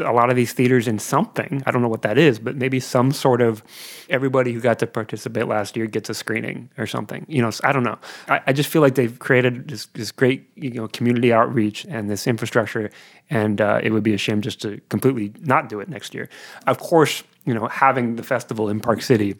a 0.00 0.12
lot 0.12 0.30
of 0.30 0.36
these 0.36 0.52
theaters 0.52 0.88
in 0.88 0.98
something. 0.98 1.62
I 1.66 1.70
don't 1.70 1.82
know 1.82 1.88
what 1.88 2.02
that 2.02 2.18
is, 2.18 2.38
but 2.38 2.56
maybe 2.56 2.80
some 2.80 3.12
sort 3.12 3.40
of 3.40 3.62
everybody 4.08 4.52
who 4.52 4.60
got 4.60 4.78
to 4.80 4.86
participate 4.86 5.46
last 5.46 5.76
year 5.76 5.86
gets 5.86 6.10
a 6.10 6.14
screening 6.14 6.70
or 6.78 6.86
something. 6.86 7.24
You 7.28 7.42
know, 7.42 7.50
I 7.64 7.72
don't 7.72 7.84
know. 7.84 7.98
I, 8.28 8.40
I 8.48 8.52
just 8.52 8.68
feel 8.68 8.82
like 8.82 8.94
they've 8.94 9.18
created 9.18 9.68
this, 9.68 9.86
this, 9.86 10.12
great 10.12 10.48
you 10.54 10.70
know 10.70 10.88
community 10.88 11.32
outreach 11.32 11.86
and 11.88 12.10
this 12.10 12.26
infrastructure, 12.26 12.90
and 13.30 13.60
uh, 13.60 13.80
it 13.82 13.90
would 13.90 14.02
be 14.02 14.14
a 14.14 14.18
shame 14.18 14.40
just 14.40 14.60
to 14.62 14.80
completely 14.88 15.32
not 15.40 15.68
do 15.68 15.80
it 15.80 15.88
next 15.88 16.14
year. 16.14 16.28
Of 16.66 16.78
course, 16.78 17.22
you 17.44 17.54
know, 17.54 17.66
having 17.68 18.16
the 18.16 18.22
festival 18.22 18.68
in 18.68 18.80
Park 18.80 19.02
City 19.02 19.36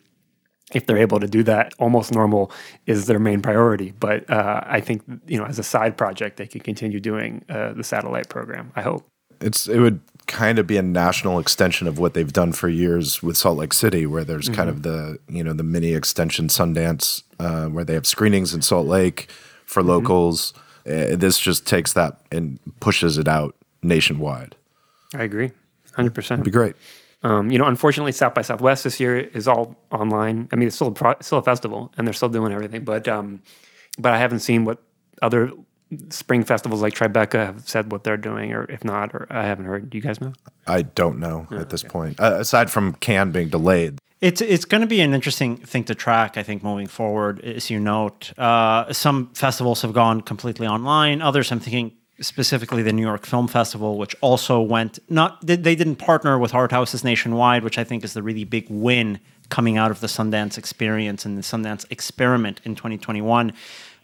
if 0.73 0.87
they're 0.87 0.99
able 0.99 1.21
to 1.21 1.29
do 1.29 1.45
that, 1.45 1.73
almost 1.79 2.12
normal 2.12 2.51
is 2.87 3.07
their 3.07 3.21
main 3.21 3.40
priority. 3.40 3.92
But 3.99 4.29
uh, 4.29 4.62
I 4.66 4.81
think 4.81 5.03
you 5.27 5.38
know, 5.38 5.45
as 5.45 5.59
a 5.59 5.62
side 5.62 5.97
project, 5.97 6.38
they 6.38 6.47
can 6.47 6.61
continue 6.61 6.99
doing 6.99 7.45
uh, 7.49 7.73
the 7.73 7.85
satellite 7.85 8.29
program. 8.29 8.73
I 8.75 8.83
hope 8.83 9.07
it's 9.40 9.68
it 9.68 9.79
would 9.79 10.01
kind 10.27 10.59
of 10.59 10.66
be 10.66 10.77
a 10.77 10.83
national 10.83 11.38
extension 11.38 11.87
of 11.87 11.99
what 11.99 12.14
they've 12.14 12.33
done 12.33 12.53
for 12.53 12.68
years 12.68 13.22
with 13.22 13.37
Salt 13.37 13.59
Lake 13.59 13.72
City, 13.72 14.07
where 14.07 14.25
there's 14.25 14.46
mm-hmm. 14.46 14.55
kind 14.55 14.68
of 14.68 14.83
the 14.83 15.18
you 15.29 15.42
know 15.42 15.53
the 15.53 15.62
mini 15.62 15.94
extension 15.94 16.49
Sundance, 16.49 17.22
uh, 17.38 17.66
where 17.66 17.85
they 17.85 17.94
have 17.94 18.07
screenings 18.07 18.55
in 18.55 18.62
Salt 18.62 18.87
Lake 18.87 19.31
for 19.64 19.81
mm-hmm. 19.81 19.90
locals. 19.90 20.53
Uh, 20.87 21.16
this 21.16 21.38
just 21.38 21.66
takes 21.66 21.92
that 21.94 22.20
and 22.31 22.59
pushes 22.81 23.18
it 23.18 23.29
out 23.29 23.57
nationwide. 23.83 24.55
I 25.14 25.22
agree, 25.22 25.53
hundred 25.94 26.14
percent. 26.14 26.40
It'd 26.40 26.44
be 26.44 26.57
great. 26.57 26.77
Um, 27.22 27.51
you 27.51 27.59
know, 27.59 27.64
unfortunately, 27.66 28.12
South 28.12 28.35
by 28.35 28.42
Southwest 28.42 28.85
this 28.85 29.01
year 29.01 29.18
is 29.18 29.49
all 29.49 29.77
online. 29.90 30.49
I 30.53 30.57
mean, 30.57 30.68
it's 30.68 30.77
still 30.77 30.88
a 30.88 30.92
pro- 30.92 31.16
still 31.20 31.38
a 31.38 31.42
festival, 31.42 31.92
and 31.96 32.07
they're 32.07 32.14
still 32.14 32.29
doing 32.29 32.53
everything. 32.53 32.85
But 32.85 33.09
um, 33.09 33.42
but 33.99 34.12
I 34.12 34.18
haven't 34.18 34.40
seen 34.40 34.64
what 34.64 34.83
other 35.22 35.51
spring 36.11 36.44
festivals 36.44 36.83
like 36.83 36.94
Tribeca 36.94 37.46
have 37.46 37.68
said 37.68 37.92
what 37.92 38.05
they're 38.05 38.16
doing, 38.16 38.53
or 38.53 38.64
if 38.70 38.85
not, 38.85 39.14
or 39.14 39.27
I 39.31 39.44
haven't 39.44 39.66
heard. 39.66 39.90
Do 39.90 39.99
you 39.99 40.03
guys 40.03 40.20
know? 40.20 40.33
I 40.66 40.83
don't 40.83 41.18
know 41.18 41.46
oh, 41.51 41.59
at 41.59 41.70
this 41.70 41.85
okay. 41.85 41.90
point. 41.90 42.20
Uh, 42.20 42.37
aside 42.38 42.70
from 42.70 42.94
Cannes 42.94 43.33
being 43.33 43.49
delayed, 43.49 43.99
it's 44.20 44.40
it's 44.40 44.64
going 44.64 44.81
to 44.81 44.87
be 44.87 45.01
an 45.01 45.14
interesting 45.14 45.57
thing 45.57 45.85
to 45.85 45.94
track. 45.94 46.37
I 46.37 46.43
think 46.43 46.62
moving 46.62 46.87
forward, 46.87 47.41
as 47.45 47.70
you 47.70 47.78
note, 47.78 48.32
uh, 48.39 48.93
some 48.93 49.30
festivals 49.34 49.82
have 49.82 49.93
gone 49.93 50.22
completely 50.22 50.66
online. 50.66 51.22
Others, 51.22 51.53
I'm 51.53 51.61
thinking 51.61 51.93
specifically 52.20 52.82
the 52.82 52.93
New 52.93 53.03
York 53.03 53.26
Film 53.26 53.47
Festival, 53.47 53.99
which 53.99 54.16
also 54.20 54.61
went 54.61 54.99
not 55.09 55.45
they 55.47 55.57
didn't 55.57 55.97
partner 55.97 56.39
with 56.39 56.55
art 56.55 56.72
houses 56.72 57.05
nationwide, 57.05 57.62
which 57.62 57.78
I 57.78 57.84
think 57.84 58.05
is 58.05 58.14
the 58.14 58.22
really 58.22 58.45
big 58.45 58.66
win 58.70 59.20
coming 59.49 59.76
out 59.76 59.91
of 59.91 60.01
the 60.01 60.07
Sundance 60.07 60.59
experience 60.59 61.24
and 61.24 61.37
the 61.37 61.43
Sundance 61.43 61.84
experiment 61.91 62.61
in 62.64 62.74
2021. 62.74 63.53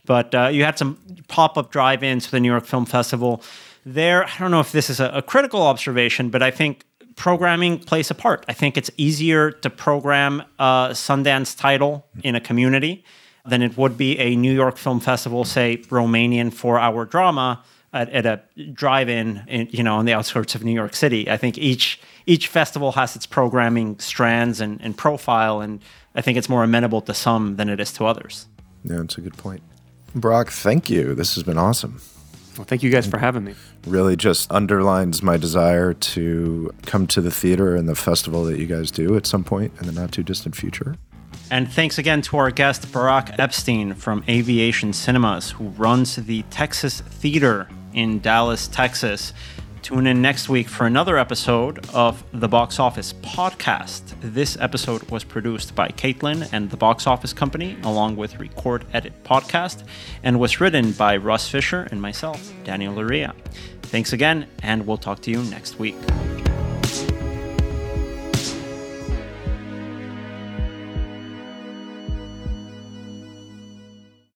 But 0.05 0.35
uh, 0.35 0.49
you 0.49 0.65
had 0.65 0.79
some 0.79 0.99
pop 1.29 1.57
up 1.57 1.71
drive 1.71 2.03
ins 2.03 2.27
for 2.27 2.33
the 2.33 2.41
New 2.41 2.51
York 2.51 2.65
Film 2.65 2.87
Festival. 2.87 3.43
There, 3.85 4.25
I 4.25 4.39
don't 4.39 4.51
know 4.51 4.61
if 4.61 4.73
this 4.73 4.91
is 4.91 5.01
a, 5.01 5.09
a 5.11 5.23
critical 5.23 5.63
observation, 5.63 6.31
but 6.31 6.43
I 6.43 6.51
think 6.51 6.85
programming 7.15 7.79
plays 7.79 8.11
a 8.11 8.15
part. 8.15 8.45
I 8.49 8.53
think 8.53 8.77
it's 8.77 8.91
easier 8.97 9.51
to 9.51 9.71
program 9.71 10.43
a 10.59 10.91
Sundance 10.93 11.57
title 11.57 12.07
in 12.25 12.35
a 12.35 12.41
community 12.41 13.05
than 13.45 13.63
it 13.63 13.77
would 13.77 13.97
be 13.97 14.19
a 14.19 14.37
New 14.37 14.53
York 14.53 14.77
Film 14.77 15.01
Festival, 15.01 15.45
say, 15.45 15.79
Romanian 15.89 16.53
four 16.53 16.79
hour 16.79 17.05
drama 17.05 17.63
at, 17.93 18.09
at 18.11 18.25
a 18.27 18.41
drive-in, 18.73 19.43
in, 19.49 19.69
you 19.71 19.83
know, 19.83 19.97
on 19.97 20.05
the 20.05 20.13
outskirts 20.13 20.55
of 20.55 20.65
New 20.65 20.73
York 20.73 20.95
City. 20.95 21.29
I 21.29 21.37
think 21.37 21.59
each 21.59 22.01
each 22.25 22.47
festival 22.47 22.93
has 22.93 23.17
its 23.17 23.27
programming 23.27 23.99
strands 23.99 24.61
and, 24.61 24.81
and 24.81 24.97
profile, 24.97 25.61
and 25.61 25.81
I 26.15 26.23
think 26.23 26.39
it's 26.39 26.49
more 26.49 26.63
amenable 26.63 27.01
to 27.03 27.15
some 27.15 27.57
than 27.57 27.69
it 27.69 27.81
is 27.81 27.93
to 27.95 28.07
others. 28.07 28.47
Yeah, 28.85 28.99
that's 28.99 29.19
a 29.19 29.21
good 29.21 29.37
point. 29.37 29.63
Barak, 30.15 30.51
thank 30.51 30.91
you. 30.91 31.15
This 31.15 31.35
has 31.35 31.45
been 31.45 31.59
awesome. 31.59 32.01
Well, 32.57 32.65
thank 32.65 32.83
you 32.83 32.91
guys 32.91 33.07
for 33.07 33.19
having 33.19 33.45
me. 33.45 33.55
Really 33.87 34.15
just 34.15 34.51
underlines 34.53 35.23
my 35.23 35.39
desire 35.39 35.95
to 35.95 36.71
come 36.85 37.07
to 37.09 37.23
the 37.23 37.31
theater 37.31 37.75
and 37.75 37.89
the 37.89 37.95
festival 37.95 38.45
that 38.45 38.59
you 38.59 38.67
guys 38.67 38.91
do 38.91 39.17
at 39.17 39.27
some 39.27 39.43
point 39.43 39.73
in 39.81 39.87
the 39.87 39.93
not 39.93 40.13
too 40.13 40.23
distant 40.23 40.55
future. 40.55 40.97
And 41.51 41.71
thanks 41.71 41.99
again 41.99 42.21
to 42.23 42.37
our 42.37 42.51
guest, 42.51 42.93
Barak 42.93 43.39
Epstein 43.39 43.95
from 43.95 44.23
Aviation 44.29 44.93
Cinemas, 44.93 45.53
who 45.53 45.69
runs 45.69 46.17
the 46.17 46.43
Texas 46.45 47.01
Theater 47.01 47.69
in 47.95 48.21
Dallas, 48.21 48.69
Texas. 48.69 49.33
Tune 49.83 50.07
in 50.07 50.23
next 50.23 50.49
week 50.49 50.69
for 50.69 50.87
another 50.87 51.19
episode 51.19 51.85
of 51.93 52.23
the 52.33 52.47
Box 52.47 52.79
Office 52.79 53.15
Podcast. 53.15 54.15
This 54.21 54.57
episode 54.61 55.11
was 55.11 55.25
produced 55.25 55.75
by 55.75 55.89
Caitlin 55.89 56.49
and 56.53 56.71
the 56.71 56.77
Box 56.77 57.09
Office 57.09 57.33
Company, 57.33 57.77
along 57.83 58.15
with 58.15 58.39
Record 58.39 58.85
Edit 58.93 59.13
Podcast, 59.25 59.83
and 60.23 60.39
was 60.39 60.61
written 60.61 60.93
by 60.93 61.17
Russ 61.17 61.49
Fischer 61.49 61.89
and 61.91 62.01
myself, 62.01 62.53
Daniel 62.63 62.95
Loria. 62.95 63.35
Thanks 63.83 64.13
again, 64.13 64.47
and 64.63 64.87
we'll 64.87 64.99
talk 64.99 65.21
to 65.23 65.33
you 65.33 65.43
next 65.43 65.81
week. 65.81 65.97